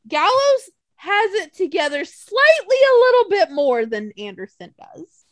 Gallows 0.06 0.70
has 0.94 1.32
it 1.32 1.54
together 1.54 2.04
slightly 2.04 2.76
a 2.76 3.00
little 3.00 3.30
bit 3.30 3.50
more 3.50 3.84
than 3.84 4.12
Anderson 4.16 4.72
does. 4.78 5.24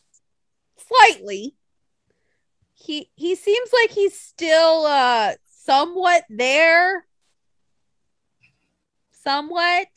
Slightly. 0.75 1.55
He 2.73 3.09
he 3.15 3.35
seems 3.35 3.69
like 3.71 3.91
he's 3.91 4.19
still 4.19 4.85
uh 4.85 5.35
somewhat 5.67 6.23
there. 6.29 7.05
Somewhat. 9.11 9.87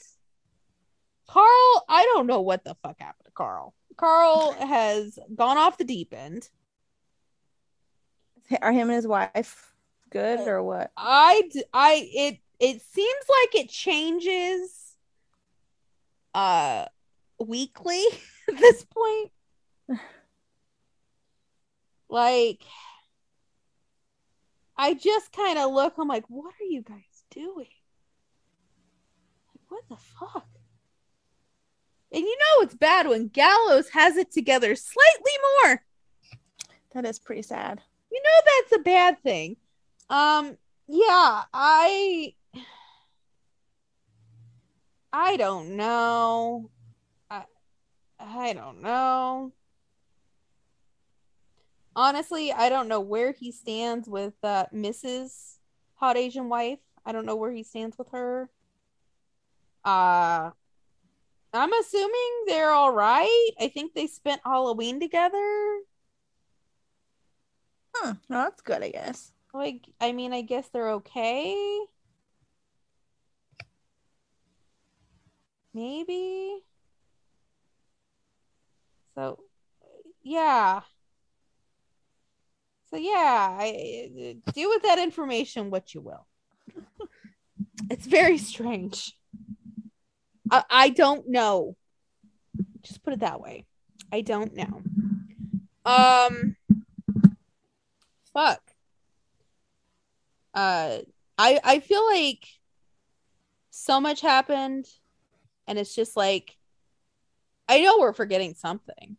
Carl, 1.29 1.85
I 1.89 2.05
don't 2.13 2.27
know 2.27 2.41
what 2.41 2.65
the 2.65 2.77
fuck 2.83 2.99
happened 2.99 3.27
to 3.27 3.33
Carl. 3.33 3.75
Carl 3.97 4.53
has 4.55 5.19
gone 5.35 5.59
off 5.59 5.79
the 5.79 5.85
deep 5.85 6.13
end. 6.13 6.49
Are 8.61 8.73
him 8.73 8.89
and 8.89 8.97
his 8.97 9.07
wife 9.07 9.73
good 10.11 10.41
or 10.41 10.63
what? 10.63 10.91
I, 10.97 11.49
I, 11.73 12.11
it 12.13 12.39
it 12.59 12.83
seems 12.83 13.25
like 13.29 13.65
it 13.65 13.71
changes 13.71 14.97
uh 16.35 16.85
weekly 17.39 18.05
at 18.49 18.59
this 18.59 18.85
point. 18.85 19.31
like 22.11 22.65
I 24.81 24.95
just 24.95 25.31
kind 25.33 25.59
of 25.59 25.73
look 25.73 25.99
I'm 25.99 26.09
like 26.09 26.25
what 26.29 26.55
are 26.59 26.65
you 26.65 26.81
guys 26.81 27.25
doing? 27.31 27.69
Like 29.55 29.69
what 29.69 29.83
the 29.91 29.97
fuck? 29.97 30.49
And 32.11 32.23
you 32.23 32.39
know 32.39 32.63
it's 32.63 32.75
bad 32.75 33.07
when 33.07 33.29
Gallows 33.29 33.91
has 33.91 34.17
it 34.17 34.33
together 34.33 34.75
slightly 34.75 35.33
more. 35.63 35.83
That 36.95 37.05
is 37.05 37.19
pretty 37.19 37.43
sad. 37.43 37.83
You 38.11 38.23
know 38.25 38.53
that's 38.55 38.81
a 38.81 38.83
bad 38.83 39.23
thing. 39.23 39.57
Um 40.09 40.57
yeah, 40.89 41.43
I 41.53 42.33
I 45.13 45.37
don't 45.37 45.77
know. 45.77 46.71
I 47.31 47.45
I 48.19 48.55
don't 48.55 48.81
know. 48.81 49.53
Honestly, 52.01 52.51
I 52.51 52.71
don't 52.71 52.89
know 52.89 53.03
where 53.03 53.33
he 53.33 53.53
stands 53.53 54.09
with 54.09 54.33
uh 54.43 54.65
Mrs. 54.73 55.59
Hot 55.97 56.17
Asian 56.17 56.49
Wife. 56.49 56.79
I 57.05 57.13
don't 57.13 57.27
know 57.27 57.37
where 57.37 57.53
he 57.53 57.63
stands 57.63 57.99
with 57.99 58.09
her. 58.13 58.49
Uh 59.85 60.53
I'm 61.53 61.73
assuming 61.75 62.45
they're 62.47 62.71
all 62.71 62.91
right. 62.91 63.51
I 63.61 63.69
think 63.69 63.93
they 63.93 64.07
spent 64.07 64.41
Halloween 64.47 64.99
together. 64.99 65.81
No, 68.03 68.17
that's 68.31 68.63
good, 68.63 68.83
I 68.83 68.89
guess. 68.89 69.33
Like, 69.53 69.87
I 70.01 70.13
mean, 70.13 70.33
I 70.33 70.41
guess 70.41 70.71
they're 70.71 70.93
okay. 70.93 71.55
Maybe. 75.75 76.65
So, 79.15 79.41
yeah. 80.23 80.81
So 82.91 82.97
yeah, 82.97 83.57
I 83.59 84.37
do 84.53 84.69
with 84.69 84.83
that 84.83 84.99
information 84.99 85.71
what 85.71 85.95
you 85.95 86.01
will. 86.01 86.27
it's 87.91 88.07
very 88.07 88.37
strange. 88.37 89.15
I, 90.51 90.65
I 90.69 90.89
don't 90.89 91.29
know. 91.29 91.77
Just 92.83 93.03
put 93.05 93.13
it 93.13 93.21
that 93.21 93.41
way. 93.41 93.67
I 94.13 94.23
don't 94.23 94.55
know. 94.57 94.83
Um 95.85 96.57
fuck. 98.35 98.61
Uh 100.53 100.99
I 101.39 101.61
I 101.63 101.79
feel 101.79 102.05
like 102.09 102.45
so 103.71 104.01
much 104.01 104.21
happened 104.21 104.87
and 105.69 105.79
it's 105.79 105.95
just 105.95 106.17
like 106.17 106.57
I 107.69 107.83
know 107.83 107.99
we're 108.01 108.13
forgetting 108.13 108.55
something. 108.55 109.17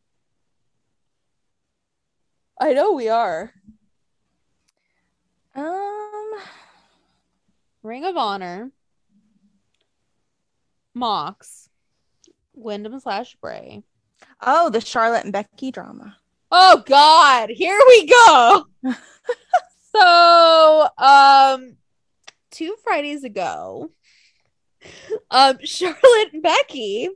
I 2.62 2.74
know 2.74 2.92
we 2.92 3.10
are. 3.10 3.52
Um, 5.56 6.32
Ring 7.82 8.06
of 8.06 8.16
Honor, 8.16 8.70
Mox, 10.94 11.70
Windham 12.54 13.00
slash 13.00 13.36
Bray. 13.42 13.82
oh, 14.42 14.70
the 14.70 14.80
Charlotte 14.80 15.24
and 15.24 15.34
Becky 15.34 15.72
drama. 15.72 16.18
Oh 16.52 16.84
God, 16.86 17.50
here 17.50 17.80
we 17.88 18.06
go. 18.06 18.66
so, 19.96 20.88
um, 21.00 21.78
two 22.52 22.76
Fridays 22.84 23.24
ago, 23.24 23.90
um, 25.32 25.58
Charlotte 25.64 26.34
and 26.34 26.44
Becky 26.44 27.10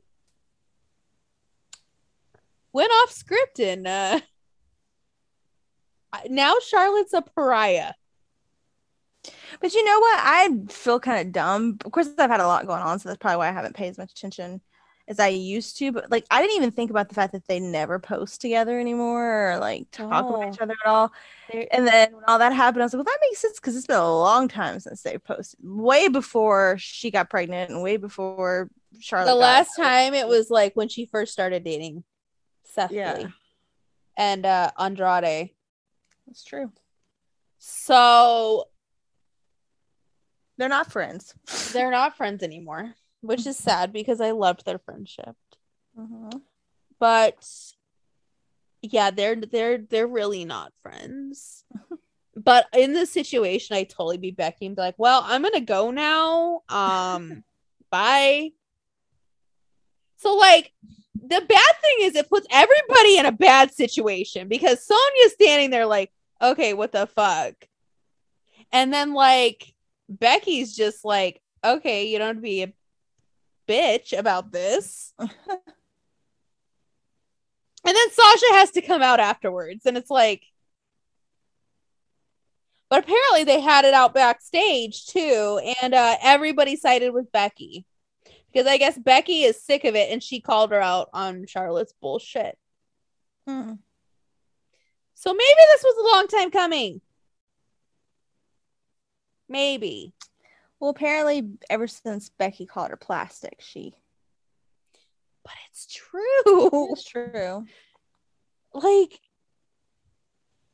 went 2.74 2.92
off 2.92 3.12
script 3.12 3.60
and 3.60 3.86
uh, 3.86 4.22
now 6.30 6.56
Charlotte's 6.66 7.14
a 7.14 7.22
pariah. 7.22 7.94
But 9.60 9.74
you 9.74 9.84
know 9.84 10.00
what? 10.00 10.20
I 10.22 10.50
feel 10.70 11.00
kind 11.00 11.26
of 11.26 11.34
dumb. 11.34 11.78
Of 11.84 11.92
course, 11.92 12.10
I've 12.18 12.30
had 12.30 12.42
a 12.42 12.48
lot 12.48 12.68
going 12.68 12.82
on, 12.82 13.00
so 13.00 13.10
that's 13.10 13.18
probably 13.20 13.38
why 13.38 13.50
I 13.50 13.54
haven't 13.54 13.76
paid 13.76 13.90
as 13.90 13.98
much 13.98 14.12
attention 14.12 14.62
as 15.08 15.20
I 15.20 15.30
used 15.30 15.78
to. 15.78 15.92
But 15.92 16.12
like, 16.12 16.26
I 16.30 16.42
didn't 16.42 16.58
even 16.58 16.72
think 16.72 16.92
about 16.92 17.10
the 17.10 17.16
fact 17.16 17.34
that 17.34 17.48
they 17.48 17.60
never 17.60 17.98
post 17.98 18.42
together 18.42 18.80
anymore 18.80 19.54
or 19.54 19.58
like 19.60 19.90
talk 19.92 20.30
with 20.30 20.54
each 20.54 20.60
Oh. 20.60 20.64
other 20.64 20.76
at 20.86 20.90
all. 20.90 21.12
And 21.72 21.88
then 21.88 22.14
when 22.14 22.24
all 22.28 22.38
that 22.40 22.54
happened, 22.54 22.84
I 22.84 22.86
was 22.86 22.94
like, 22.94 23.06
well, 23.06 23.14
that 23.14 23.28
makes 23.28 23.40
sense 23.40 23.60
because 23.60 23.76
it's 23.76 23.88
been 23.88 23.98
a 23.98 24.16
long 24.18 24.48
time 24.48 24.80
since 24.80 25.02
they 25.02 25.18
posted. 25.18 25.60
Way 25.64 26.08
before 26.08 26.76
she 26.78 27.10
got 27.10 27.30
pregnant 27.30 27.72
and 27.72 27.82
way 27.82 27.98
before 27.98 28.70
Charlotte. 29.00 29.32
the 29.32 29.36
last 29.36 29.76
time 29.76 30.14
it 30.14 30.28
was 30.28 30.50
like 30.52 30.76
when 30.76 30.88
she 30.90 31.06
first 31.08 31.34
started 31.34 31.64
dating 31.64 32.04
Seth 32.64 32.92
Yeah. 32.92 33.18
Lee 33.18 33.28
and 34.18 34.46
uh 34.46 34.72
Andrade. 34.78 35.52
That's 36.26 36.44
true. 36.44 36.72
So 37.58 38.66
They're 40.58 40.70
not 40.70 40.92
friends. 40.92 41.34
they're 41.74 41.92
not 41.92 42.16
friends 42.18 42.44
anymore, 42.44 42.94
which 43.22 43.46
is 43.46 43.58
sad 43.58 43.92
because 43.92 44.22
I 44.22 44.32
loved 44.32 44.66
their 44.66 44.80
friendship. 44.80 45.36
Mhm. 45.98 46.42
But 47.00 47.46
yeah, 48.82 49.12
they're 49.12 49.36
they're 49.36 49.80
they're 49.80 50.08
really 50.08 50.46
not 50.46 50.72
friends. 50.82 51.66
but 52.36 52.68
in 52.74 52.94
this 52.94 53.12
situation, 53.12 53.76
I 53.76 53.84
totally 53.84 54.18
be 54.18 54.32
Becky 54.32 54.66
and 54.66 54.76
be 54.76 54.82
like, 54.82 54.96
"Well, 54.98 55.22
I'm 55.26 55.42
gonna 55.42 55.62
go 55.62 55.92
now. 55.92 56.62
Um, 56.70 57.44
bye. 57.92 58.52
So 60.18 60.36
like 60.36 60.72
the 61.16 61.42
bad 61.42 61.76
thing 61.82 61.98
is 62.02 62.16
it 62.16 62.30
puts 62.30 62.48
everybody 62.52 63.18
in 63.18 63.26
a 63.26 63.32
bad 63.32 63.74
situation 63.74 64.48
because 64.48 64.86
Sonya's 64.86 65.34
standing 65.34 65.70
there 65.70 65.86
like, 65.86 66.12
okay, 66.42 66.74
what 66.74 66.92
the 66.92 67.08
fuck? 67.08 67.56
And 68.72 68.94
then 68.94 69.14
like 69.14 69.74
Becky's 70.10 70.76
just 70.76 71.06
like, 71.06 71.42
okay, 71.64 72.08
you 72.08 72.20
don't 72.20 72.42
be 72.42 72.64
a 72.64 72.74
bitch 73.68 74.18
about 74.18 74.52
this. 74.52 75.14
and 75.20 75.30
then 77.84 78.12
Sasha 78.12 78.46
has 78.54 78.72
to 78.72 78.82
come 78.82 79.02
out 79.02 79.20
afterwards, 79.20 79.86
and 79.86 79.98
it's 79.98 80.12
like, 80.12 80.44
but 82.90 83.04
apparently 83.04 83.44
they 83.44 83.60
had 83.62 83.86
it 83.86 83.94
out 83.94 84.14
backstage 84.14 85.08
too, 85.08 85.60
and 85.82 85.94
uh, 85.94 86.18
everybody 86.22 86.76
sided 86.76 87.12
with 87.12 87.32
Becky 87.32 87.86
because 88.52 88.68
I 88.68 88.78
guess 88.78 88.98
Becky 88.98 89.44
is 89.44 89.62
sick 89.62 89.84
of 89.84 89.96
it, 89.96 90.12
and 90.12 90.22
she 90.24 90.40
called 90.40 90.72
her 90.72 90.82
out 90.82 91.10
on 91.14 91.46
Charlotte's 91.46 91.94
bullshit. 92.02 92.58
Hmm. 93.48 93.74
So 95.16 95.34
maybe 95.34 95.60
this 95.74 95.84
was 95.84 95.98
a 95.98 96.16
long 96.16 96.28
time 96.28 96.52
coming. 96.52 97.02
Maybe. 99.50 100.14
Well, 100.80 100.90
apparently, 100.92 101.50
ever 101.70 101.88
since 101.88 102.30
Becky 102.30 102.66
called 102.66 102.90
her 102.90 102.98
plastic, 102.98 103.56
she. 103.60 103.94
But 105.44 105.54
it's 105.70 105.88
true. 105.88 106.90
It's 106.92 107.04
true. 107.04 107.66
like 108.74 109.20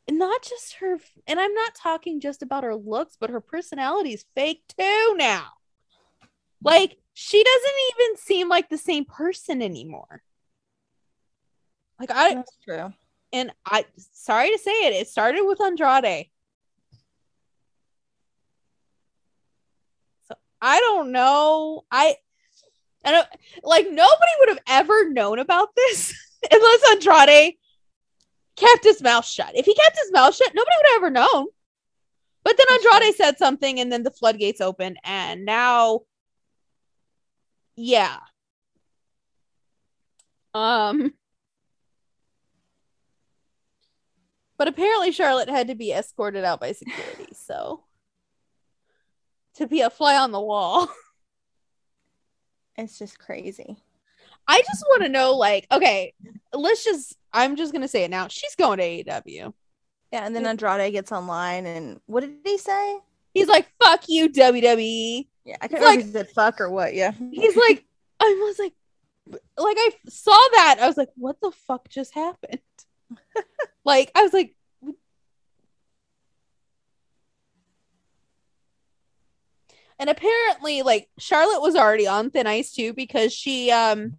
not 0.09 0.41
just 0.41 0.73
her 0.75 0.97
and 1.27 1.39
i'm 1.39 1.53
not 1.53 1.73
talking 1.75 2.19
just 2.19 2.41
about 2.41 2.63
her 2.65 2.75
looks 2.75 3.15
but 3.17 3.29
her 3.29 3.39
personality 3.39 4.13
is 4.13 4.25
fake 4.35 4.61
too 4.77 5.15
now 5.15 5.45
like 6.63 6.97
she 7.13 7.41
doesn't 7.41 7.75
even 7.93 8.17
seem 8.17 8.49
like 8.49 8.69
the 8.69 8.77
same 8.77 9.05
person 9.05 9.61
anymore 9.61 10.21
like 11.99 12.11
i 12.11 12.33
That's 12.33 12.57
true. 12.63 12.91
And 13.33 13.51
i 13.65 13.85
sorry 13.97 14.51
to 14.51 14.57
say 14.57 14.71
it 14.87 14.93
it 14.93 15.07
started 15.07 15.43
with 15.45 15.61
andrade. 15.61 16.29
So 20.27 20.35
i 20.61 20.79
don't 20.79 21.11
know. 21.11 21.83
I 21.91 22.15
i 23.05 23.11
don't 23.11 23.27
like 23.63 23.85
nobody 23.85 24.31
would 24.39 24.49
have 24.49 24.63
ever 24.67 25.09
known 25.09 25.39
about 25.39 25.69
this 25.75 26.13
unless 26.51 26.91
andrade 26.91 27.55
kept 28.55 28.83
his 28.83 29.01
mouth 29.01 29.25
shut. 29.25 29.55
If 29.55 29.65
he 29.65 29.73
kept 29.73 29.97
his 29.97 30.11
mouth 30.11 30.35
shut 30.35 30.53
nobody 30.53 30.75
would 30.77 30.91
have 30.91 30.97
ever 30.97 31.09
known. 31.09 31.47
But 32.43 32.57
then 32.57 32.67
andrade 32.77 33.15
said 33.15 33.37
something 33.37 33.79
and 33.79 33.91
then 33.91 34.03
the 34.03 34.11
floodgates 34.11 34.61
opened 34.61 34.97
and 35.03 35.45
now 35.45 36.01
yeah. 37.75 38.17
Um 40.53 41.13
but 44.61 44.67
apparently 44.67 45.11
charlotte 45.11 45.49
had 45.49 45.69
to 45.69 45.73
be 45.73 45.91
escorted 45.91 46.43
out 46.43 46.59
by 46.59 46.71
security 46.71 47.25
so. 47.33 47.83
To 49.55 49.65
be 49.65 49.81
a 49.81 49.89
fly 49.89 50.15
on 50.17 50.31
the 50.31 50.39
wall. 50.39 50.87
It's 52.77 52.99
just 52.99 53.17
crazy. 53.17 53.77
i 54.47 54.61
just 54.61 54.83
want 54.89 55.01
to 55.01 55.09
know 55.09 55.33
like 55.35 55.65
okay 55.71 56.13
let's 56.53 56.83
just 56.83 57.17
i'm 57.33 57.55
just 57.55 57.73
gonna 57.73 57.87
say 57.87 58.03
it 58.03 58.11
now. 58.11 58.27
She's 58.27 58.53
going 58.55 58.77
to 58.77 58.83
aew 58.83 59.53
Yeah, 60.13 60.25
and 60.25 60.35
then 60.35 60.45
Andrade 60.45 60.91
gets 60.93 61.11
online, 61.11 61.65
and 61.65 61.99
what 62.05 62.21
did 62.21 62.35
he 62.45 62.59
say? 62.59 62.99
he's 63.33 63.47
like 63.47 63.67
fuck 63.83 64.03
you 64.07 64.29
wwe 64.29 65.27
Yeah, 65.43 65.57
I 65.59 65.67
can't 65.67 65.81
It's 65.81 65.81
remember 65.81 65.99
if 66.01 66.05
he 66.05 66.11
said 66.11 66.29
fuck 66.29 66.61
or 66.61 66.69
what. 66.69 66.93
Yeah, 66.93 67.13
he's 67.31 67.55
like 67.55 67.83
i 68.19 68.25
was 68.47 68.59
like 68.59 68.73
like 69.57 69.77
i 69.79 69.89
saw 70.07 70.37
that. 70.53 70.77
I 70.79 70.85
was 70.85 70.97
like 70.97 71.09
what 71.15 71.41
the 71.41 71.49
fuck 71.51 71.89
just 71.89 72.13
happened 72.13 72.59
like 73.85 74.11
i 74.15 74.23
was 74.23 74.33
like 74.33 74.55
and 79.99 80.09
apparently 80.09 80.81
like 80.81 81.09
charlotte 81.17 81.61
was 81.61 81.75
already 81.75 82.07
on 82.07 82.29
thin 82.29 82.47
ice 82.47 82.71
too 82.71 82.93
because 82.93 83.33
she 83.33 83.71
um 83.71 84.17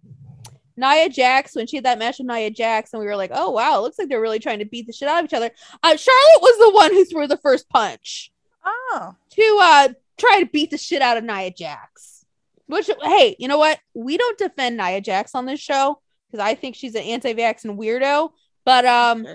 Nia 0.75 1.07
Jax, 1.07 1.55
when 1.55 1.67
she 1.67 1.77
had 1.77 1.85
that 1.85 1.99
match 1.99 2.17
with 2.17 2.27
Nia 2.27 2.49
Jax, 2.49 2.93
and 2.93 2.99
we 2.99 3.05
were 3.05 3.15
like, 3.15 3.31
oh 3.33 3.51
wow, 3.51 3.77
it 3.77 3.81
looks 3.81 3.99
like 3.99 4.09
they're 4.09 4.19
really 4.19 4.39
trying 4.39 4.59
to 4.59 4.65
beat 4.65 4.87
the 4.87 4.93
shit 4.93 5.07
out 5.07 5.19
of 5.19 5.25
each 5.25 5.33
other. 5.35 5.51
Uh, 5.83 5.95
Charlotte 5.95 6.41
was 6.41 6.57
the 6.57 6.71
one 6.71 6.91
who 6.91 7.05
threw 7.05 7.27
the 7.27 7.37
first 7.37 7.69
punch 7.69 8.31
oh, 8.65 9.15
to 9.31 9.59
uh 9.61 9.89
try 10.17 10.39
to 10.39 10.45
beat 10.47 10.71
the 10.71 10.77
shit 10.77 11.01
out 11.01 11.17
of 11.17 11.23
Nia 11.23 11.51
Jax. 11.51 12.25
Which 12.67 12.89
hey, 13.03 13.35
you 13.39 13.47
know 13.47 13.57
what? 13.57 13.79
We 13.93 14.17
don't 14.17 14.37
defend 14.37 14.77
Nia 14.77 15.01
Jax 15.01 15.35
on 15.35 15.45
this 15.45 15.59
show 15.59 15.99
because 16.31 16.43
I 16.43 16.55
think 16.55 16.75
she's 16.75 16.95
an 16.95 17.03
anti-vax 17.03 17.65
and 17.65 17.77
weirdo. 17.77 18.31
But 18.65 18.85
um 18.85 19.27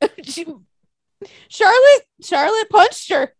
she, 0.22 0.44
Charlotte 1.48 2.02
Charlotte 2.22 2.70
punched 2.70 3.10
her. 3.10 3.34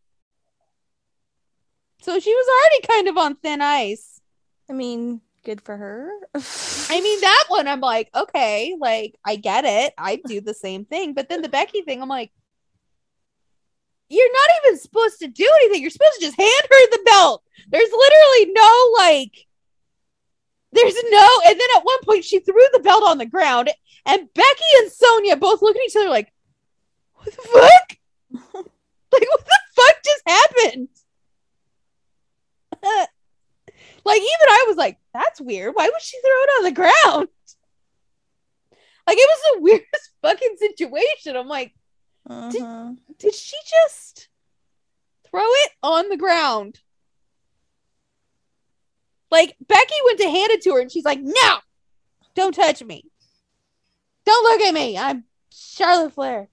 So 2.02 2.20
she 2.20 2.34
was 2.34 2.46
already 2.48 2.86
kind 2.86 3.08
of 3.08 3.16
on 3.16 3.36
thin 3.36 3.62
ice. 3.62 4.20
I 4.68 4.74
mean, 4.74 5.22
good 5.44 5.60
for 5.60 5.76
her. 5.76 6.10
I 6.34 7.00
mean, 7.00 7.20
that 7.22 7.44
one 7.48 7.68
I'm 7.68 7.80
like, 7.80 8.10
okay, 8.14 8.76
like 8.78 9.14
I 9.24 9.36
get 9.36 9.64
it. 9.64 9.94
I 9.98 10.20
do 10.26 10.40
the 10.40 10.54
same 10.54 10.84
thing. 10.84 11.14
But 11.14 11.28
then 11.28 11.42
the 11.42 11.48
Becky 11.48 11.82
thing, 11.82 12.02
I'm 12.02 12.08
like, 12.08 12.30
you're 14.08 14.32
not 14.32 14.50
even 14.64 14.78
supposed 14.78 15.18
to 15.20 15.28
do 15.28 15.48
anything. 15.62 15.80
You're 15.80 15.90
supposed 15.90 16.20
to 16.20 16.26
just 16.26 16.38
hand 16.38 16.66
her 16.70 16.90
the 16.90 17.02
belt. 17.06 17.42
There's 17.68 17.90
literally 17.90 18.52
no 18.52 18.94
like 18.98 19.46
there's 20.74 20.94
no 21.10 21.28
and 21.46 21.58
then 21.58 21.68
at 21.76 21.84
one 21.84 21.98
point 22.04 22.24
she 22.24 22.40
threw 22.40 22.54
the 22.72 22.80
belt 22.80 23.04
on 23.04 23.18
the 23.18 23.26
ground 23.26 23.70
and 24.06 24.28
Becky 24.34 24.70
and 24.78 24.90
Sonya 24.92 25.36
both 25.36 25.62
look 25.62 25.76
at 25.76 25.82
each 25.82 25.96
other 25.96 26.08
like, 26.10 26.32
what 27.14 27.26
the 27.26 27.42
fuck? 27.42 27.96
like 29.12 29.26
what 29.28 29.44
the 29.46 29.58
fuck 29.74 29.96
just 30.04 30.22
happened? 30.26 30.88
like 34.04 34.20
even 34.20 34.48
I 34.48 34.64
was 34.68 34.76
like, 34.76 34.98
that's 35.14 35.40
weird. 35.40 35.74
Why 35.74 35.86
would 35.88 36.02
she 36.02 36.18
throw 36.20 36.30
it 36.30 36.50
on 36.58 36.64
the 36.64 36.72
ground? 36.72 37.28
Like 39.06 39.18
it 39.18 39.28
was 39.28 39.42
the 39.56 39.60
weirdest 39.64 40.10
fucking 40.22 40.56
situation. 40.58 41.36
I'm 41.36 41.46
like, 41.46 41.74
Mhm. 42.26 42.96
did 43.18 43.34
she 43.34 43.54
just 43.68 44.28
throw 45.30 45.42
it 45.44 45.70
on 45.82 46.08
the 46.08 46.16
ground? 46.16 46.80
Like 49.34 49.56
Becky 49.66 49.94
went 50.04 50.20
to 50.20 50.30
hand 50.30 50.52
it 50.52 50.62
to 50.62 50.74
her 50.74 50.80
and 50.80 50.92
she's 50.92 51.04
like, 51.04 51.18
no, 51.20 51.56
don't 52.36 52.54
touch 52.54 52.84
me. 52.84 53.02
Don't 54.24 54.44
look 54.44 54.60
at 54.60 54.72
me. 54.72 54.96
I'm 54.96 55.24
Charlotte 55.50 56.12
Flair. 56.12 56.48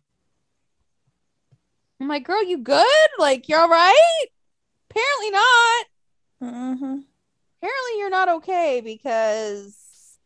I'm 2.00 2.08
like, 2.08 2.24
girl, 2.24 2.44
you 2.44 2.58
good? 2.58 3.08
Like, 3.20 3.48
you're 3.48 3.60
all 3.60 3.70
right? 3.70 4.26
Apparently 4.90 5.30
not. 5.30 5.86
Mhm. 6.42 7.04
Apparently 7.60 8.00
you're 8.00 8.10
not 8.10 8.30
okay 8.30 8.82
because 8.84 10.18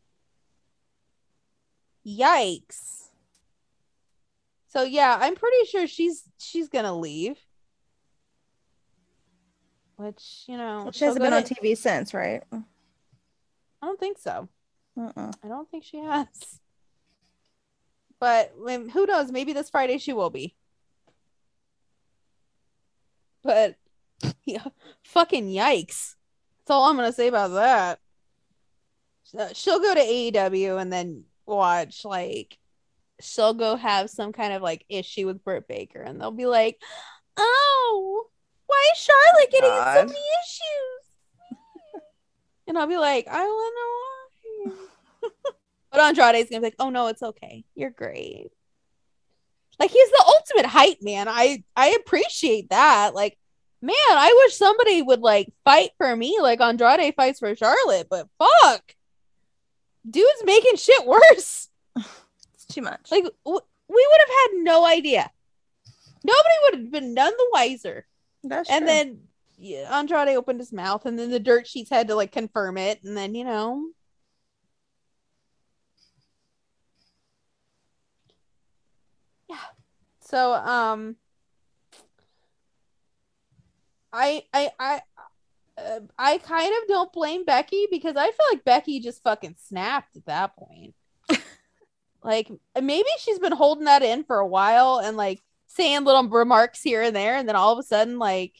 yikes. 2.08 3.10
So 4.70 4.84
yeah, 4.84 5.18
I'm 5.20 5.36
pretty 5.36 5.66
sure 5.66 5.88
she's 5.88 6.24
she's 6.38 6.70
gonna 6.70 6.97
leave. 6.97 7.38
Which, 9.98 10.43
you 10.48 10.58
know, 10.58 10.89
She 10.93 11.06
hasn't 11.06 11.24
been 11.24 11.34
on 11.34 11.43
to- 11.43 11.56
TV 11.56 11.78
since, 11.78 12.14
right? 12.14 12.43
I 12.52 12.62
don't 13.82 14.00
think 14.00 14.18
so. 14.18 14.50
Uh-uh. 15.00 15.32
I 15.43 15.48
don't 15.48 15.70
think 15.70 15.84
she 15.84 15.98
has. 15.98 16.60
But 18.20 18.54
um, 18.68 18.89
who 18.89 19.06
knows? 19.06 19.32
Maybe 19.32 19.54
this 19.54 19.70
Friday 19.70 19.98
she 19.98 20.14
will 20.14 20.30
be. 20.30 20.56
But 23.43 23.76
yeah, 24.46 24.64
fucking 25.04 25.48
yikes. 25.50 26.16
That's 26.60 26.72
all 26.72 26.86
I'm 26.86 26.96
gonna 26.96 27.14
say 27.14 27.28
about 27.28 27.50
that. 27.54 28.00
She'll 29.56 29.80
go 29.80 29.93
to 29.93 30.00
AEW 30.00 30.80
and 30.82 30.91
then 30.91 31.26
watch 31.46 32.06
like 32.06 32.58
she'll 33.22 33.54
go 33.54 33.76
have 33.76 34.10
some 34.10 34.32
kind 34.34 34.54
of 34.54 34.62
like 34.62 34.86
issue 34.89 35.28
with 35.28 35.43
Britt 35.43 35.68
Baker 35.68 36.02
and 36.02 36.20
they'll 36.20 36.32
be 36.32 36.46
like, 36.46 36.82
"Oh, 37.38 38.28
why 38.68 38.89
is 38.93 38.99
Charlotte 38.99 39.51
getting 39.51 39.70
in 39.70 39.84
so 39.84 40.05
many 40.13 40.26
issues?" 40.43 42.01
and 42.68 42.78
I'll 42.78 42.88
be 42.88 42.97
like, 42.97 43.28
"I 43.30 43.38
don't 43.38 43.76
know 43.76 44.72
why." 44.72 45.32
But 45.91 46.01
Andrade's 46.01 46.49
gonna 46.49 46.59
be 46.61 46.68
like, 46.68 46.76
"Oh 46.80 46.89
no, 46.89 47.07
it's 47.07 47.24
okay. 47.24 47.63
You're 47.74 47.89
great." 47.89 48.47
Like 49.80 49.91
he's 49.91 50.09
the 50.09 50.26
ultimate 50.28 50.66
hype 50.70 51.01
man. 51.01 51.28
I 51.30 51.63
I 51.76 51.89
appreciate 51.99 52.70
that. 52.70 53.13
Like, 53.13 53.38
man, 53.82 53.93
I 54.09 54.34
wish 54.45 54.55
somebody 54.55 55.01
would 55.01 55.22
like 55.22 55.53
fight 55.63 55.91
for 55.97 56.16
me 56.16 56.38
like 56.41 56.59
Andrade 56.61 57.16
fights 57.16 57.39
for 57.39 57.55
Charlotte. 57.55 58.07
But 58.09 58.28
fuck, 58.39 58.95
dude's 60.09 60.43
making 60.43 60.76
shit 60.78 61.05
worse. 61.05 61.70
It's 62.53 62.66
too 62.74 62.82
much. 62.82 63.11
Like 63.11 63.24
w- 63.45 63.66
we 63.89 64.07
would 64.09 64.20
have 64.28 64.30
had 64.30 64.63
no 64.63 64.86
idea. 64.86 65.30
Nobody 66.24 66.55
would 66.63 66.80
have 66.80 66.91
been 66.91 67.13
none 67.13 67.32
the 67.38 67.49
wiser. 67.53 68.05
That's 68.46 68.70
And 68.70 68.84
true. 68.84 68.88
then 68.88 69.20
yeah, 69.58 69.98
Andrade 69.98 70.36
opened 70.36 70.60
his 70.60 70.72
mouth, 70.74 71.06
and 71.06 71.18
then 71.18 71.32
the 71.32 71.39
dirt 71.39 71.68
sheets 71.68 71.89
had 71.89 72.08
to 72.10 72.16
like 72.16 72.32
confirm 72.32 72.78
it, 72.78 73.04
and 73.04 73.16
then 73.18 73.36
you 73.36 73.43
know. 73.43 73.89
Yeah. 79.50 79.58
So 80.20 80.54
um. 80.54 81.16
I 84.14 84.43
I 84.54 84.70
I 84.80 85.02
uh, 85.78 86.00
I 86.18 86.38
kind 86.38 86.74
of 86.82 86.88
don't 86.88 87.12
blame 87.12 87.43
Becky 87.43 87.88
because 87.91 88.16
I 88.16 88.28
feel 88.28 88.46
like 88.52 88.64
Becky 88.64 89.02
just 89.02 89.22
fucking 89.24 89.58
snapped 89.60 90.16
at 90.16 90.26
that 90.26 90.56
point. 90.56 90.96
like 92.24 92.50
maybe 92.82 93.10
she's 93.20 93.39
been 93.39 93.52
holding 93.52 93.84
that 93.86 94.04
in 94.04 94.24
for 94.24 94.38
a 94.39 94.48
while 94.48 95.00
and 95.04 95.18
like 95.18 95.43
saying 95.76 96.03
little 96.03 96.28
remarks 96.30 96.82
here 96.82 97.01
and 97.01 97.15
there, 97.15 97.36
and 97.36 97.47
then 97.47 97.55
all 97.55 97.73
of 97.73 97.80
a 97.80 97.84
sudden, 97.84 98.17
like 98.19 98.53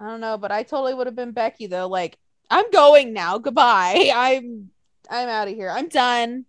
I 0.00 0.06
don't 0.06 0.20
know, 0.20 0.38
but 0.38 0.52
I 0.52 0.62
totally 0.62 0.94
would 0.94 1.06
have 1.06 1.16
been 1.16 1.32
Becky 1.32 1.66
though. 1.66 1.88
Like 1.88 2.18
I'm 2.50 2.70
going 2.70 3.12
now. 3.12 3.38
Goodbye. 3.38 4.10
I'm 4.14 4.70
I'm 5.10 5.28
out 5.28 5.48
of 5.48 5.54
here. 5.54 5.70
I'm 5.70 5.88
done. 5.88 6.44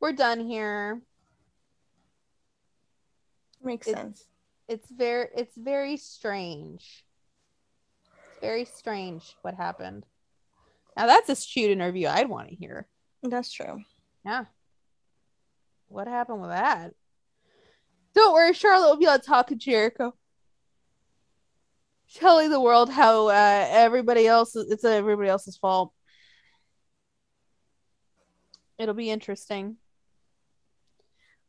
We're 0.00 0.12
done 0.12 0.40
here. 0.40 1.00
Makes 3.62 3.88
It's- 3.88 4.02
sense. 4.02 4.24
It's 4.68 4.90
very 4.90 5.28
it's 5.34 5.56
very 5.56 5.96
strange. 5.96 7.04
It's 8.30 8.40
very 8.40 8.66
strange 8.66 9.34
what 9.40 9.54
happened. 9.54 10.04
Now 10.94 11.06
that's 11.06 11.30
a 11.30 11.36
shoot 11.36 11.70
interview 11.70 12.06
I'd 12.06 12.28
want 12.28 12.50
to 12.50 12.54
hear. 12.54 12.86
That's 13.22 13.50
true. 13.50 13.80
Yeah. 14.26 14.44
What 15.88 16.06
happened 16.06 16.42
with 16.42 16.50
that? 16.50 16.92
Don't 18.14 18.32
worry, 18.32 18.52
Charlotte 18.52 18.88
will 18.88 18.96
be 18.96 19.06
on 19.06 19.20
talk 19.20 19.50
of 19.50 19.58
Jericho. 19.58 20.14
Telling 22.14 22.50
the 22.50 22.60
world 22.60 22.88
how 22.90 23.28
uh, 23.28 23.66
everybody 23.68 24.26
else 24.26 24.56
it's 24.56 24.82
everybody 24.84 25.28
else's 25.28 25.56
fault. 25.58 25.92
It'll 28.78 28.94
be 28.94 29.10
interesting. 29.10 29.76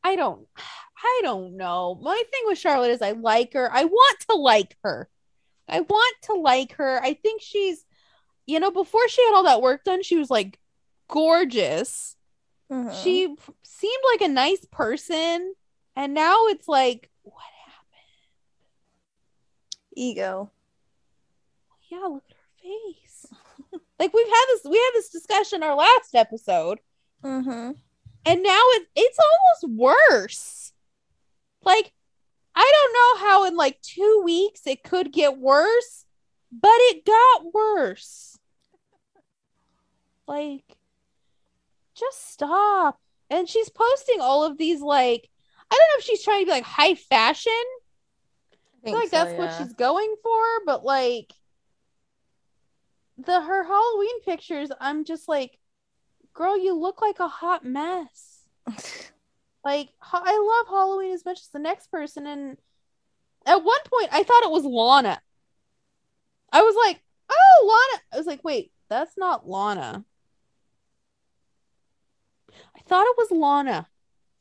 I 0.03 0.15
don't 0.15 0.47
I 0.97 1.21
don't 1.23 1.55
know. 1.55 1.97
My 2.01 2.21
thing 2.31 2.41
with 2.45 2.57
Charlotte 2.57 2.91
is 2.91 3.01
I 3.01 3.11
like 3.11 3.53
her. 3.53 3.69
I 3.71 3.85
want 3.85 4.19
to 4.29 4.35
like 4.35 4.75
her. 4.83 5.09
I 5.67 5.79
want 5.81 6.15
to 6.23 6.33
like 6.33 6.73
her. 6.73 7.01
I 7.01 7.13
think 7.13 7.41
she's 7.41 7.85
you 8.45 8.59
know, 8.59 8.71
before 8.71 9.07
she 9.07 9.23
had 9.23 9.35
all 9.35 9.43
that 9.43 9.61
work 9.61 9.83
done, 9.83 10.03
she 10.03 10.17
was 10.17 10.29
like 10.29 10.59
gorgeous 11.07 12.15
Mhm. 12.71 13.03
she 13.03 13.35
seemed 13.63 14.03
like 14.11 14.21
a 14.21 14.27
nice 14.31 14.63
person 14.71 15.55
and 15.99 16.13
now 16.13 16.45
it's 16.47 16.67
like 16.67 17.09
what 17.23 17.43
happened? 17.65 18.07
Ego. 19.95 20.49
yeah 21.91 22.05
look 22.07 22.23
at 22.29 22.35
her 22.35 22.63
face. 22.63 23.25
Like 23.99 24.13
we've 24.13 24.25
had 24.27 24.45
this 24.47 24.61
we 24.63 24.77
had 24.77 24.91
this 24.93 25.09
discussion 25.09 25.61
our 25.61 25.75
last 25.75 26.15
episode. 26.15 26.79
Mm-hmm. 27.21 27.71
and 28.25 28.43
now 28.43 28.61
it, 28.75 28.87
it's 28.95 29.19
almost 29.19 29.77
worse. 29.77 30.71
Like 31.63 31.91
i 32.55 32.71
don't 32.73 32.93
know 32.93 33.27
how 33.27 33.45
in 33.45 33.55
like 33.55 33.79
two 33.81 34.21
weeks 34.23 34.65
it 34.65 34.83
could 34.83 35.11
get 35.13 35.37
worse 35.37 36.05
but 36.51 36.71
it 36.73 37.05
got 37.05 37.53
worse. 37.53 38.39
Like 40.27 40.63
just 41.93 42.31
stop. 42.31 42.99
And 43.29 43.47
she's 43.47 43.69
posting 43.69 44.21
all 44.21 44.43
of 44.45 44.57
these 44.57 44.81
like 44.81 45.29
i 45.71 45.75
don't 45.75 45.79
know 45.79 45.99
if 45.99 46.03
she's 46.05 46.23
trying 46.23 46.41
to 46.41 46.45
be 46.45 46.51
like 46.51 46.63
high 46.63 46.95
fashion 46.95 47.51
I 48.83 48.89
feel 48.91 48.99
like 48.99 49.11
that's 49.11 49.33
what 49.33 49.53
she's 49.57 49.73
going 49.73 50.15
for, 50.23 50.41
but 50.65 50.85
like 50.85 51.33
the 53.17 53.41
her 53.41 53.63
Halloween 53.63 54.21
pictures, 54.21 54.71
I'm 54.79 55.03
just 55.03 55.27
like, 55.27 55.59
girl, 56.33 56.57
you 56.57 56.73
look 56.73 57.01
like 57.01 57.19
a 57.19 57.27
hot 57.27 57.65
mess. 57.65 58.39
Like 59.61 59.89
I 60.01 60.63
love 60.63 60.73
Halloween 60.73 61.11
as 61.11 61.25
much 61.25 61.41
as 61.41 61.49
the 61.49 61.59
next 61.59 61.91
person, 61.91 62.25
and 62.25 62.57
at 63.45 63.61
one 63.61 63.81
point 63.91 64.07
I 64.09 64.23
thought 64.23 64.43
it 64.43 64.51
was 64.51 64.63
Lana. 64.63 65.21
I 66.49 66.61
was 66.61 66.75
like, 66.75 67.01
oh, 67.29 67.89
Lana. 67.91 68.03
I 68.13 68.17
was 68.17 68.25
like, 68.25 68.41
wait, 68.41 68.71
that's 68.87 69.17
not 69.17 69.47
Lana. 69.47 70.05
I 72.49 72.79
thought 72.87 73.05
it 73.05 73.17
was 73.17 73.31
Lana. 73.31 73.89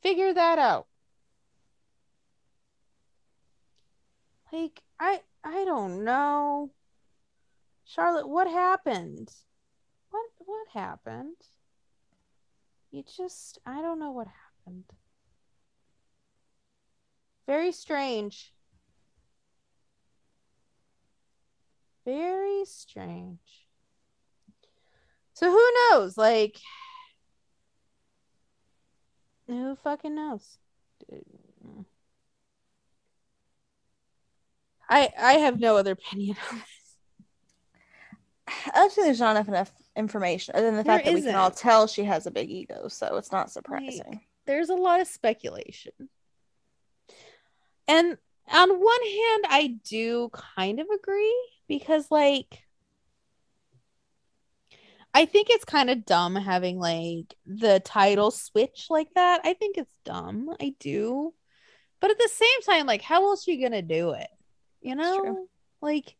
Figure 0.01 0.33
that 0.33 0.57
out. 0.57 0.87
Like 4.51 4.81
I 4.99 5.21
I 5.43 5.63
don't 5.65 6.03
know. 6.03 6.71
Charlotte, 7.85 8.27
what 8.27 8.47
happened? 8.47 9.31
What 10.11 10.25
what 10.37 10.67
happened? 10.73 11.35
You 12.91 13.03
just 13.03 13.59
I 13.65 13.81
don't 13.81 13.99
know 13.99 14.11
what 14.11 14.27
happened. 14.27 14.85
Very 17.45 17.71
strange. 17.71 18.53
Very 22.05 22.65
strange. 22.65 23.67
So 25.33 25.51
who 25.51 25.71
knows? 25.91 26.17
Like 26.17 26.57
who 29.47 29.75
fucking 29.75 30.15
knows? 30.15 30.57
I 34.89 35.09
I 35.17 35.33
have 35.33 35.59
no 35.59 35.77
other 35.77 35.91
opinion 35.91 36.35
on 36.51 36.57
this. 36.57 36.65
I 38.67 38.71
don't 38.79 38.91
think 38.91 39.05
there's 39.05 39.19
not 39.19 39.35
enough 39.35 39.47
enough 39.47 39.71
information 39.95 40.55
other 40.55 40.65
than 40.65 40.77
the 40.77 40.83
fact 40.83 41.05
There 41.05 41.13
that 41.13 41.19
we 41.19 41.25
can 41.25 41.35
all 41.35 41.51
tell 41.51 41.85
she 41.85 42.03
has 42.05 42.25
a 42.25 42.31
big 42.31 42.49
ego, 42.49 42.87
so 42.87 43.17
it's 43.17 43.31
not 43.31 43.51
surprising. 43.51 44.21
There's 44.45 44.69
a 44.69 44.75
lot 44.75 45.01
of 45.01 45.07
speculation. 45.07 45.91
And 47.87 48.17
on 48.51 48.69
one 48.69 49.03
hand, 49.03 49.45
I 49.49 49.79
do 49.87 50.29
kind 50.33 50.79
of 50.79 50.87
agree 50.89 51.49
because 51.67 52.09
like 52.09 52.63
I 55.13 55.25
think 55.25 55.49
it's 55.49 55.65
kind 55.65 55.89
of 55.89 56.05
dumb 56.05 56.35
having 56.35 56.79
like 56.79 57.35
the 57.45 57.79
title 57.79 58.31
switch 58.31 58.87
like 58.89 59.09
that. 59.15 59.41
I 59.43 59.53
think 59.53 59.77
it's 59.77 59.95
dumb. 60.05 60.55
I 60.59 60.75
do. 60.79 61.33
But 61.99 62.11
at 62.11 62.17
the 62.17 62.29
same 62.29 62.61
time, 62.65 62.85
like 62.85 63.01
how 63.01 63.23
else 63.25 63.47
are 63.47 63.51
you 63.51 63.61
gonna 63.61 63.81
do 63.81 64.11
it? 64.11 64.27
You 64.81 64.95
know? 64.95 65.47
Like 65.81 66.15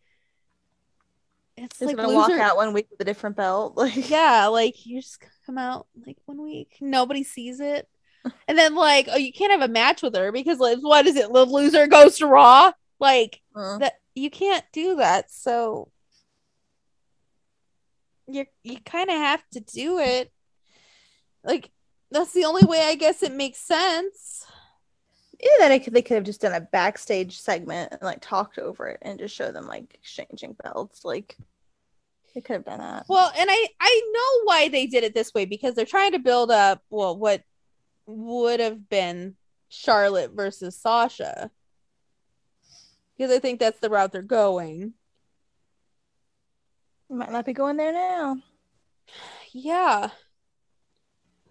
it's 1.58 1.82
like 1.82 1.98
gonna 1.98 2.14
walk 2.14 2.32
out 2.32 2.56
one 2.56 2.74
week 2.74 2.88
with 2.90 3.02
a 3.02 3.06
different 3.06 3.36
belt. 3.36 3.74
Like 3.78 4.10
yeah, 4.10 4.48
like 4.48 4.86
you 4.86 5.02
just 5.02 5.24
come 5.46 5.58
out 5.58 5.88
like 6.06 6.18
one 6.26 6.42
week, 6.42 6.78
nobody 6.82 7.24
sees 7.24 7.60
it, 7.60 7.88
and 8.48 8.58
then 8.58 8.76
like, 8.76 9.08
oh, 9.10 9.18
you 9.18 9.34
can't 9.34 9.52
have 9.52 9.62
a 9.62 9.72
match 9.72 10.02
with 10.02 10.16
her 10.16 10.32
because 10.32 10.60
like, 10.60 10.80
what 10.80 11.06
is 11.06 11.16
it? 11.16 11.32
The 11.32 11.46
loser 11.46 11.88
goes 11.88 12.18
to 12.18 12.28
Raw. 12.28 12.72
Like 13.00 13.42
uh, 13.56 13.78
that, 13.80 13.94
you 14.16 14.30
can't 14.30 14.66
do 14.74 14.98
that. 14.98 15.32
So 15.32 15.90
you 18.28 18.46
you 18.64 18.78
kind 18.86 19.10
of 19.10 19.16
have 19.16 19.44
to 19.52 19.60
do 19.60 20.00
it. 20.00 20.32
Like 21.44 21.72
that's 22.12 22.34
the 22.34 22.46
only 22.46 22.66
way 22.66 22.82
I 22.82 22.96
guess 22.96 23.24
it 23.24 23.34
makes 23.34 23.60
sense. 23.60 24.46
Either 25.42 25.70
that 25.70 25.84
could- 25.84 25.94
they 25.94 26.02
could 26.02 26.16
have 26.16 26.24
just 26.24 26.42
done 26.42 26.54
a 26.54 26.62
backstage 26.62 27.40
segment 27.40 27.92
and 27.94 28.02
like 28.02 28.20
talked 28.22 28.58
over 28.60 28.88
it 28.88 29.00
and 29.02 29.20
just 29.20 29.36
show 29.36 29.52
them 29.52 29.68
like 29.68 29.94
exchanging 29.94 30.56
belts. 30.64 31.04
Like 31.06 31.38
they 32.36 32.42
could 32.42 32.54
have 32.54 32.66
done 32.66 32.80
that. 32.80 33.06
Well, 33.10 33.32
and 33.38 33.50
I 33.52 33.68
I 33.80 34.02
know 34.14 34.44
why 34.46 34.70
they 34.70 34.86
did 34.86 35.04
it 35.04 35.14
this 35.14 35.34
way 35.34 35.46
because 35.46 35.76
they're 35.76 35.86
trying 35.86 36.12
to 36.14 36.20
build 36.20 36.52
up 36.52 36.82
well 36.90 37.18
what 37.18 37.44
would 38.06 38.60
have 38.60 38.90
been 38.90 39.36
Charlotte 39.70 40.32
versus 40.32 40.76
Sasha. 40.76 41.52
Because 43.18 43.32
I 43.36 43.40
think 43.40 43.60
that's 43.60 43.80
the 43.80 43.90
route 43.90 44.12
they're 44.12 44.22
going. 44.22 44.94
Might 47.10 47.32
not 47.32 47.46
be 47.46 47.54
going 47.54 47.78
there 47.78 47.94
now. 47.94 48.38
Yeah. 49.52 50.12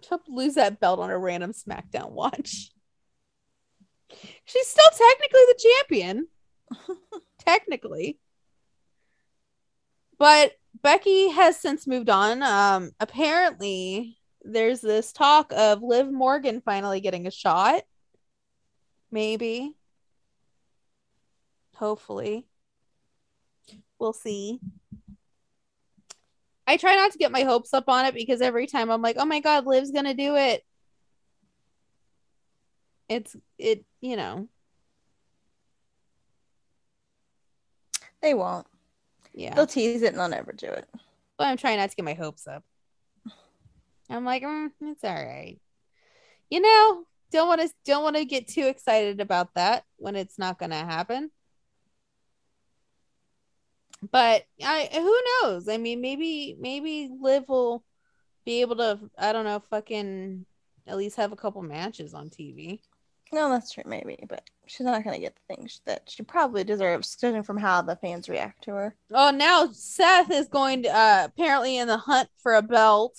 She'll 0.07 0.21
lose 0.29 0.53
that 0.55 0.79
belt 0.79 1.01
on 1.01 1.09
a 1.09 1.17
random 1.17 1.51
SmackDown 1.51 2.11
watch. 2.11 2.71
She's 4.45 4.67
still 4.67 4.91
technically 4.91 5.41
the 5.47 5.59
champion. 5.59 6.27
technically. 7.39 8.19
But 10.17 10.53
Becky 10.81 11.29
has 11.29 11.57
since 11.57 11.87
moved 11.87 12.09
on. 12.09 12.43
Um, 12.43 12.91
apparently, 12.99 14.17
there's 14.43 14.81
this 14.81 15.11
talk 15.11 15.51
of 15.55 15.81
Liv 15.81 16.11
Morgan 16.11 16.61
finally 16.61 16.99
getting 16.99 17.27
a 17.27 17.31
shot. 17.31 17.83
Maybe. 19.11 19.75
Hopefully. 21.75 22.45
We'll 23.97 24.13
see. 24.13 24.59
I 26.67 26.77
try 26.77 26.95
not 26.95 27.11
to 27.11 27.17
get 27.17 27.31
my 27.31 27.43
hopes 27.43 27.73
up 27.73 27.89
on 27.89 28.05
it 28.05 28.13
because 28.13 28.41
every 28.41 28.67
time 28.67 28.91
I'm 28.91 29.01
like, 29.01 29.15
oh 29.17 29.25
my 29.25 29.39
God, 29.39 29.65
Liv's 29.65 29.91
gonna 29.91 30.13
do 30.13 30.35
it. 30.35 30.63
It's 33.09 33.35
it, 33.57 33.83
you 34.01 34.15
know. 34.15 34.47
They 38.21 38.33
won't. 38.33 38.67
Yeah. 39.33 39.55
They'll 39.55 39.67
tease 39.67 40.01
it 40.01 40.09
and 40.09 40.19
they'll 40.19 40.29
never 40.29 40.51
do 40.51 40.67
it. 40.67 40.87
But 41.37 41.47
I'm 41.47 41.57
trying 41.57 41.77
not 41.77 41.89
to 41.89 41.95
get 41.95 42.05
my 42.05 42.13
hopes 42.13 42.47
up. 42.47 42.63
I'm 44.09 44.25
like, 44.25 44.43
mm, 44.43 44.71
it's 44.81 45.03
all 45.03 45.13
right. 45.13 45.57
You 46.49 46.61
know, 46.61 47.03
don't 47.31 47.47
want 47.47 47.61
to 47.61 47.69
don't 47.85 48.03
want 48.03 48.15
to 48.15 48.25
get 48.25 48.47
too 48.47 48.65
excited 48.65 49.21
about 49.21 49.53
that 49.55 49.85
when 49.97 50.15
it's 50.15 50.37
not 50.37 50.59
going 50.59 50.71
to 50.71 50.77
happen. 50.77 51.31
But 54.11 54.45
I 54.63 54.89
who 54.91 55.21
knows? 55.49 55.67
I 55.67 55.77
mean, 55.77 56.01
maybe 56.01 56.55
maybe 56.59 57.09
Liv 57.19 57.43
will 57.47 57.83
be 58.45 58.61
able 58.61 58.77
to 58.77 58.99
I 59.17 59.31
don't 59.31 59.45
know, 59.45 59.61
fucking 59.69 60.45
at 60.87 60.97
least 60.97 61.17
have 61.17 61.31
a 61.31 61.37
couple 61.37 61.61
matches 61.61 62.13
on 62.13 62.29
TV. 62.29 62.79
No, 63.31 63.49
that's 63.49 63.71
true, 63.71 63.83
maybe, 63.85 64.17
but 64.27 64.49
she's 64.65 64.85
not 64.85 65.03
gonna 65.03 65.19
get 65.19 65.35
the 65.35 65.55
things 65.55 65.81
that 65.85 66.09
she 66.09 66.23
probably 66.23 66.63
deserves, 66.63 67.15
judging 67.15 67.43
from 67.43 67.57
how 67.57 67.81
the 67.81 67.95
fans 67.95 68.27
react 68.27 68.63
to 68.63 68.71
her. 68.71 68.95
Oh, 69.11 69.29
now 69.31 69.69
Seth 69.71 70.31
is 70.31 70.47
going 70.47 70.83
to 70.83 70.89
uh, 70.89 71.23
apparently 71.25 71.77
in 71.77 71.87
the 71.87 71.97
hunt 71.97 72.29
for 72.41 72.55
a 72.55 72.61
belt. 72.63 73.15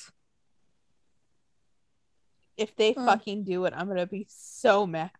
If 2.56 2.74
they 2.76 2.92
Hmm. 2.92 3.06
fucking 3.06 3.44
do 3.44 3.64
it, 3.66 3.74
I'm 3.76 3.86
gonna 3.88 4.06
be 4.06 4.26
so 4.28 4.86
mad. 4.86 5.12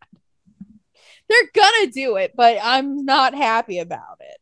They're 1.29 1.51
gonna 1.55 1.87
do 1.87 2.17
it, 2.17 2.33
but 2.35 2.59
I'm 2.61 3.05
not 3.05 3.35
happy 3.35 3.79
about 3.79 4.19
it. 4.21 4.39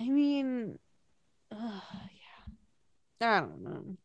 I 0.00 0.08
mean, 0.08 0.78
ugh, 1.50 1.58
yeah, 3.20 3.28
I 3.36 3.40
don't 3.40 3.62
know. 3.62 3.96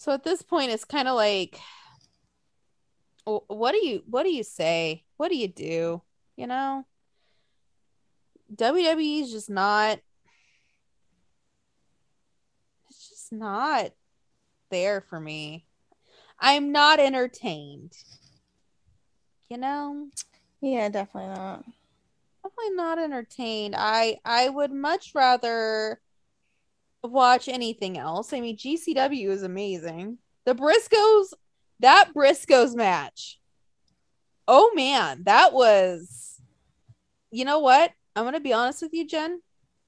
So 0.00 0.12
at 0.12 0.24
this 0.24 0.40
point, 0.40 0.70
it's 0.70 0.86
kind 0.86 1.08
of 1.08 1.14
like, 1.14 1.60
what 3.26 3.72
do 3.72 3.86
you 3.86 4.02
what 4.06 4.22
do 4.22 4.30
you 4.32 4.42
say? 4.42 5.04
What 5.18 5.28
do 5.28 5.36
you 5.36 5.46
do? 5.46 6.00
You 6.38 6.46
know, 6.46 6.86
WWE 8.56 9.20
is 9.20 9.30
just 9.30 9.50
not. 9.50 9.98
It's 12.88 13.10
just 13.10 13.30
not 13.30 13.90
there 14.70 15.02
for 15.02 15.20
me. 15.20 15.66
I'm 16.38 16.72
not 16.72 16.98
entertained. 16.98 17.92
You 19.50 19.58
know, 19.58 20.08
Yeah, 20.62 20.88
definitely 20.88 21.34
not. 21.34 21.62
definitely 22.42 22.74
not 22.74 22.98
entertained. 22.98 23.74
I 23.76 24.18
I 24.24 24.48
would 24.48 24.72
much 24.72 25.14
rather 25.14 26.00
watch 27.02 27.48
anything 27.48 27.96
else. 27.98 28.32
I 28.32 28.40
mean, 28.40 28.56
GCW 28.56 29.28
is 29.28 29.42
amazing. 29.42 30.18
The 30.44 30.54
Briscoes, 30.54 31.32
that 31.80 32.12
Briscoes 32.14 32.74
match. 32.74 33.38
Oh 34.48 34.72
man, 34.74 35.22
that 35.24 35.52
was. 35.52 36.40
You 37.30 37.44
know 37.44 37.60
what? 37.60 37.92
I'm 38.16 38.24
gonna 38.24 38.40
be 38.40 38.52
honest 38.52 38.82
with 38.82 38.92
you, 38.92 39.06
Jen. 39.06 39.40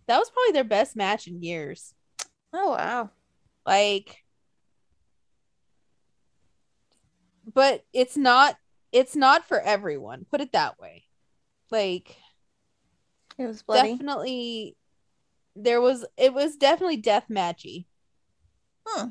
That 0.06 0.18
was 0.18 0.30
probably 0.30 0.52
their 0.52 0.64
best 0.64 0.94
match 0.96 1.26
in 1.26 1.42
years. 1.42 1.94
Oh 2.52 2.70
wow. 2.70 3.10
Like, 3.66 4.18
but 7.52 7.84
it's 7.92 8.16
not. 8.16 8.56
It's 8.92 9.16
not 9.16 9.46
for 9.48 9.58
everyone. 9.60 10.26
Put 10.30 10.42
it 10.42 10.52
that 10.52 10.78
way. 10.78 11.04
Like, 11.70 12.16
It 13.38 13.46
was 13.46 13.62
bloody. 13.62 13.92
definitely 13.92 14.76
there 15.54 15.80
was 15.80 16.04
it 16.16 16.32
was 16.32 16.56
definitely 16.56 16.96
death 16.96 17.26
matchy 17.30 17.86
Hmm. 18.86 19.08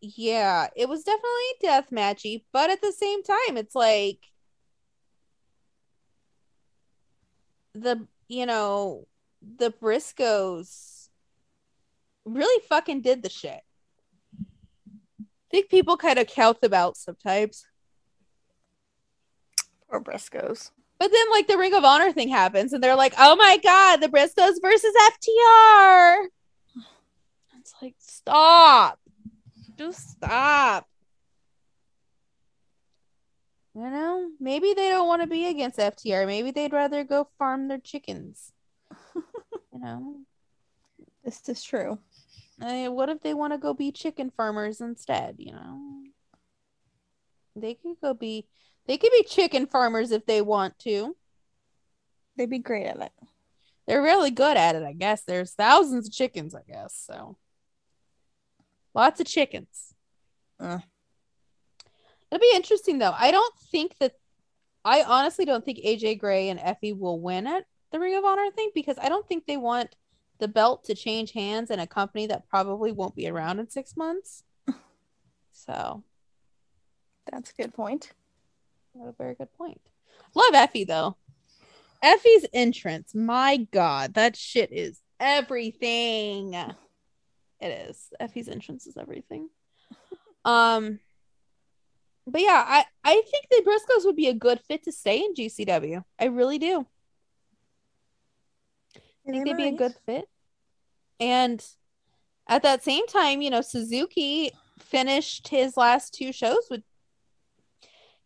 yeah 0.00 0.68
it 0.76 0.88
was 0.88 1.04
definitely 1.04 1.52
death 1.60 1.90
matchy 1.90 2.44
but 2.52 2.70
at 2.70 2.80
the 2.80 2.92
same 2.92 3.22
time 3.22 3.56
it's 3.56 3.74
like 3.74 4.18
the 7.74 8.06
you 8.28 8.46
know 8.46 9.06
the 9.56 9.70
briscoes 9.70 11.08
really 12.24 12.62
fucking 12.68 13.00
did 13.00 13.22
the 13.22 13.30
shit 13.30 13.60
i 15.20 15.24
think 15.50 15.68
people 15.70 15.96
kind 15.96 16.18
of 16.18 16.26
count 16.26 16.60
them 16.60 16.74
out 16.74 16.96
sometimes 16.96 17.64
Or 19.90 20.02
Briscoes. 20.02 20.70
But 20.98 21.12
then, 21.12 21.30
like, 21.30 21.46
the 21.46 21.58
Ring 21.58 21.74
of 21.74 21.84
Honor 21.84 22.12
thing 22.12 22.28
happens, 22.28 22.72
and 22.72 22.82
they're 22.82 22.96
like, 22.96 23.14
oh 23.18 23.36
my 23.36 23.58
God, 23.62 23.98
the 23.98 24.08
Briscoes 24.08 24.60
versus 24.60 24.94
FTR. 24.94 26.26
It's 27.60 27.74
like, 27.80 27.94
stop. 27.98 28.98
Just 29.76 30.10
stop. 30.10 30.88
You 33.74 33.90
know, 33.90 34.30
maybe 34.40 34.74
they 34.74 34.88
don't 34.88 35.06
want 35.06 35.22
to 35.22 35.28
be 35.28 35.46
against 35.46 35.78
FTR. 35.78 36.26
Maybe 36.26 36.50
they'd 36.50 36.72
rather 36.72 37.04
go 37.04 37.28
farm 37.38 37.68
their 37.68 37.78
chickens. 37.78 38.52
you 39.14 39.78
know, 39.78 40.16
This 41.24 41.48
is 41.48 41.62
true. 41.62 42.00
I 42.60 42.72
mean, 42.72 42.94
what 42.94 43.08
if 43.08 43.20
they 43.20 43.34
want 43.34 43.52
to 43.52 43.58
go 43.58 43.72
be 43.74 43.92
chicken 43.92 44.32
farmers 44.36 44.80
instead? 44.80 45.36
You 45.38 45.52
know, 45.52 46.02
they 47.54 47.74
could 47.74 48.00
go 48.02 48.14
be. 48.14 48.46
They 48.88 48.96
could 48.96 49.12
be 49.12 49.22
chicken 49.22 49.66
farmers 49.66 50.10
if 50.10 50.26
they 50.26 50.42
want 50.42 50.78
to. 50.80 51.14
They'd 52.36 52.50
be 52.50 52.58
great 52.58 52.86
at 52.86 53.00
it. 53.00 53.12
They're 53.86 54.02
really 54.02 54.30
good 54.30 54.56
at 54.56 54.74
it, 54.74 54.82
I 54.82 54.94
guess. 54.94 55.22
There's 55.22 55.52
thousands 55.52 56.08
of 56.08 56.12
chickens, 56.12 56.54
I 56.54 56.62
guess. 56.66 57.04
So 57.06 57.36
lots 58.94 59.20
of 59.20 59.26
chickens. 59.26 59.94
Uh. 60.58 60.78
It'll 62.30 62.40
be 62.40 62.52
interesting 62.54 62.98
though. 62.98 63.14
I 63.16 63.30
don't 63.30 63.54
think 63.70 63.96
that 63.98 64.12
I 64.84 65.02
honestly 65.02 65.44
don't 65.44 65.64
think 65.64 65.78
AJ 65.78 66.18
Gray 66.18 66.48
and 66.48 66.58
Effy 66.58 66.98
will 66.98 67.20
win 67.20 67.46
at 67.46 67.64
the 67.92 68.00
Ring 68.00 68.16
of 68.16 68.24
Honor 68.24 68.50
thing 68.50 68.70
because 68.74 68.96
I 69.00 69.08
don't 69.08 69.26
think 69.26 69.46
they 69.46 69.56
want 69.56 69.96
the 70.38 70.48
belt 70.48 70.84
to 70.84 70.94
change 70.94 71.32
hands 71.32 71.70
in 71.70 71.78
a 71.78 71.86
company 71.86 72.26
that 72.28 72.48
probably 72.48 72.92
won't 72.92 73.14
be 73.14 73.28
around 73.28 73.58
in 73.58 73.68
six 73.68 73.96
months. 73.96 74.44
So 75.52 76.04
That's 77.30 77.50
a 77.50 77.62
good 77.62 77.74
point. 77.74 78.12
A 79.00 79.12
very 79.12 79.34
good 79.34 79.52
point. 79.56 79.80
Love 80.34 80.54
Effy 80.54 80.86
though. 80.86 81.16
Effy's 82.02 82.46
entrance, 82.52 83.14
my 83.14 83.56
god, 83.72 84.14
that 84.14 84.36
shit 84.36 84.72
is 84.72 85.00
everything. 85.18 86.54
It 87.60 87.88
is. 87.88 88.08
Effy's 88.20 88.48
entrance 88.48 88.86
is 88.86 88.96
everything. 88.96 89.48
Um, 90.44 91.00
but 92.26 92.40
yeah, 92.40 92.64
I 92.66 92.84
I 93.04 93.22
think 93.30 93.46
the 93.50 93.62
Briscoes 93.68 94.04
would 94.04 94.16
be 94.16 94.28
a 94.28 94.34
good 94.34 94.60
fit 94.60 94.84
to 94.84 94.92
stay 94.92 95.18
in 95.18 95.34
GCW. 95.34 96.04
I 96.18 96.26
really 96.26 96.58
do. 96.58 96.86
I 98.96 99.32
think 99.32 99.44
they'd 99.44 99.56
be 99.56 99.68
a 99.68 99.72
good 99.72 99.94
fit. 100.06 100.28
And 101.20 101.64
at 102.46 102.62
that 102.62 102.84
same 102.84 103.06
time, 103.06 103.42
you 103.42 103.50
know, 103.50 103.60
Suzuki 103.60 104.52
finished 104.78 105.48
his 105.48 105.76
last 105.76 106.14
two 106.14 106.32
shows 106.32 106.66
with 106.70 106.82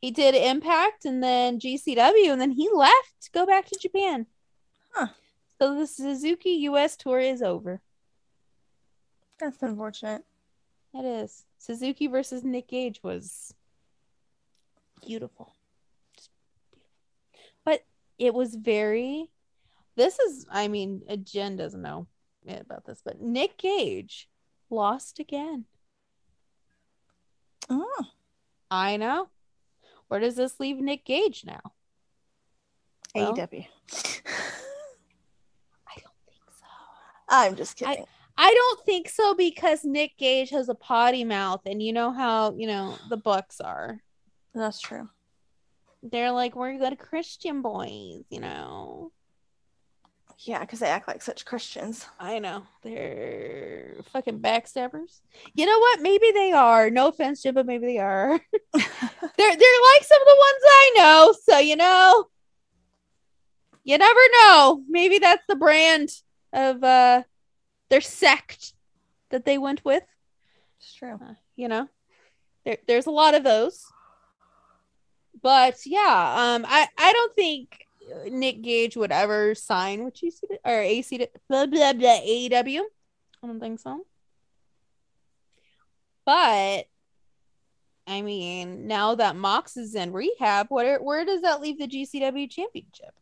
he 0.03 0.11
did 0.11 0.35
Impact 0.35 1.05
and 1.05 1.23
then 1.23 1.61
GCW 1.61 2.33
and 2.33 2.41
then 2.41 2.51
he 2.51 2.69
left 2.75 3.23
to 3.23 3.31
go 3.31 3.47
back 3.47 3.67
to 3.67 3.79
Japan. 3.81 4.27
Huh. 4.93 5.07
So 5.59 5.79
the 5.79 5.87
Suzuki 5.87 6.51
US 6.69 6.97
tour 6.97 7.21
is 7.21 7.41
over. 7.41 7.81
That's 9.39 9.63
unfortunate. 9.63 10.25
It 10.93 11.05
is. 11.05 11.45
Suzuki 11.59 12.09
versus 12.09 12.43
Nick 12.43 12.67
Gage 12.67 13.01
was 13.05 13.55
beautiful. 15.07 15.55
But 17.65 17.85
it 18.19 18.35
was 18.35 18.57
very 18.57 19.31
this 19.95 20.19
is 20.19 20.47
I 20.51 20.67
mean, 20.67 21.03
Jen 21.23 21.55
doesn't 21.57 21.81
know 21.81 22.09
about 22.49 22.85
this, 22.87 23.03
but 23.05 23.21
Nick 23.21 23.57
Gage 23.57 24.29
lost 24.69 25.21
again. 25.21 25.67
Oh, 27.71 28.07
I 28.69 28.97
know. 28.97 29.29
Where 30.13 30.21
does 30.21 30.37
this 30.37 30.61
leave 30.61 30.77
Nick 30.77 31.07
Gage 31.07 31.43
now? 31.47 31.73
Well, 33.15 33.33
AEW. 33.35 33.65
I 35.89 35.95
don't 35.97 36.21
think 36.27 36.45
so. 36.51 36.67
I'm 37.31 37.57
just 37.57 37.79
kidding. 37.79 38.05
I 38.37 38.53
don't 38.53 38.85
think 38.85 39.09
so 39.09 39.35
because 39.35 39.85
Nick 39.85 40.19
Gage 40.19 40.51
has 40.51 40.69
a 40.69 40.75
potty 40.75 41.25
mouth, 41.25 41.63
and 41.65 41.83
you 41.83 41.95
know 41.95 42.13
how 42.13 42.53
you 42.55 42.67
know 42.67 42.99
the 43.09 43.17
Bucks 43.17 43.59
are. 43.59 44.03
That's 44.55 44.83
true. 44.83 45.09
They're 46.03 46.31
like 46.31 46.55
we're 46.55 46.77
good 46.77 46.99
Christian 46.99 47.63
boys, 47.63 48.25
you 48.29 48.41
know. 48.41 49.13
Yeah, 50.45 50.61
because 50.61 50.81
they 50.81 50.89
act 50.89 51.07
like 51.07 51.23
such 51.23 51.45
Christians. 51.45 52.07
I 52.19 52.41
know 52.41 52.65
they're 52.83 53.95
fucking 54.13 54.41
backstabbers. 54.41 55.21
You 55.55 55.67
know 55.67 55.79
what? 55.79 56.01
Maybe 56.01 56.33
they 56.33 56.51
are. 56.53 56.91
No 56.91 57.09
offense, 57.09 57.43
Jim, 57.43 57.55
but 57.55 57.67
maybe 57.67 57.87
they 57.87 57.99
are. 57.99 58.41
they're 58.73 58.81
they're 59.37 59.83
like 59.95 60.05
some 60.05 60.21
of 60.21 60.27
the 60.27 60.39
ones 60.39 60.63
I 60.65 60.93
know. 60.97 61.35
So 61.45 61.59
you 61.59 61.77
know, 61.77 62.27
you 63.85 63.99
never 63.99 64.21
know. 64.41 64.83
Maybe 64.89 65.19
that's 65.19 65.45
the 65.49 65.57
brand 65.57 66.11
of 66.53 66.83
uh 66.83 67.23
their 67.89 68.01
sect 68.01 68.75
that 69.31 69.45
they 69.45 69.59
went 69.59 69.85
with. 69.85 70.03
It's 70.81 70.95
true. 70.95 71.21
Uh, 71.23 71.35
you 71.55 71.69
know, 71.69 71.89
there 72.65 72.79
there's 72.89 73.07
a 73.07 73.11
lot 73.13 73.35
of 73.35 73.45
those. 73.45 73.85
but 75.41 75.77
yeah, 75.87 76.55
um, 76.55 76.65
I 76.67 76.89
I 76.99 77.13
don't 77.13 77.35
think 77.37 77.87
Nick 78.31 78.63
Gage 78.63 78.97
would 78.97 79.13
ever 79.13 79.55
sign 79.55 80.05
with 80.05 80.15
GC 80.15 80.41
or 80.65 80.81
AC 80.81 81.19
blah 81.49 81.67
blah 81.67 81.93
blah 81.93 82.21
AEW. 82.21 82.81
I 83.43 83.47
don't 83.47 83.61
think 83.61 83.81
so. 83.81 84.07
But 86.25 86.87
I 88.07 88.23
mean, 88.23 88.87
now 88.87 89.15
that 89.15 89.37
Mox 89.37 89.77
is 89.77 89.95
in 89.95 90.13
rehab, 90.13 90.67
what 90.69 91.03
where 91.03 91.25
does 91.25 91.43
that 91.43 91.61
leave 91.61 91.79
the 91.79 91.87
GCW 91.89 92.51
championship? 92.51 93.15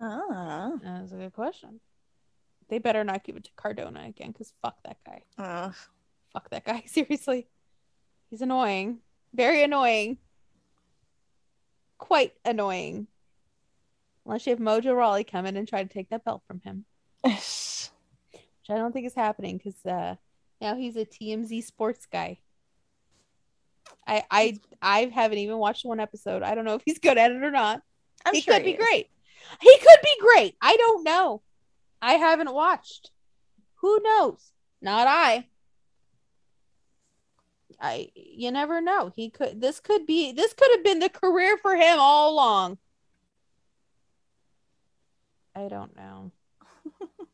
Ah, 0.00 0.72
That's 0.82 1.12
a 1.12 1.16
good 1.16 1.32
question. 1.32 1.80
They 2.68 2.78
better 2.78 3.04
not 3.04 3.22
give 3.22 3.36
it 3.36 3.44
to 3.44 3.50
Cardona 3.56 4.04
again, 4.06 4.32
because 4.32 4.52
fuck 4.62 4.76
that 4.84 4.96
guy. 5.06 5.22
Fuck 6.32 6.48
that 6.50 6.64
guy. 6.64 6.82
Seriously. 6.86 7.46
He's 8.30 8.40
annoying. 8.40 8.98
Very 9.34 9.62
annoying. 9.62 10.18
Quite 12.02 12.32
annoying. 12.44 13.06
Unless 14.26 14.46
you 14.46 14.50
have 14.50 14.58
Mojo 14.58 14.92
Rawley 14.96 15.22
come 15.22 15.46
in 15.46 15.56
and 15.56 15.68
try 15.68 15.84
to 15.84 15.88
take 15.88 16.10
that 16.10 16.24
belt 16.24 16.42
from 16.48 16.60
him. 16.60 16.84
Which 17.22 17.90
I 18.68 18.74
don't 18.74 18.92
think 18.92 19.06
is 19.06 19.14
happening 19.14 19.56
because 19.56 19.86
uh 19.86 20.16
now 20.60 20.74
he's 20.74 20.96
a 20.96 21.04
TMZ 21.04 21.62
sports 21.62 22.06
guy. 22.06 22.40
I 24.04 24.24
I 24.32 24.58
I 24.82 25.12
haven't 25.14 25.38
even 25.38 25.58
watched 25.58 25.84
one 25.84 26.00
episode. 26.00 26.42
I 26.42 26.56
don't 26.56 26.64
know 26.64 26.74
if 26.74 26.82
he's 26.84 26.98
good 26.98 27.18
at 27.18 27.30
it 27.30 27.42
or 27.42 27.52
not. 27.52 27.82
I'm 28.26 28.34
he 28.34 28.40
sure 28.40 28.54
could 28.54 28.64
be 28.64 28.72
is. 28.72 28.84
great. 28.84 29.08
He 29.60 29.78
could 29.78 29.98
be 30.02 30.16
great. 30.20 30.56
I 30.60 30.76
don't 30.76 31.04
know. 31.04 31.42
I 32.00 32.14
haven't 32.14 32.52
watched. 32.52 33.12
Who 33.76 34.00
knows? 34.02 34.52
Not 34.80 35.06
I. 35.06 35.46
I 37.82 38.10
you 38.14 38.52
never 38.52 38.80
know. 38.80 39.10
He 39.14 39.28
could 39.28 39.60
this 39.60 39.80
could 39.80 40.06
be 40.06 40.30
this 40.30 40.54
could 40.54 40.70
have 40.70 40.84
been 40.84 41.00
the 41.00 41.08
career 41.08 41.58
for 41.58 41.74
him 41.74 41.98
all 41.98 42.32
along. 42.32 42.78
I 45.54 45.66
don't 45.66 45.94
know. 45.96 46.30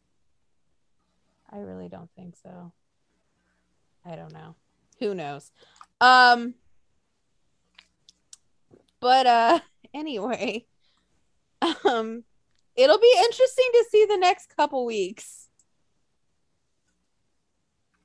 I 1.52 1.58
really 1.58 1.90
don't 1.90 2.10
think 2.16 2.34
so. 2.42 2.72
I 4.06 4.16
don't 4.16 4.32
know. 4.32 4.54
Who 5.00 5.14
knows? 5.14 5.52
Um 6.00 6.54
but 9.00 9.26
uh 9.26 9.60
anyway, 9.94 10.64
um 11.60 12.24
it'll 12.74 12.98
be 12.98 13.14
interesting 13.18 13.68
to 13.74 13.84
see 13.90 14.06
the 14.06 14.16
next 14.16 14.56
couple 14.56 14.86
weeks. 14.86 15.48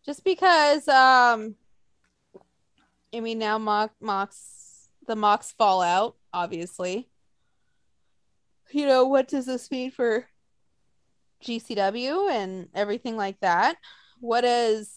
Just 0.05 0.25
because 0.25 0.89
um 0.89 1.55
I 3.13 3.19
mean 3.19 3.39
now 3.39 3.57
Mox 3.57 3.93
Mox 4.01 4.89
the 5.05 5.15
Mox 5.15 5.51
fallout, 5.51 6.15
obviously. 6.33 7.09
You 8.71 8.87
know, 8.87 9.05
what 9.05 9.27
does 9.27 9.45
this 9.45 9.69
mean 9.69 9.91
for 9.91 10.25
GCW 11.43 12.31
and 12.31 12.69
everything 12.73 13.17
like 13.17 13.39
that? 13.41 13.75
What 14.19 14.43
is 14.45 14.89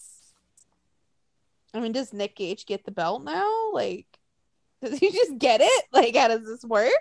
I 1.73 1.79
mean, 1.79 1.91
does 1.91 2.13
Nick 2.13 2.35
Gage 2.35 2.65
get 2.65 2.85
the 2.85 2.91
belt 2.91 3.23
now? 3.23 3.71
Like 3.73 4.07
does 4.83 4.97
he 4.97 5.11
just 5.11 5.37
get 5.37 5.61
it? 5.61 5.85
Like 5.91 6.15
how 6.15 6.29
does 6.29 6.45
this 6.45 6.63
work? 6.63 6.91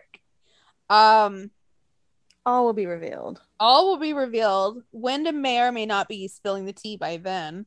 Um 0.90 1.50
All 2.44 2.64
will 2.66 2.72
be 2.72 2.86
revealed. 2.86 3.40
all 3.58 3.88
will 3.88 3.98
be 3.98 4.12
revealed. 4.12 4.82
Windham 4.92 5.40
may 5.40 5.60
or 5.60 5.72
may 5.72 5.86
not 5.86 6.08
be 6.08 6.28
spilling 6.28 6.66
the 6.66 6.72
tea 6.72 6.96
by 6.96 7.16
then. 7.16 7.66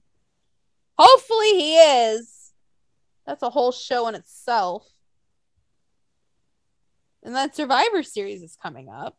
Hopefully 0.97 1.51
he 1.51 1.77
is. 1.77 2.38
That's 3.29 3.43
a 3.43 3.51
whole 3.51 3.71
show 3.71 4.07
in 4.07 4.15
itself. 4.15 4.91
And 7.21 7.35
that 7.35 7.55
Survivor 7.55 8.01
Series 8.01 8.41
is 8.41 8.57
coming 8.59 8.89
up. 8.89 9.17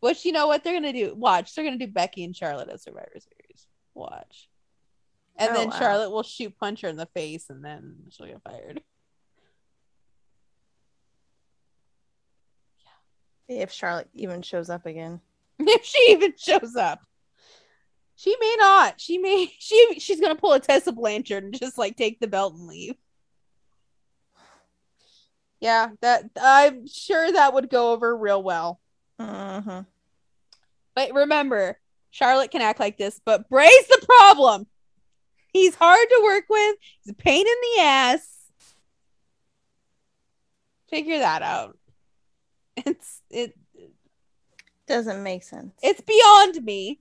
Which 0.00 0.24
you 0.24 0.32
know 0.32 0.48
what 0.48 0.64
they're 0.64 0.72
gonna 0.72 0.92
do? 0.92 1.14
Watch. 1.14 1.54
They're 1.54 1.64
gonna 1.64 1.78
do 1.78 1.86
Becky 1.86 2.24
and 2.24 2.34
Charlotte 2.34 2.70
at 2.70 2.82
Survivor 2.82 3.12
Series. 3.20 3.68
Watch. 3.94 4.48
And 5.36 5.52
Oh, 5.52 5.54
then 5.54 5.70
wow. 5.70 5.78
Charlotte 5.78 6.10
will 6.10 6.24
shoot 6.24 6.58
punch 6.58 6.80
her 6.80 6.88
in 6.88 6.96
the 6.96 7.06
face 7.06 7.50
and 7.50 7.64
then 7.64 7.98
she'll 8.10 8.26
get 8.26 8.42
fired. 8.42 8.82
If 13.46 13.70
Charlotte 13.70 14.08
even 14.12 14.42
shows 14.42 14.70
up 14.70 14.86
again. 14.86 15.20
if 15.60 15.84
she 15.84 16.10
even 16.10 16.34
shows 16.36 16.74
up. 16.74 16.98
She 18.16 18.34
may 18.40 18.56
not. 18.58 19.00
She 19.00 19.18
may 19.18 19.52
she 19.60 20.00
she's 20.00 20.20
gonna 20.20 20.34
pull 20.34 20.52
a 20.54 20.58
Tessa 20.58 20.90
Blanchard 20.90 21.44
and 21.44 21.56
just 21.56 21.78
like 21.78 21.96
take 21.96 22.18
the 22.18 22.26
belt 22.26 22.54
and 22.54 22.66
leave. 22.66 22.96
Yeah, 25.60 25.90
that 26.00 26.30
I'm 26.40 26.86
sure 26.86 27.30
that 27.30 27.52
would 27.52 27.68
go 27.68 27.92
over 27.92 28.16
real 28.16 28.42
well. 28.42 28.80
Mm-hmm. 29.20 29.80
But 30.94 31.14
remember, 31.14 31.78
Charlotte 32.10 32.50
can 32.50 32.62
act 32.62 32.80
like 32.80 32.96
this, 32.96 33.20
but 33.24 33.48
Bray's 33.48 33.86
the 33.88 34.04
problem. 34.06 34.66
He's 35.52 35.74
hard 35.74 36.06
to 36.08 36.20
work 36.22 36.44
with. 36.48 36.76
He's 37.02 37.12
a 37.12 37.16
pain 37.16 37.46
in 37.46 37.54
the 37.76 37.82
ass. 37.82 38.26
Figure 40.88 41.18
that 41.18 41.42
out. 41.42 41.76
It's 42.86 43.20
it 43.28 43.54
Doesn't 44.86 45.22
make 45.22 45.42
sense. 45.42 45.74
It's 45.82 46.00
beyond 46.00 46.64
me. 46.64 47.00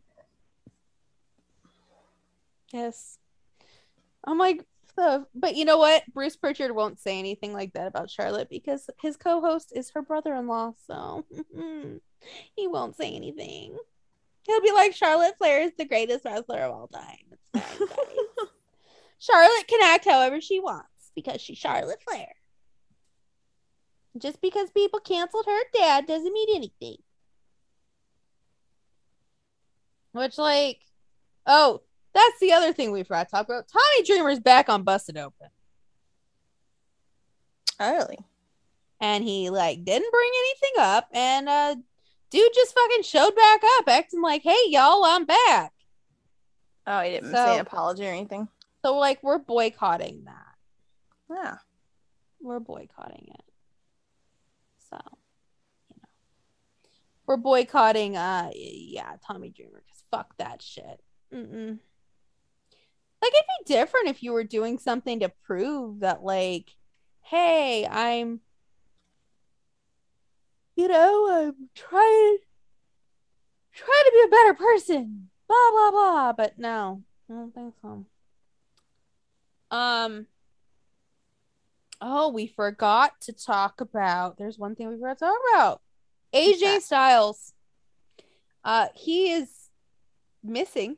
Yes. 2.73 3.17
I'm 4.25 4.37
like, 4.37 4.65
the, 4.99 5.25
but 5.33 5.55
you 5.55 5.65
know 5.65 5.77
what? 5.77 6.03
Bruce 6.13 6.35
Pritchard 6.35 6.75
won't 6.75 6.99
say 6.99 7.17
anything 7.17 7.53
like 7.53 7.73
that 7.73 7.87
about 7.87 8.09
Charlotte 8.09 8.49
because 8.49 8.89
his 9.01 9.17
co 9.17 9.41
host 9.41 9.71
is 9.75 9.91
her 9.91 10.01
brother 10.01 10.35
in 10.35 10.47
law. 10.47 10.73
So 10.85 11.25
he 12.55 12.67
won't 12.67 12.95
say 12.95 13.15
anything. 13.15 13.77
He'll 14.45 14.61
be 14.61 14.71
like, 14.71 14.95
Charlotte 14.95 15.37
Flair 15.37 15.61
is 15.61 15.71
the 15.77 15.85
greatest 15.85 16.25
wrestler 16.25 16.59
of 16.59 16.71
all 16.71 16.87
time. 16.87 17.63
Charlotte 19.19 19.67
can 19.67 19.79
act 19.83 20.05
however 20.05 20.41
she 20.41 20.59
wants 20.59 21.11
because 21.15 21.41
she's 21.41 21.57
Charlotte 21.57 22.01
Flair. 22.07 22.33
Just 24.17 24.41
because 24.41 24.71
people 24.71 24.99
canceled 24.99 25.45
her 25.45 25.59
dad 25.73 26.07
doesn't 26.07 26.33
mean 26.33 26.55
anything. 26.55 26.97
Which, 30.11 30.37
like, 30.37 30.79
oh, 31.45 31.81
that's 32.13 32.39
the 32.39 32.53
other 32.53 32.73
thing 32.73 32.91
we 32.91 33.03
forgot 33.03 33.27
to 33.27 33.31
talk 33.31 33.45
about. 33.47 33.65
Tommy 33.67 34.03
Dreamer's 34.05 34.39
back 34.39 34.69
on 34.69 34.83
Busted 34.83 35.17
Open. 35.17 35.47
Early. 37.79 38.17
And 38.99 39.23
he, 39.23 39.49
like, 39.49 39.85
didn't 39.85 40.11
bring 40.11 40.31
anything 40.39 40.71
up. 40.79 41.07
And, 41.13 41.47
uh, 41.47 41.75
dude 42.29 42.51
just 42.53 42.73
fucking 42.75 43.03
showed 43.03 43.35
back 43.35 43.61
up, 43.77 43.87
acting 43.87 44.21
like, 44.21 44.41
hey, 44.43 44.57
y'all, 44.67 45.03
I'm 45.05 45.25
back. 45.25 45.71
Oh, 46.85 47.01
he 47.01 47.11
didn't 47.11 47.31
So- 47.31 47.45
say 47.45 47.55
an 47.55 47.61
apology 47.61 48.05
or 48.05 48.11
anything. 48.11 48.47
So, 48.83 48.97
like, 48.97 49.21
we're 49.23 49.37
boycotting 49.39 50.25
that. 50.25 50.55
Yeah. 51.29 51.57
We're 52.41 52.59
boycotting 52.59 53.27
it. 53.33 53.45
So, 54.89 54.97
you 55.89 55.95
know. 56.01 56.09
We're 57.25 57.37
boycotting, 57.37 58.17
uh, 58.17 58.51
yeah, 58.55 59.15
Tommy 59.25 59.49
Dreamer, 59.49 59.81
because 59.85 60.03
fuck 60.11 60.35
that 60.37 60.61
shit. 60.61 61.01
Mm-mm. 61.33 61.79
Like, 63.21 63.31
it'd 63.33 63.45
be 63.65 63.73
different 63.73 64.07
if 64.07 64.23
you 64.23 64.31
were 64.31 64.43
doing 64.43 64.79
something 64.79 65.19
to 65.19 65.29
prove 65.43 65.99
that, 65.99 66.23
like, 66.23 66.71
hey, 67.21 67.85
I'm, 67.85 68.39
you 70.75 70.87
know, 70.87 71.29
I'm 71.29 71.69
trying, 71.75 72.37
trying 73.73 74.03
to 74.05 74.11
be 74.13 74.23
a 74.25 74.29
better 74.29 74.53
person. 74.53 75.29
Blah, 75.47 75.71
blah, 75.71 75.91
blah. 75.91 76.33
But 76.33 76.57
no, 76.57 77.03
I 77.29 77.33
don't 77.33 77.53
think 77.53 77.73
so. 77.81 78.05
Um, 79.71 80.27
Oh, 82.01 82.29
we 82.29 82.47
forgot 82.47 83.19
to 83.21 83.33
talk 83.33 83.81
about. 83.81 84.37
There's 84.37 84.57
one 84.57 84.75
thing 84.75 84.87
we 84.87 84.95
forgot 84.95 85.17
to 85.19 85.25
talk 85.25 85.39
about. 85.53 85.81
AJ? 86.33 86.81
Styles. 86.81 87.53
Uh, 88.63 88.87
he 88.95 89.31
is 89.31 89.49
missing. 90.43 90.97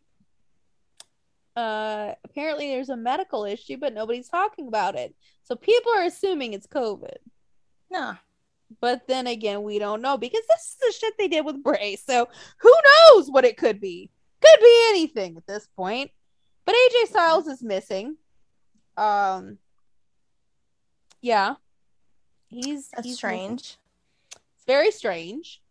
Uh, 1.56 2.14
apparently 2.24 2.70
there's 2.70 2.90
a 2.90 2.98
medical 2.98 3.46
issue, 3.46 3.78
but 3.78 3.94
nobody's 3.94 4.30
talking 4.30 4.68
about 4.68 4.96
it. 4.96 5.14
So 5.44 5.56
people 5.56 5.92
are 5.98 6.04
assuming 6.04 6.54
it's 6.54 6.68
COVID. 6.68 7.18
No. 7.90 8.16
But 8.80 9.08
then 9.08 9.28
again, 9.28 9.64
we 9.64 9.80
don't 9.80 10.02
know 10.02 10.18
because 10.18 10.44
this 10.48 10.62
is 10.62 10.76
the 10.80 10.94
shit 10.98 11.14
they 11.18 11.28
did 11.28 11.46
with 11.46 11.62
Bray. 11.62 11.98
So 11.98 12.28
who 12.60 12.74
knows 13.10 13.30
what 13.30 13.44
it 13.44 13.58
could 13.58 13.82
be? 13.82 14.10
Could 14.42 14.60
be 14.62 14.86
anything 14.90 15.36
at 15.38 15.46
this 15.46 15.68
point. 15.76 16.12
But 16.66 16.76
AJ 16.76 17.10
Styles 17.10 17.48
is 17.48 17.62
missing. 17.62 18.16
Um 18.96 19.58
yeah. 21.22 21.56
He's 22.48 22.90
That's 22.90 23.08
he's 23.08 23.18
strange. 23.18 23.52
missing. 23.52 23.78
It's 24.56 24.66
very 24.66 24.92
strange. 24.92 25.62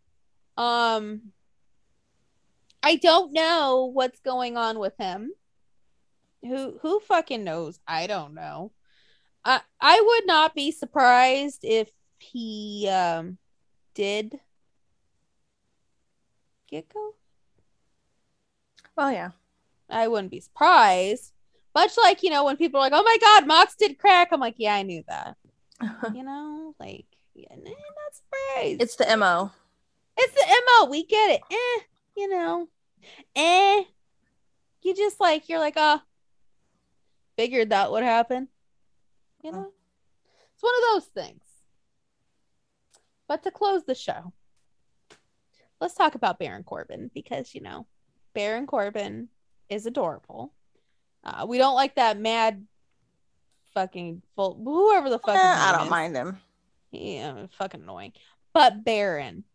Um 0.57 1.31
I 2.83 2.95
don't 2.95 3.33
know 3.33 3.89
what's 3.93 4.19
going 4.19 4.57
on 4.57 4.79
with 4.79 4.93
him. 4.97 5.31
Who 6.43 6.79
who 6.81 6.99
fucking 7.01 7.43
knows? 7.43 7.79
I 7.87 8.07
don't 8.07 8.33
know. 8.33 8.71
I 9.45 9.61
I 9.79 10.01
would 10.01 10.27
not 10.27 10.55
be 10.55 10.71
surprised 10.71 11.59
if 11.63 11.89
he 12.17 12.87
um 12.91 13.37
did 13.93 14.39
get 16.69 16.91
go. 16.91 17.15
Well, 18.95 19.11
yeah. 19.11 19.31
I 19.89 20.07
wouldn't 20.07 20.31
be 20.31 20.39
surprised. 20.39 21.33
Much 21.75 21.97
like, 21.97 22.23
you 22.23 22.29
know, 22.29 22.45
when 22.45 22.57
people 22.57 22.79
are 22.79 22.83
like, 22.83 22.93
oh 22.93 23.03
my 23.03 23.17
God, 23.19 23.47
Mox 23.47 23.75
did 23.75 23.97
crack. 23.97 24.29
I'm 24.31 24.39
like, 24.39 24.55
yeah, 24.57 24.75
I 24.75 24.83
knew 24.83 25.03
that. 25.07 25.37
you 26.13 26.23
know, 26.23 26.75
like, 26.79 27.05
yeah, 27.33 27.55
nah, 27.55 27.69
not 27.69 28.13
surprised. 28.13 28.81
it's 28.81 28.95
the 28.95 29.17
mo. 29.17 29.51
It's 30.17 30.33
the 30.33 30.45
MO. 30.47 30.89
We 30.89 31.05
get 31.05 31.31
it. 31.31 31.41
Eh, 31.49 31.83
you 32.17 32.29
know, 32.29 32.67
eh. 33.35 33.83
You 34.81 34.95
just 34.95 35.19
like, 35.19 35.47
you're 35.47 35.59
like, 35.59 35.75
oh, 35.77 36.01
figured 37.41 37.71
that 37.71 37.91
would 37.91 38.03
happen. 38.03 38.47
You 39.43 39.51
know, 39.51 39.67
it's 40.53 40.61
one 40.61 40.73
of 40.75 40.93
those 40.93 41.05
things. 41.05 41.41
But 43.27 43.41
to 43.43 43.51
close 43.51 43.83
the 43.83 43.95
show, 43.95 44.31
let's 45.79 45.95
talk 45.95 46.13
about 46.13 46.37
Baron 46.37 46.63
Corbin 46.63 47.09
because, 47.15 47.55
you 47.55 47.61
know, 47.61 47.87
Baron 48.35 48.67
Corbin 48.67 49.27
is 49.69 49.87
adorable. 49.87 50.53
Uh, 51.23 51.47
we 51.49 51.57
don't 51.57 51.73
like 51.73 51.95
that 51.95 52.19
mad 52.19 52.63
fucking 53.73 54.21
full, 54.35 54.61
whoever 54.63 55.09
the 55.09 55.17
fuck. 55.17 55.35
Eh, 55.35 55.39
I 55.41 55.71
don't 55.71 55.85
is. 55.85 55.89
mind 55.89 56.15
him. 56.15 56.37
Yeah, 56.91 57.47
fucking 57.57 57.81
annoying. 57.81 58.13
But 58.53 58.83
Baron, 58.83 59.45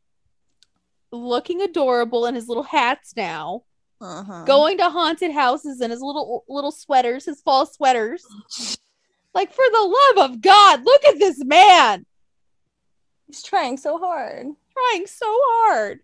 looking 1.12 1.62
adorable 1.62 2.26
in 2.26 2.34
his 2.34 2.48
little 2.48 2.64
hats 2.64 3.14
now, 3.16 3.62
Uh-huh. 4.00 4.44
going 4.44 4.78
to 4.78 4.90
haunted 4.90 5.32
houses 5.32 5.80
in 5.80 5.90
his 5.90 6.00
little 6.02 6.44
little 6.48 6.72
sweaters, 6.72 7.24
his 7.24 7.40
fall 7.42 7.66
sweaters. 7.66 8.24
Like 9.34 9.52
for 9.52 9.64
the 9.70 10.14
love 10.16 10.30
of 10.30 10.40
God, 10.40 10.82
look 10.82 11.04
at 11.04 11.18
this 11.18 11.44
man 11.44 12.06
He's 13.26 13.42
trying 13.42 13.76
so 13.76 13.98
hard. 13.98 14.46
trying 14.72 15.06
so 15.06 15.26
hard. 15.28 16.00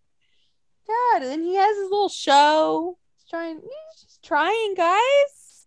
God, 0.86 1.22
and 1.22 1.43
he 1.43 1.55
has 1.55 1.76
his 1.76 1.84
little 1.90 2.09
show. 2.09 2.99
He's 3.16 3.30
trying. 3.30 3.57
He's 3.61 4.03
just 4.03 4.22
trying, 4.22 4.74
guys. 4.74 5.66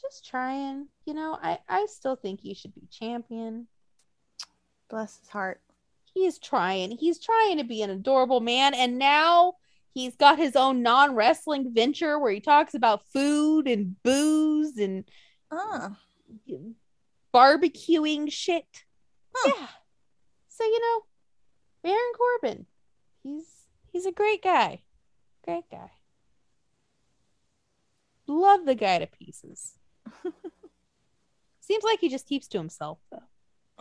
Just 0.00 0.26
trying. 0.26 0.86
You 1.04 1.14
know, 1.14 1.38
I 1.42 1.58
I 1.68 1.86
still 1.86 2.16
think 2.16 2.40
he 2.40 2.54
should 2.54 2.74
be 2.74 2.86
champion. 2.90 3.66
Bless 4.88 5.18
his 5.18 5.28
heart. 5.28 5.60
he's 6.14 6.38
trying. 6.38 6.92
He's 6.92 7.18
trying 7.18 7.58
to 7.58 7.64
be 7.64 7.82
an 7.82 7.90
adorable 7.90 8.40
man. 8.40 8.72
And 8.72 8.98
now 8.98 9.54
he's 9.94 10.16
got 10.16 10.38
his 10.38 10.56
own 10.56 10.82
non 10.82 11.14
wrestling 11.14 11.72
venture 11.74 12.18
where 12.18 12.32
he 12.32 12.40
talks 12.40 12.74
about 12.74 13.06
food 13.12 13.66
and 13.68 13.96
booze 14.02 14.76
and 14.78 15.04
Ah, 15.50 15.96
barbecuing 17.34 18.30
shit. 18.30 18.84
Huh. 19.34 19.52
Yeah. 19.58 19.68
So, 20.48 20.64
you 20.64 20.80
know, 20.80 21.04
Baron 21.82 22.12
Corbin, 22.16 22.66
he's 23.22 23.46
he's 23.92 24.06
a 24.06 24.12
great 24.12 24.42
guy. 24.42 24.82
Great 25.44 25.70
guy. 25.70 25.90
Love 28.26 28.66
the 28.66 28.74
guy 28.74 28.98
to 28.98 29.06
pieces. 29.06 29.74
Seems 31.60 31.84
like 31.84 32.00
he 32.00 32.08
just 32.08 32.26
keeps 32.26 32.48
to 32.48 32.58
himself 32.58 32.98
though. 33.10 33.22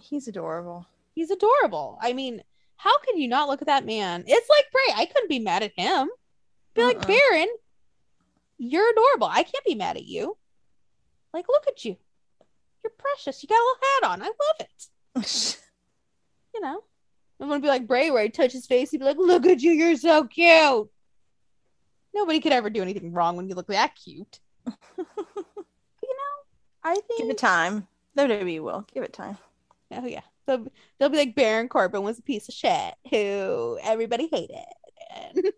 he's 0.02 0.28
adorable. 0.28 0.86
He's 1.16 1.32
adorable. 1.32 1.98
I 2.02 2.14
mean, 2.14 2.44
how 2.78 2.98
can 3.00 3.18
you 3.18 3.28
not 3.28 3.50
look 3.50 3.62
at 3.62 3.68
that 3.68 3.86
man? 3.86 4.24
It's 4.28 4.50
like 4.50 4.66
Bray. 4.72 4.94
I 4.96 5.06
couldn't 5.06 5.30
be 5.30 5.40
mad 5.40 5.64
at 5.64 5.74
him. 5.76 6.10
Be 6.74 6.84
like, 6.84 6.98
Uh-uh. 6.98 7.08
Baron, 7.08 7.50
you're 8.58 8.90
adorable. 8.92 9.28
I 9.28 9.44
can't 9.44 9.66
be 9.66 9.76
mad 9.76 9.98
at 9.98 10.06
you. 10.06 10.38
Like, 11.34 11.48
look 11.50 11.68
at 11.68 11.84
you. 11.84 11.98
You're 12.84 12.94
precious. 12.98 13.44
You 13.44 13.50
got 13.50 13.56
a 13.56 13.66
little 13.66 13.80
hat 13.82 14.12
on. 14.12 14.22
I 14.22 14.26
love 14.26 14.68
it. 15.26 15.58
You 16.56 16.62
know? 16.62 16.82
I'm 17.40 17.50
gonna 17.50 17.60
be 17.60 17.68
like 17.68 17.86
Bray 17.86 18.10
where 18.10 18.24
I 18.24 18.30
touch 18.30 18.52
his 18.52 18.66
face, 18.66 18.90
he'd 18.90 18.98
be 18.98 19.06
like, 19.06 19.18
Look 19.18 19.46
at 19.46 19.62
you, 19.62 19.74
you're 19.74 19.96
so 19.96 20.24
cute. 20.24 20.90
Nobody 22.16 22.40
could 22.40 22.52
ever 22.52 22.72
do 22.72 22.82
anything 22.82 23.14
wrong 23.14 23.38
when 23.38 23.48
you 23.48 23.54
look 23.54 23.68
that 23.68 23.94
cute. 23.96 24.40
you 24.66 24.74
know, 24.98 26.34
I 26.84 26.96
think 26.96 27.20
Give 27.20 27.30
it 27.30 27.38
time. 27.38 27.88
WWE 28.18 28.62
will. 28.62 28.88
Give 28.92 29.04
it 29.04 29.14
time. 29.14 29.38
Oh 29.92 30.08
yeah. 30.08 30.22
They'll, 30.48 30.66
they'll 30.98 31.10
be 31.10 31.18
like 31.18 31.36
Baron 31.36 31.70
Corbin 31.70 32.02
was 32.02 32.18
a 32.18 32.24
piece 32.24 32.48
of 32.48 32.56
shit 32.56 32.94
who 33.12 33.78
everybody 33.84 34.30
hated. 34.32 34.66
And 35.16 35.44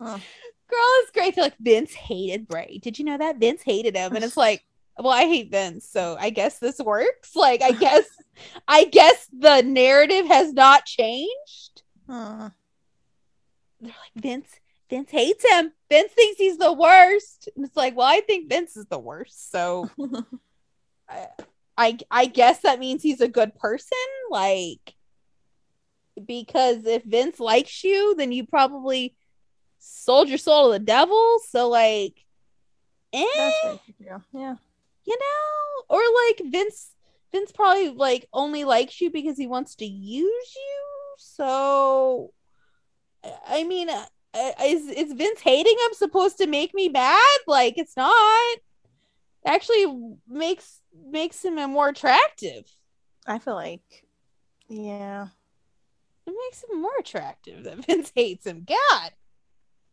Huh. 0.00 0.18
Girl, 0.68 0.80
it's 1.02 1.10
great. 1.12 1.34
They're 1.34 1.44
like 1.44 1.58
Vince 1.58 1.94
hated 1.94 2.48
Bray. 2.48 2.78
Did 2.82 2.98
you 2.98 3.04
know 3.04 3.16
that 3.18 3.38
Vince 3.38 3.62
hated 3.62 3.96
him? 3.96 4.14
And 4.14 4.24
it's 4.24 4.36
like, 4.36 4.64
well, 4.98 5.12
I 5.12 5.22
hate 5.22 5.50
Vince, 5.50 5.88
so 5.88 6.16
I 6.18 6.30
guess 6.30 6.58
this 6.58 6.78
works. 6.78 7.36
Like, 7.36 7.62
I 7.62 7.72
guess, 7.72 8.04
I 8.68 8.84
guess 8.84 9.26
the 9.32 9.62
narrative 9.62 10.26
has 10.26 10.52
not 10.52 10.84
changed. 10.84 11.82
Uh, 12.08 12.50
They're 13.80 13.90
like 13.90 14.22
Vince. 14.22 14.48
Vince 14.88 15.10
hates 15.10 15.44
him. 15.48 15.72
Vince 15.90 16.12
thinks 16.12 16.38
he's 16.38 16.58
the 16.58 16.72
worst. 16.72 17.48
And 17.56 17.64
it's 17.64 17.76
like, 17.76 17.96
well, 17.96 18.06
I 18.06 18.20
think 18.20 18.48
Vince 18.48 18.76
is 18.76 18.86
the 18.86 18.98
worst. 18.98 19.50
So 19.50 19.90
I, 21.08 21.28
I 21.76 21.98
I 22.10 22.26
guess 22.26 22.60
that 22.60 22.78
means 22.78 23.02
he's 23.02 23.20
a 23.20 23.28
good 23.28 23.54
person. 23.56 23.96
Like 24.30 24.94
because 26.24 26.84
if 26.86 27.04
Vince 27.04 27.38
likes 27.40 27.84
you, 27.84 28.14
then 28.16 28.32
you 28.32 28.46
probably 28.46 29.14
sold 29.78 30.28
your 30.28 30.38
soul 30.38 30.72
to 30.72 30.78
the 30.78 30.84
devil. 30.84 31.38
So 31.48 31.68
like, 31.68 32.14
eh, 33.12 33.24
That's. 33.36 33.80
Yeah. 34.32 34.56
you 35.04 35.16
know, 35.18 35.96
or 35.96 36.00
like 36.26 36.50
Vince 36.50 36.90
Vince 37.32 37.52
probably 37.52 37.90
like 37.90 38.26
only 38.32 38.64
likes 38.64 39.00
you 39.00 39.10
because 39.10 39.36
he 39.36 39.46
wants 39.46 39.74
to 39.76 39.84
use 39.86 40.54
you. 40.56 41.14
So 41.18 42.32
I- 43.48 43.64
mean, 43.64 43.90
uh, 43.90 44.04
is 44.64 44.88
is 44.88 45.12
Vince 45.12 45.40
hating 45.40 45.76
him 45.84 45.92
supposed 45.92 46.38
to 46.38 46.46
make 46.46 46.72
me 46.74 46.88
mad? 46.88 47.38
Like 47.46 47.74
it's 47.76 47.96
not. 47.96 48.58
Actually 49.46 50.16
makes 50.28 50.80
makes 51.08 51.44
him 51.44 51.54
more 51.70 51.88
attractive. 51.88 52.64
I 53.26 53.38
feel 53.38 53.54
like, 53.54 54.04
yeah. 54.68 55.28
It 56.26 56.34
makes 56.44 56.64
him 56.64 56.82
more 56.82 56.96
attractive 56.98 57.64
that 57.64 57.76
Vince 57.86 58.12
hates 58.14 58.46
him. 58.46 58.66
God. 58.66 59.12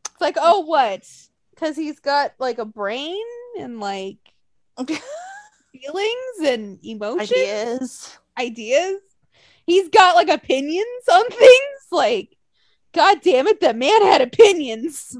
It's 0.06 0.22
like, 0.22 0.38
oh 0.40 0.62
what? 0.62 1.08
Because 1.52 1.76
he's 1.76 2.00
got 2.00 2.34
like 2.40 2.58
a 2.58 2.66
brain 2.66 3.24
and 3.60 3.80
like 3.80 4.18
feelings 5.72 6.40
and 6.44 6.80
emotions. 6.84 7.32
Ideas. 7.32 8.18
ideas. 8.40 9.00
He's 9.66 9.90
got 9.90 10.16
like 10.16 10.30
opinions 10.30 11.08
on 11.12 11.26
things. 11.30 11.88
Like, 11.92 12.36
god 12.94 13.20
damn 13.22 13.48
it, 13.48 13.62
that 13.62 13.78
man 13.78 14.02
had 14.02 14.22
opinions. 14.22 15.18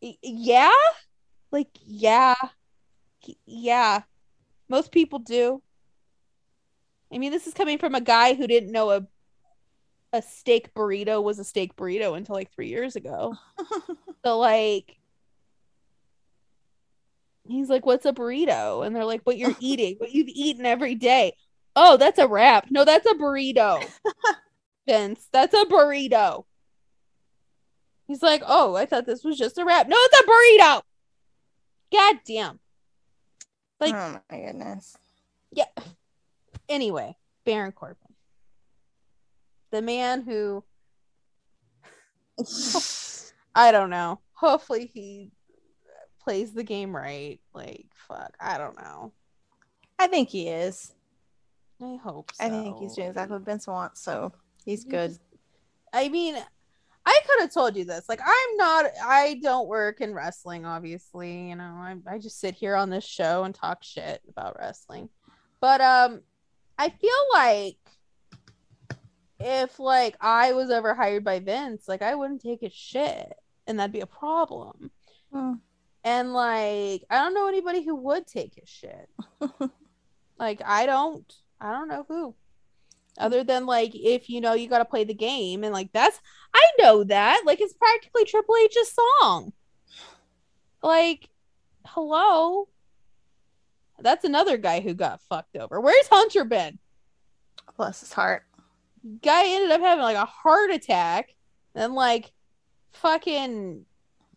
Yeah, 0.00 0.72
like 1.50 1.68
yeah, 1.84 2.34
yeah. 3.46 4.02
Most 4.68 4.92
people 4.92 5.18
do. 5.18 5.62
I 7.12 7.18
mean, 7.18 7.32
this 7.32 7.46
is 7.46 7.54
coming 7.54 7.78
from 7.78 7.94
a 7.94 8.00
guy 8.00 8.34
who 8.34 8.46
didn't 8.46 8.72
know 8.72 8.90
a 8.90 9.06
a 10.12 10.22
steak 10.22 10.74
burrito 10.74 11.22
was 11.22 11.38
a 11.38 11.44
steak 11.44 11.76
burrito 11.76 12.16
until 12.16 12.34
like 12.34 12.52
three 12.52 12.68
years 12.68 12.96
ago. 12.96 13.36
So 14.22 14.38
like 14.38 14.98
he's 17.48 17.68
like, 17.68 17.86
What's 17.86 18.06
a 18.06 18.12
burrito? 18.12 18.86
And 18.86 18.94
they're 18.94 19.04
like, 19.04 19.22
What 19.22 19.38
you're 19.38 19.56
eating, 19.60 19.96
what 19.98 20.12
you've 20.12 20.28
eaten 20.28 20.66
every 20.66 20.94
day. 20.94 21.34
Oh, 21.76 21.96
that's 21.96 22.18
a 22.18 22.28
wrap. 22.28 22.66
No, 22.70 22.84
that's 22.84 23.06
a 23.06 23.14
burrito. 23.14 23.88
Vince, 24.86 25.28
that's 25.32 25.54
a 25.54 25.64
burrito. 25.64 26.44
He's 28.06 28.22
like, 28.22 28.42
Oh, 28.46 28.74
I 28.74 28.86
thought 28.86 29.06
this 29.06 29.24
was 29.24 29.38
just 29.38 29.58
a 29.58 29.64
wrap. 29.64 29.88
No, 29.88 29.96
it's 29.98 30.20
a 30.20 30.24
burrito. 30.24 30.82
God 31.92 32.20
damn. 32.26 32.58
Like- 33.80 33.94
oh 33.94 34.20
my 34.30 34.38
goodness. 34.38 34.96
Yeah. 35.52 35.64
Anyway, 36.68 37.16
Baron 37.44 37.72
Corbin. 37.72 37.96
The 39.70 39.82
man 39.82 40.22
who 40.22 40.64
I 43.54 43.72
don't 43.72 43.90
know. 43.90 44.20
Hopefully 44.32 44.90
he 44.92 45.30
plays 46.22 46.52
the 46.52 46.62
game 46.64 46.94
right. 46.94 47.40
Like 47.54 47.86
fuck, 47.94 48.34
I 48.40 48.58
don't 48.58 48.76
know. 48.76 49.12
I 49.98 50.06
think 50.06 50.28
he 50.28 50.48
is. 50.48 50.92
I 51.82 51.96
hope 52.02 52.32
so. 52.34 52.44
I 52.44 52.48
think 52.50 52.78
he's 52.78 52.94
doing 52.94 53.08
exactly 53.08 53.36
what 53.36 53.44
Vince 53.46 53.66
wants, 53.66 54.00
so 54.02 54.32
he's 54.64 54.84
good. 54.84 55.18
I 55.92 56.08
mean, 56.08 56.36
I 57.06 57.20
could 57.26 57.40
have 57.40 57.52
told 57.52 57.76
you 57.76 57.84
this. 57.84 58.08
Like, 58.08 58.20
I'm 58.24 58.56
not. 58.56 58.86
I 59.04 59.40
don't 59.42 59.68
work 59.68 60.00
in 60.00 60.14
wrestling. 60.14 60.66
Obviously, 60.66 61.48
you 61.48 61.56
know, 61.56 61.64
I 61.64 61.96
I 62.06 62.18
just 62.18 62.40
sit 62.40 62.54
here 62.54 62.76
on 62.76 62.90
this 62.90 63.04
show 63.04 63.44
and 63.44 63.54
talk 63.54 63.82
shit 63.82 64.20
about 64.28 64.58
wrestling. 64.58 65.08
But 65.60 65.80
um, 65.80 66.20
I 66.78 66.90
feel 66.90 67.10
like 67.32 67.76
if 69.38 69.78
like 69.78 70.16
I 70.20 70.52
was 70.52 70.70
ever 70.70 70.94
hired 70.94 71.24
by 71.24 71.40
Vince, 71.40 71.88
like 71.88 72.02
I 72.02 72.14
wouldn't 72.14 72.42
take 72.42 72.60
his 72.60 72.72
shit, 72.72 73.32
and 73.66 73.78
that'd 73.78 73.92
be 73.92 74.00
a 74.00 74.06
problem. 74.06 74.90
Hmm. 75.32 75.54
And 76.04 76.32
like, 76.32 77.04
I 77.10 77.18
don't 77.18 77.34
know 77.34 77.48
anybody 77.48 77.82
who 77.82 77.94
would 77.94 78.26
take 78.26 78.54
his 78.54 78.68
shit. 78.68 79.08
Like 80.40 80.62
I 80.64 80.86
don't 80.86 81.30
I 81.60 81.70
don't 81.72 81.88
know 81.88 82.06
who. 82.08 82.34
Other 83.18 83.44
than 83.44 83.66
like 83.66 83.92
if 83.94 84.30
you 84.30 84.40
know 84.40 84.54
you 84.54 84.68
got 84.68 84.78
to 84.78 84.84
play 84.84 85.04
the 85.04 85.14
game 85.14 85.64
and 85.64 85.74
like 85.74 85.90
that's 85.92 86.20
I 86.54 86.66
know 86.78 87.04
that 87.04 87.42
like 87.44 87.60
it's 87.60 87.74
practically 87.74 88.24
Triple 88.24 88.56
H's 88.56 88.94
song. 89.20 89.52
Like 90.82 91.28
hello. 91.86 92.68
That's 93.98 94.24
another 94.24 94.56
guy 94.56 94.80
who 94.80 94.94
got 94.94 95.20
fucked 95.28 95.56
over. 95.56 95.80
Where's 95.80 96.08
Hunter 96.08 96.44
been? 96.44 96.78
Bless 97.76 98.00
his 98.00 98.12
heart. 98.12 98.44
Guy 99.22 99.46
ended 99.46 99.70
up 99.70 99.80
having 99.80 100.02
like 100.02 100.16
a 100.16 100.24
heart 100.24 100.70
attack 100.70 101.34
and 101.74 101.94
like 101.94 102.32
fucking 102.92 103.84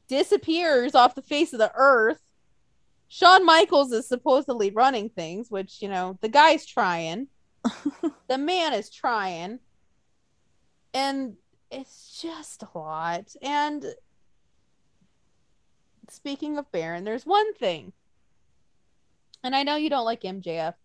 disappears 0.08 0.96
off 0.96 1.16
the 1.16 1.22
face 1.22 1.54
of 1.54 1.60
the 1.60 1.72
earth. 1.76 2.20
Shawn 3.08 3.46
Michaels 3.46 3.92
is 3.92 4.08
supposedly 4.08 4.72
running 4.72 5.10
things, 5.10 5.52
which, 5.52 5.82
you 5.82 5.90
know, 5.90 6.18
the 6.22 6.30
guy's 6.30 6.66
trying. 6.66 7.28
the 8.28 8.38
man 8.38 8.74
is 8.74 8.90
trying. 8.90 9.60
And 10.94 11.36
it's 11.72 12.22
just 12.22 12.64
a 12.64 12.78
lot. 12.78 13.36
And 13.42 13.86
speaking 16.10 16.58
of 16.58 16.72
Baron, 16.72 17.04
there's 17.04 17.26
one 17.26 17.54
thing. 17.56 17.94
And 19.44 19.56
I 19.56 19.64
know 19.64 19.76
you 19.76 19.90
don't 19.90 20.06
like 20.06 20.22
MJF, 20.22 20.76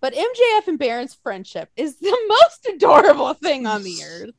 but 0.00 0.14
MJF 0.14 0.68
and 0.68 0.78
Baron's 0.78 1.14
friendship 1.14 1.70
is 1.76 1.96
the 1.96 2.16
most 2.28 2.66
adorable 2.74 3.34
thing 3.34 3.66
on 3.66 3.82
the 3.82 4.02
earth. 4.04 4.34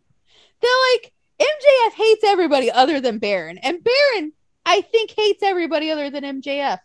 They're 0.61 0.71
like, 0.93 1.13
MJF 1.39 1.93
hates 1.93 2.23
everybody 2.23 2.71
other 2.71 2.99
than 3.01 3.19
Baron, 3.19 3.57
and 3.57 3.83
Baron, 3.83 4.33
I 4.65 4.81
think, 4.81 5.11
hates 5.11 5.43
everybody 5.43 5.91
other 5.91 6.09
than 6.09 6.23
MJF. 6.23 6.79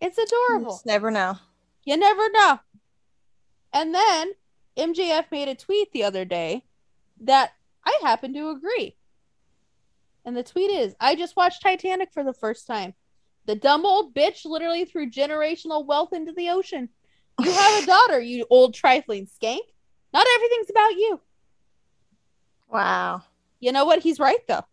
It's 0.00 0.18
adorable. 0.18 0.80
Never 0.84 1.10
know. 1.10 1.38
You 1.86 1.96
never 1.96 2.28
know. 2.30 2.60
And 3.72 3.94
then 3.94 4.32
MJF 4.76 5.30
made 5.30 5.48
a 5.48 5.54
tweet 5.54 5.92
the 5.92 6.04
other 6.04 6.26
day 6.26 6.64
that 7.22 7.52
I 7.84 7.98
happen 8.02 8.34
to 8.34 8.50
agree. 8.50 8.96
And 10.24 10.36
the 10.36 10.42
tweet 10.42 10.70
is 10.70 10.94
I 11.00 11.14
just 11.14 11.36
watched 11.36 11.62
Titanic 11.62 12.12
for 12.12 12.24
the 12.24 12.34
first 12.34 12.66
time. 12.66 12.94
The 13.46 13.54
dumb 13.54 13.86
old 13.86 14.12
bitch 14.12 14.44
literally 14.44 14.84
threw 14.84 15.08
generational 15.08 15.86
wealth 15.86 16.12
into 16.12 16.32
the 16.32 16.50
ocean. 16.50 16.88
You 17.40 17.52
have 17.52 17.82
a 17.82 17.86
daughter, 17.86 18.20
you 18.20 18.44
old 18.50 18.74
trifling 18.74 19.26
skank. 19.26 19.60
Not 20.12 20.26
everything's 20.34 20.70
about 20.70 20.92
you. 20.92 21.20
Wow. 22.68 23.22
You 23.60 23.70
know 23.70 23.84
what? 23.84 24.02
He's 24.02 24.18
right 24.18 24.44
though. 24.48 24.64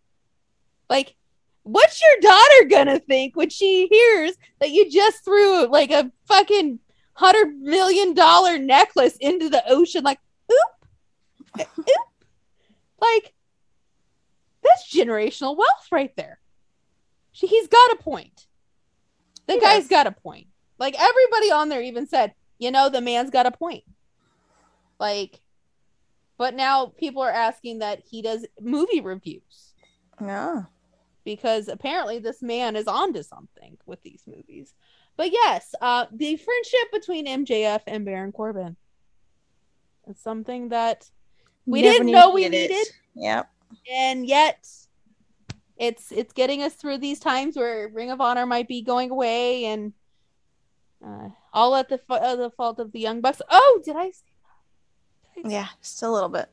Like, 0.89 1.16
what's 1.61 2.01
your 2.01 2.32
daughter 2.32 2.70
gonna 2.70 2.99
think 2.99 3.36
when 3.36 3.49
she 3.49 3.88
hears 3.88 4.36
that 4.59 4.72
you 4.72 4.89
just 4.89 5.24
threw 5.24 5.68
like 5.68 5.91
a 5.91 6.11
fucking 6.26 6.80
hundred 7.14 7.55
million 7.57 8.14
dollar 8.14 8.57
necklace 8.57 9.18
into 9.18 9.49
the 9.49 9.64
ocean? 9.68 10.03
Like, 10.03 10.20
oop, 10.51 11.68
oop. 11.80 11.97
Like, 13.01 13.34
that's 14.64 14.93
generational 14.93 15.57
wealth 15.57 15.88
right 15.91 16.16
there. 16.16 16.39
She, 17.34 17.47
he's 17.47 17.68
got 17.68 17.91
a 17.91 17.97
point. 17.97 18.47
The 19.47 19.59
guy's 19.59 19.88
got 19.88 20.07
a 20.07 20.11
point. 20.11 20.47
Like 20.80 20.95
everybody 20.99 21.51
on 21.51 21.70
there 21.70 21.82
even 21.82 22.07
said, 22.07 22.34
you 22.59 22.72
know, 22.72 22.89
the 22.89 23.01
man's 23.01 23.30
got 23.30 23.45
a 23.45 23.51
point. 23.51 23.84
Like, 24.99 25.41
but 26.38 26.55
now 26.55 26.88
people 26.97 27.22
are 27.22 27.32
asking 27.32 27.80
that 27.80 28.01
he 28.05 28.22
does 28.22 28.45
movie 28.59 29.01
reviews. 29.01 29.74
Yeah. 30.22 30.64
Because 31.26 31.68
apparently 31.68 32.20
this 32.20 32.41
man 32.41 32.76
is 32.76 32.88
onto 32.88 33.24
something 33.24 33.78
with 33.86 34.01
these 34.03 34.24
movies. 34.28 34.74
But 35.16 35.32
yes, 35.32 35.74
uh, 35.82 36.05
the 36.11 36.36
friendship 36.38 36.91
between 36.91 37.28
MJF 37.28 37.82
and 37.88 38.03
Baron 38.05 38.32
Corbin 38.32 38.76
is 40.07 40.20
something 40.20 40.70
that 40.70 41.09
we 41.66 41.82
Never 41.82 41.99
didn't 41.99 42.11
know 42.11 42.32
we 42.32 42.45
it. 42.45 42.51
needed, 42.51 42.88
Yep. 43.16 43.49
and 43.91 44.26
yet 44.26 44.68
it's 45.78 46.11
it's 46.11 46.34
getting 46.34 46.61
us 46.64 46.74
through 46.74 46.97
these 46.99 47.20
times 47.20 47.55
where 47.55 47.88
Ring 47.89 48.11
of 48.11 48.22
Honor 48.22 48.45
might 48.45 48.68
be 48.68 48.82
going 48.82 49.11
away, 49.11 49.66
and 49.66 49.93
uh, 51.05 51.30
all 51.53 51.76
at 51.76 51.89
the 51.89 51.97
fa- 51.99 52.14
uh, 52.22 52.36
the 52.36 52.49
fault 52.51 52.80
of 52.80 52.91
the 52.91 52.99
Young 52.99 53.22
Bucks. 53.22 53.41
Oh, 53.49 53.82
did 53.86 53.95
I? 53.95 54.09
say 54.11 54.22
that? 55.43 55.51
Yeah, 55.51 55.68
just 55.82 56.01
a 56.03 56.09
little 56.11 56.30
bit. 56.30 56.49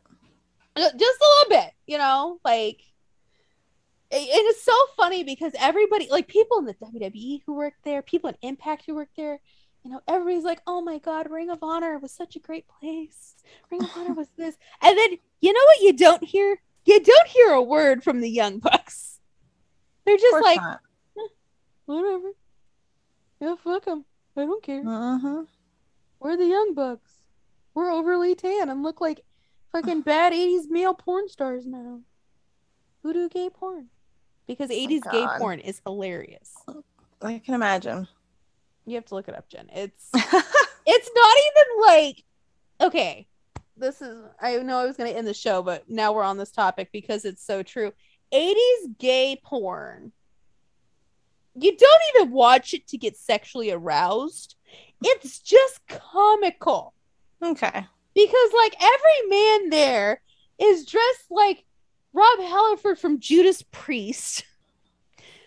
Uh, 0.77 0.91
just 0.97 1.21
a 1.21 1.29
little 1.49 1.63
bit, 1.65 1.73
you 1.87 1.99
know, 1.99 2.39
like 2.45 2.81
it, 4.11 4.17
is 4.17 4.63
so 4.63 4.75
funny 4.97 5.25
because 5.25 5.53
everybody, 5.59 6.09
like 6.11 6.27
people 6.27 6.59
in 6.59 6.65
the 6.65 6.75
WWE 6.75 7.43
who 7.47 7.55
work 7.55 7.75
there, 7.85 8.03
people 8.03 8.31
in 8.31 8.37
Impact 8.43 8.85
who 8.87 8.95
work 8.95 9.11
there, 9.17 9.41
you 9.85 9.91
know, 9.91 10.01
everybody's 10.09 10.45
like, 10.45 10.61
"Oh 10.67 10.81
my 10.81 10.99
God, 10.99 11.31
Ring 11.31 11.51
of 11.51 11.63
Honor 11.63 11.99
was 11.99 12.13
such 12.13 12.37
a 12.37 12.41
great 12.41 12.67
place. 12.69 13.37
Ring 13.71 13.83
of 13.83 13.91
Honor 13.97 14.15
was 14.15 14.29
this," 14.37 14.57
and 14.83 14.99
then 14.99 15.19
you 15.41 15.53
know 15.53 15.65
what? 15.65 15.81
You 15.81 15.93
don't 15.93 16.25
hear, 16.25 16.61
you 16.85 17.01
don't 17.01 17.29
hear 17.29 17.53
a 17.53 17.63
word 17.63 18.03
from 18.03 18.21
the 18.21 18.31
Young 18.31 18.59
Bucks. 18.59 19.21
They're 20.05 20.17
just 20.17 20.43
like, 20.43 20.61
not. 20.61 20.81
whatever. 21.87 22.33
Yeah, 23.41 23.55
fuck 23.63 23.85
them. 23.85 24.05
I 24.37 24.43
don't 24.43 24.63
care. 24.63 24.83
Mhm. 24.83 25.47
We're 26.19 26.37
the 26.37 26.47
Young 26.47 26.75
Bucks. 26.75 27.13
We're 27.75 27.91
overly 27.91 28.35
tan 28.35 28.69
and 28.69 28.83
look 28.83 29.01
like 29.01 29.21
fucking 29.73 30.03
bad 30.03 30.33
80s 30.33 30.69
male 30.69 30.95
porn 30.95 31.29
stars 31.29 31.65
now. 31.67 32.01
Who 33.03 33.13
do 33.13 33.29
gay 33.29 33.49
porn? 33.49 33.89
Because 34.51 34.71
80s 34.71 35.09
gay 35.13 35.25
porn 35.39 35.61
is 35.61 35.81
hilarious. 35.87 36.53
I 37.23 37.39
can 37.39 37.55
imagine. 37.55 38.09
You 38.85 38.97
have 38.97 39.05
to 39.07 39.15
look 39.15 39.29
it 39.29 39.37
up, 39.37 39.49
Jen. 39.49 39.69
It's 39.73 40.11
it's 40.15 41.11
not 41.15 41.37
even 41.47 41.87
like 41.87 42.25
okay. 42.81 43.29
This 43.77 44.03
is 44.03 44.25
I 44.43 44.57
know 44.57 44.79
I 44.79 44.87
was 44.87 44.97
gonna 44.97 45.11
end 45.11 45.29
the 45.29 45.35
show, 45.35 45.63
but 45.63 45.89
now 45.89 46.13
we're 46.13 46.25
on 46.25 46.37
this 46.37 46.51
topic 46.51 46.89
because 46.91 47.25
it's 47.25 47.47
so 47.47 47.63
true. 47.63 47.93
80s 48.35 48.99
gay 48.99 49.41
porn. 49.45 50.11
You 51.55 51.77
don't 51.77 52.03
even 52.17 52.33
watch 52.33 52.75
it 52.75 52.89
to 52.89 52.99
get 52.99 53.17
sexually 53.17 53.71
aroused. 53.71 54.57
It's 55.05 55.39
just 55.39 55.79
comical. 55.87 56.93
okay. 57.41 57.87
because 58.15 58.51
like 58.57 58.75
every 58.81 59.29
man 59.29 59.71
there 59.71 60.21
is 60.59 60.87
dressed 60.87 61.31
like 61.31 61.65
Rob 62.13 62.41
Halford 62.41 62.99
from 62.99 63.21
Judas 63.21 63.63
Priest. 63.71 64.45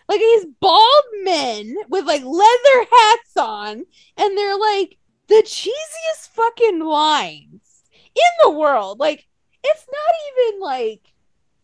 Like 0.08 0.20
these 0.20 0.46
bald 0.60 1.04
men 1.24 1.76
with 1.90 2.06
like 2.06 2.24
leather 2.24 2.88
hats 2.92 3.38
on, 3.38 3.84
and 4.18 4.38
they're 4.38 4.58
like 4.58 4.98
the 5.28 5.44
cheesiest 5.46 6.30
fucking 6.32 6.80
lines 6.82 7.84
in 8.16 8.22
the 8.44 8.52
world. 8.52 9.00
Like 9.00 9.26
it's 9.64 9.88
not 9.92 10.16
even 10.50 10.62
like 10.62 11.02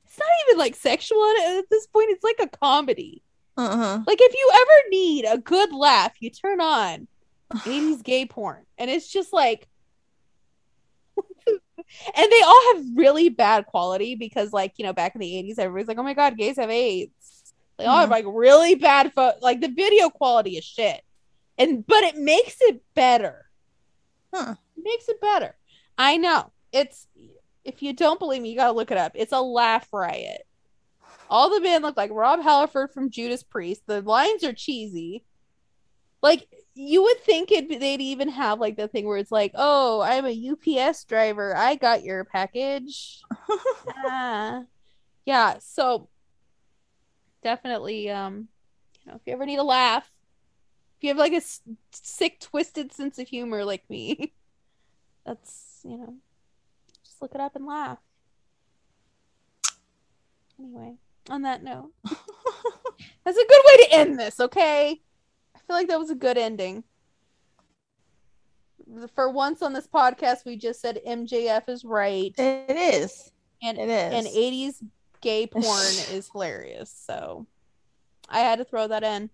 it's 0.05 0.17
not 0.17 0.27
even 0.47 0.57
like 0.59 0.75
sexual 0.75 1.23
at 1.47 1.65
this 1.69 1.87
point. 1.87 2.11
It's 2.11 2.23
like 2.23 2.39
a 2.41 2.57
comedy. 2.57 3.21
Mhm. 3.57 4.07
Like 4.07 4.19
if 4.21 4.33
you 4.33 4.51
ever 4.53 4.89
need 4.89 5.25
a 5.25 5.37
good 5.37 5.73
laugh, 5.73 6.13
you 6.19 6.29
turn 6.29 6.61
on 6.61 7.07
80s 7.65 8.01
gay 8.03 8.25
porn. 8.25 8.65
And 8.77 8.89
it's 8.89 9.11
just 9.11 9.33
like 9.33 9.67
and 12.15 12.31
they 12.31 12.41
all 12.41 12.75
have 12.75 12.85
really 12.95 13.29
bad 13.29 13.65
quality 13.65 14.15
because 14.15 14.53
like, 14.53 14.73
you 14.77 14.85
know, 14.85 14.93
back 14.93 15.15
in 15.15 15.21
the 15.21 15.35
80s 15.35 15.59
everybody's 15.59 15.87
like, 15.87 15.97
"Oh 15.97 16.03
my 16.03 16.13
god, 16.13 16.37
gays 16.37 16.57
have 16.57 16.69
AIDS." 16.69 17.38
They 17.79 17.85
all 17.85 17.97
have 17.99 18.09
Mhm. 18.09 18.11
like 18.11 18.25
really 18.27 18.75
bad 18.75 19.13
pho- 19.13 19.33
like 19.41 19.61
the 19.61 19.69
video 19.69 20.09
quality 20.11 20.57
is 20.57 20.63
shit. 20.65 21.01
And 21.57 21.85
but 21.87 22.03
it 22.03 22.15
makes 22.17 22.57
it 22.61 22.83
better. 22.93 23.49
Huh. 24.33 24.55
It 24.77 24.83
makes 24.83 25.09
it 25.09 25.19
better. 25.19 25.55
I 25.97 26.17
know. 26.17 26.51
It's 26.71 27.07
if 27.63 27.81
you 27.81 27.93
don't 27.93 28.19
believe 28.19 28.41
me, 28.41 28.49
you 28.49 28.55
got 28.57 28.67
to 28.67 28.71
look 28.73 28.91
it 28.91 28.97
up. 28.97 29.13
It's 29.15 29.31
a 29.33 29.41
laugh 29.41 29.87
riot. 29.91 30.45
All 31.29 31.49
the 31.49 31.61
men 31.61 31.81
look 31.81 31.97
like 31.97 32.11
Rob 32.11 32.41
Halford 32.41 32.91
from 32.91 33.09
Judas 33.11 33.43
Priest. 33.43 33.83
The 33.85 34.01
lines 34.01 34.43
are 34.43 34.53
cheesy. 34.53 35.23
Like 36.21 36.47
you 36.75 37.03
would 37.03 37.19
think 37.21 37.51
it 37.51 37.69
they'd 37.79 38.01
even 38.01 38.29
have 38.29 38.59
like 38.59 38.75
the 38.77 38.87
thing 38.87 39.05
where 39.07 39.17
it's 39.17 39.31
like, 39.31 39.51
"Oh, 39.55 40.01
I'm 40.01 40.25
a 40.25 40.31
UPS 40.51 41.05
driver. 41.05 41.55
I 41.55 41.75
got 41.75 42.03
your 42.03 42.23
package." 42.25 43.21
Ah. 44.05 44.63
Yeah, 45.25 45.57
so 45.59 46.09
definitely 47.43 48.09
um 48.09 48.47
you 49.05 49.11
know, 49.11 49.15
if 49.17 49.21
you 49.25 49.33
ever 49.33 49.45
need 49.45 49.59
a 49.59 49.63
laugh, 49.63 50.09
if 50.97 51.03
you 51.03 51.09
have 51.09 51.17
like 51.17 51.33
a 51.33 51.37
s- 51.37 51.61
sick 51.91 52.39
twisted 52.39 52.91
sense 52.93 53.17
of 53.19 53.27
humor 53.27 53.63
like 53.65 53.83
me, 53.89 54.33
that's, 55.25 55.79
you 55.83 55.97
know, 55.97 56.15
just 57.03 57.21
look 57.21 57.33
it 57.33 57.41
up 57.41 57.55
and 57.55 57.65
laugh. 57.65 57.99
Anyway, 60.59 60.95
on 61.29 61.43
that 61.43 61.63
note, 61.63 61.91
that's 62.03 63.37
a 63.37 63.47
good 63.47 63.61
way 63.65 63.77
to 63.85 63.87
end 63.93 64.19
this, 64.19 64.39
okay? 64.41 65.01
I 65.55 65.59
feel 65.59 65.75
like 65.75 65.87
that 65.87 65.99
was 65.99 66.09
a 66.09 66.15
good 66.15 66.37
ending. 66.37 66.83
For 69.15 69.29
once 69.29 69.61
on 69.61 69.71
this 69.73 69.87
podcast, 69.87 70.45
we 70.45 70.57
just 70.57 70.81
said 70.81 70.99
MJF 71.07 71.69
is 71.69 71.85
right, 71.85 72.33
It 72.37 72.69
is. 72.71 73.31
and 73.61 73.77
It 73.77 73.87
is. 73.89 74.13
and 74.13 74.27
80s 74.27 74.83
gay 75.21 75.47
porn 75.51 75.65
is 76.11 76.29
hilarious. 76.31 76.91
So 77.05 77.45
I 78.27 78.39
had 78.41 78.59
to 78.59 78.65
throw 78.65 78.87
that 78.87 79.03
in. 79.03 79.29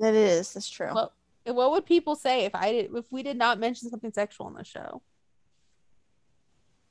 That 0.00 0.14
is. 0.14 0.54
That's 0.54 0.68
true. 0.70 0.90
Well, 0.94 1.12
What 1.44 1.72
would 1.72 1.86
people 1.86 2.14
say 2.16 2.44
if 2.44 2.54
I 2.54 2.72
did 2.72 2.90
if 2.94 3.04
we 3.10 3.22
did 3.22 3.36
not 3.36 3.58
mention 3.58 3.90
something 3.90 4.12
sexual 4.12 4.48
in 4.48 4.54
the 4.54 4.64
show? 4.64 5.02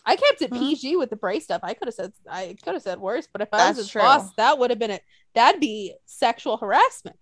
I 0.05 0.15
kept 0.15 0.41
it 0.41 0.49
Mhm. 0.51 0.57
PG 0.59 0.95
with 0.95 1.09
the 1.11 1.15
Bray 1.15 1.39
stuff. 1.39 1.61
I 1.63 1.73
could 1.75 1.87
have 1.87 1.93
said 1.95 2.13
I 2.29 2.55
could 2.63 2.73
have 2.73 2.81
said 2.83 2.99
worse, 2.99 3.27
but 3.31 3.41
if 3.41 3.49
I 3.53 3.57
That's 3.57 3.77
was 3.77 3.85
his 3.85 3.91
true. 3.91 4.01
boss, 4.01 4.33
that 4.35 4.57
would 4.57 4.69
have 4.71 4.79
been 4.79 4.91
it. 4.91 5.03
That'd 5.35 5.61
be 5.61 5.95
sexual 6.05 6.57
harassment. 6.57 7.19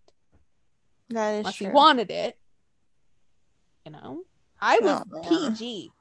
That 1.09 1.31
is 1.34 1.39
Unless 1.39 1.55
he 1.57 1.67
wanted 1.67 2.09
it. 2.11 2.38
You 3.85 3.91
know? 3.91 4.23
I 4.61 4.80
was 4.80 5.03
Oh. 5.13 5.49
PG. 5.51 5.91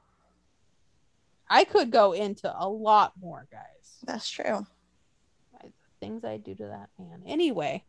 I 1.49 1.63
could 1.63 1.91
go 1.91 2.13
into 2.13 2.53
a 2.57 2.67
lot 2.69 3.13
more, 3.19 3.47
guys. 3.51 3.78
That's 4.03 4.29
true. 4.29 4.65
Things 5.99 6.23
I 6.23 6.37
do 6.37 6.55
to 6.55 6.63
that 6.63 6.89
man. 6.97 7.23
Anyway, 7.25 7.83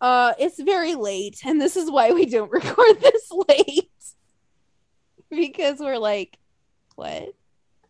uh, 0.00 0.34
it's 0.38 0.60
very 0.60 0.94
late, 0.94 1.40
and 1.44 1.58
this 1.58 1.74
is 1.76 1.90
why 1.90 2.10
we 2.12 2.26
don't 2.26 2.50
record 2.52 3.00
this 3.00 3.30
late. 3.48 3.90
because 5.30 5.78
we're 5.80 5.98
like, 5.98 6.36
what? 6.96 7.34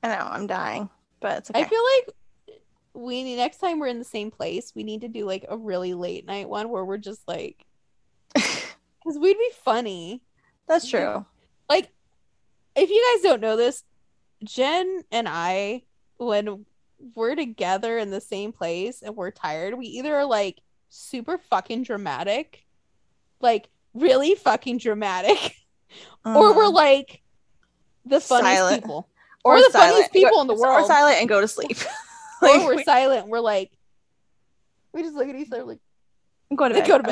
I 0.03 0.09
know 0.09 0.29
I'm 0.31 0.47
dying, 0.47 0.89
but 1.21 1.39
it's 1.39 1.51
okay. 1.51 1.63
I 1.63 1.65
feel 1.65 1.83
like 1.97 2.15
we 2.95 3.25
need 3.25 3.37
next 3.37 3.57
time 3.59 3.81
we're 3.81 3.89
in 3.89 3.99
the 3.99 4.05
same 4.05 4.31
place, 4.31 4.73
we 4.77 4.85
need 4.85 5.01
to 5.01 5.09
do 5.09 5.25
like 5.27 5.45
a 5.49 5.57
really 5.57 5.95
late 5.95 6.27
night 6.27 6.49
one 6.49 6.69
where 6.69 6.85
we're 6.85 6.97
just 6.97 7.27
like, 7.27 7.67
because 8.35 9.19
we'd 9.19 9.37
be 9.37 9.51
funny. 9.65 10.23
That's 10.69 10.89
true. 10.89 11.27
like 11.69 11.91
if 12.77 12.89
you 12.89 13.15
guys 13.15 13.23
don't 13.29 13.41
know 13.41 13.57
this 13.57 13.83
jen 14.45 15.03
and 15.13 15.29
i 15.29 15.83
when 16.17 16.65
we're 17.15 17.35
together 17.35 17.99
in 17.99 18.11
the 18.11 18.21
same 18.21 18.53
place 18.53 19.03
and 19.03 19.15
we're 19.17 19.31
tired 19.31 19.75
we 19.75 19.87
either 19.87 20.15
are 20.15 20.25
like 20.25 20.61
super 20.89 21.39
fucking 21.39 21.83
dramatic 21.83 22.65
like 23.41 23.69
really 23.95 24.35
fucking 24.35 24.79
dramatic 24.79 25.57
or 26.25 26.55
we're 26.55 26.65
Mhm. 26.65 26.73
like 26.75 27.23
the 28.07 28.21
funniest 28.21 28.57
Silent. 28.59 28.83
people 28.83 29.09
we're 29.45 29.63
the 29.63 29.71
funniest 29.71 30.13
people 30.13 30.41
in 30.41 30.47
the 30.47 30.55
Or 30.55 30.61
world. 30.61 30.87
silent 30.87 31.19
and 31.21 31.29
go 31.29 31.41
to 31.41 31.49
sleep. 31.49 31.77
or 32.43 32.49
we're 32.67 32.77
we- 32.77 32.85
silent 32.85 33.29
we're 33.29 33.41
like 33.41 33.71
we 34.93 35.03
just 35.03 35.15
look 35.15 35.29
at 35.29 35.35
each 35.35 35.51
other 35.53 35.65
like 35.65 35.81
go 36.57 36.69
to 36.69 36.75
"Let's 36.75 36.89
bed. 36.89 36.89
go 36.89 36.99
to 36.99 37.05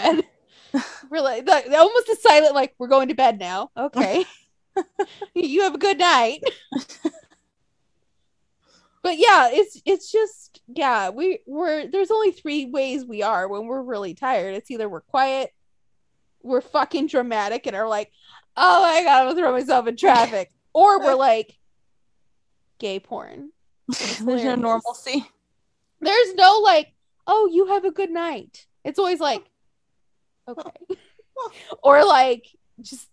bed 0.72 0.84
we're 1.10 1.20
like 1.20 1.44
the, 1.44 1.76
almost 1.76 2.08
a 2.08 2.16
silent 2.16 2.54
like 2.54 2.74
we're 2.78 2.86
going 2.88 3.08
to 3.08 3.14
bed 3.14 3.38
now 3.38 3.70
okay 3.76 4.24
you 5.34 5.62
have 5.62 5.74
a 5.74 5.78
good 5.78 5.98
night 5.98 6.40
but 9.02 9.18
yeah 9.18 9.48
it's 9.50 9.80
it's 9.84 10.10
just 10.10 10.60
yeah 10.68 11.10
we 11.10 11.40
we're 11.46 11.86
there's 11.88 12.10
only 12.10 12.32
three 12.32 12.66
ways 12.66 13.04
we 13.04 13.22
are 13.22 13.48
when 13.48 13.66
we're 13.66 13.82
really 13.82 14.14
tired. 14.14 14.54
It's 14.54 14.70
either 14.70 14.88
we're 14.88 15.00
quiet 15.00 15.52
we're 16.42 16.60
fucking 16.60 17.06
dramatic 17.06 17.66
and 17.66 17.76
are 17.76 17.88
like 17.88 18.10
oh 18.56 18.82
my 18.82 19.02
god 19.02 19.20
i'm 19.20 19.26
gonna 19.28 19.40
throw 19.40 19.52
myself 19.52 19.86
in 19.86 19.96
traffic 19.96 20.50
or 20.72 20.98
we're 21.00 21.14
like 21.14 21.56
gay 22.78 22.98
porn. 22.98 23.50
There's 23.88 24.20
no 24.20 24.54
normalcy. 24.54 25.24
there's 26.00 26.34
no 26.34 26.60
like 26.62 26.92
oh 27.26 27.48
you 27.52 27.66
have 27.66 27.84
a 27.84 27.90
good 27.90 28.10
night. 28.10 28.66
It's 28.84 28.98
always 28.98 29.20
like 29.20 29.44
okay. 30.48 30.70
Or 31.82 32.04
like 32.04 32.46
just 32.80 33.08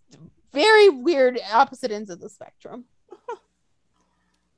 very 0.52 0.88
weird 0.88 1.40
opposite 1.52 1.90
ends 1.90 2.10
of 2.10 2.20
the 2.20 2.28
spectrum 2.28 2.84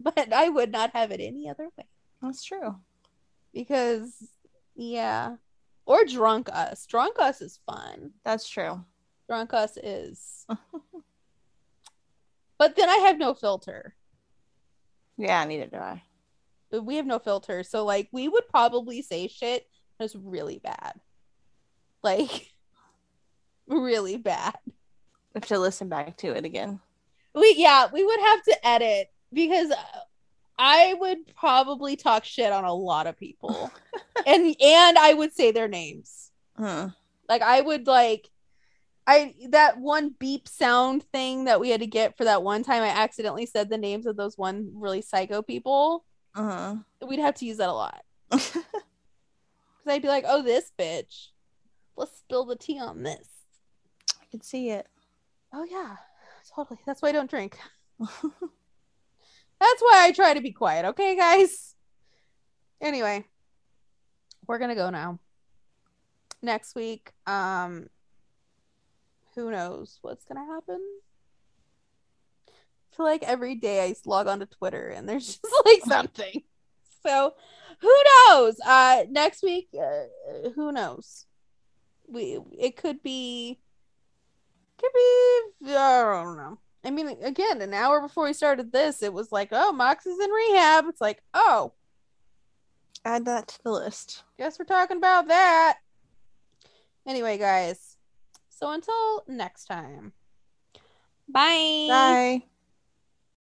but 0.17 0.33
i 0.33 0.49
would 0.49 0.73
not 0.73 0.91
have 0.93 1.11
it 1.11 1.21
any 1.21 1.49
other 1.49 1.69
way. 1.77 1.85
That's 2.21 2.45
true. 2.45 2.77
because 3.53 4.13
yeah. 4.75 5.37
Or 5.85 6.05
drunk 6.05 6.49
us. 6.53 6.87
Drunk 6.87 7.19
us 7.19 7.41
is 7.41 7.59
fun. 7.67 8.13
That's 8.25 8.49
true. 8.49 8.85
drunk 9.29 9.53
us 9.53 9.77
is. 9.77 10.47
But 12.59 12.77
then 12.77 12.89
i 12.89 12.99
have 12.99 13.19
no 13.19 13.35
filter. 13.35 13.97
Yeah, 15.19 15.45
neither 15.45 15.67
do 15.67 15.79
I. 15.79 16.03
But 16.71 16.85
we 16.85 16.95
have 16.95 17.07
no 17.07 17.19
filter. 17.19 17.65
So 17.65 17.85
like 17.85 18.09
we 18.13 18.29
would 18.29 18.47
probably 18.49 19.03
say 19.03 19.27
shit 19.27 19.67
that's 19.99 20.15
really 20.15 20.59
bad. 20.59 20.93
Like 22.05 22.53
really 23.67 24.17
bad. 24.17 24.55
I 24.65 24.71
have 25.35 25.47
to 25.47 25.59
listen 25.59 25.89
back 25.89 26.17
to 26.19 26.29
it 26.37 26.45
again. 26.45 26.79
we 27.35 27.55
yeah 27.59 27.89
we 27.93 28.05
would 28.05 28.21
have 28.21 28.43
to 28.45 28.67
edit 28.67 29.12
because 29.33 29.73
i 30.59 30.95
would 31.01 31.19
probably 31.35 31.97
talk 31.97 32.25
shit 32.25 32.53
on 32.53 32.65
a 32.65 32.75
lot 32.75 33.07
of 33.07 33.19
people. 33.19 33.71
And 34.27 34.55
and 34.63 34.99
i 34.99 35.13
would 35.15 35.33
say 35.35 35.51
their 35.51 35.67
names. 35.69 36.31
Hmm. 36.57 36.89
like 37.29 37.43
i 37.43 37.61
would 37.61 37.87
like 37.87 38.29
i 39.07 39.35
that 39.49 39.79
one 39.79 40.15
beep 40.19 40.47
sound 40.47 41.03
thing 41.03 41.47
that 41.47 41.59
we 41.59 41.71
had 41.71 41.81
to 41.81 41.87
get 41.87 42.17
for 42.17 42.25
that 42.25 42.43
one 42.43 42.63
time 42.63 42.83
i 42.83 42.89
accidentally 42.89 43.47
said 43.47 43.69
the 43.69 43.79
names 43.79 44.07
of 44.07 44.17
those 44.17 44.39
one 44.39 44.71
really 44.75 45.03
psycho 45.03 45.43
people. 45.43 46.05
Uh-huh. 46.37 46.77
we'd 47.07 47.19
have 47.19 47.35
to 47.37 47.47
use 47.47 47.57
that 47.57 47.69
a 47.69 47.73
lot. 47.73 48.05
Because 48.31 49.97
i'd 49.97 50.03
be 50.03 50.09
like 50.09 50.25
oh 50.29 50.43
this 50.43 50.71
bitch. 50.79 51.29
Let's 51.97 52.17
spill 52.19 52.45
the 52.45 52.55
tea 52.57 52.79
on 52.79 53.03
this. 53.03 53.27
I 54.21 54.25
can 54.31 54.41
see 54.43 54.71
it. 54.71 54.87
oh 55.53 55.65
yeah. 55.65 55.97
Totally. 56.55 56.79
That's 56.87 57.03
why 57.03 57.09
i 57.09 57.13
don't 57.13 57.31
drink 57.31 57.59
That's 59.63 59.81
why 59.81 60.07
I 60.07 60.11
try 60.11 60.35
to 60.35 60.41
be 60.41 60.51
quiet, 60.51 60.85
okay, 60.87 61.15
guys? 61.15 61.77
Anyway, 62.81 63.25
we're 64.49 64.59
gonna 64.59 64.75
go 64.75 64.91
now. 64.91 65.21
Next 66.43 66.75
week, 66.75 67.13
um, 67.29 67.87
who 69.37 69.53
knows 69.53 70.01
what's 70.03 70.25
gonna 70.25 70.45
happen? 70.45 70.81
I 72.49 72.97
feel 72.97 73.07
like 73.07 73.23
every 73.23 73.55
day 73.55 73.85
I 73.85 73.95
log 74.05 74.27
onto 74.27 74.47
Twitter 74.47 74.89
and 74.89 75.09
there's 75.09 75.27
just 75.39 75.63
like 75.65 75.85
something. 75.85 76.43
So 77.07 77.35
who 77.79 77.97
knows? 78.29 78.59
Uh, 78.67 79.05
next 79.11 79.45
week, 79.45 79.69
uh, 79.81 80.49
who 80.57 80.73
knows? 80.73 81.27
We 82.09 82.41
it 82.59 82.77
could 82.77 83.01
be, 83.01 83.61
could 84.77 84.91
be. 84.93 85.71
I 85.73 86.03
don't 86.03 86.37
know. 86.37 86.59
I 86.85 86.91
mean, 86.91 87.17
again, 87.23 87.63
an 87.63 87.75
hour 87.75 88.01
before 88.01 88.25
we 88.25 88.33
started 88.33 88.73
this, 88.73 89.03
it 89.03 89.13
was 89.13 89.31
like, 89.31 89.49
oh, 89.53 89.73
Mox 89.73 90.05
is 90.07 90.19
in 90.19 90.31
rehab. 90.31 90.87
It's 90.89 91.01
like, 91.01 91.23
oh, 91.33 91.73
Add 93.05 93.25
that 93.25 93.49
to 93.49 93.63
the 93.65 93.71
list. 93.71 94.23
guess 94.39 94.59
we're 94.59 94.65
talking 94.65 94.97
about 94.97 95.29
that. 95.29 95.79
Anyway, 97.07 97.37
guys, 97.37 97.97
so 98.49 98.71
until 98.71 99.25
next 99.27 99.65
time, 99.65 100.13
bye. 101.29 101.87
Bye. 101.89 102.43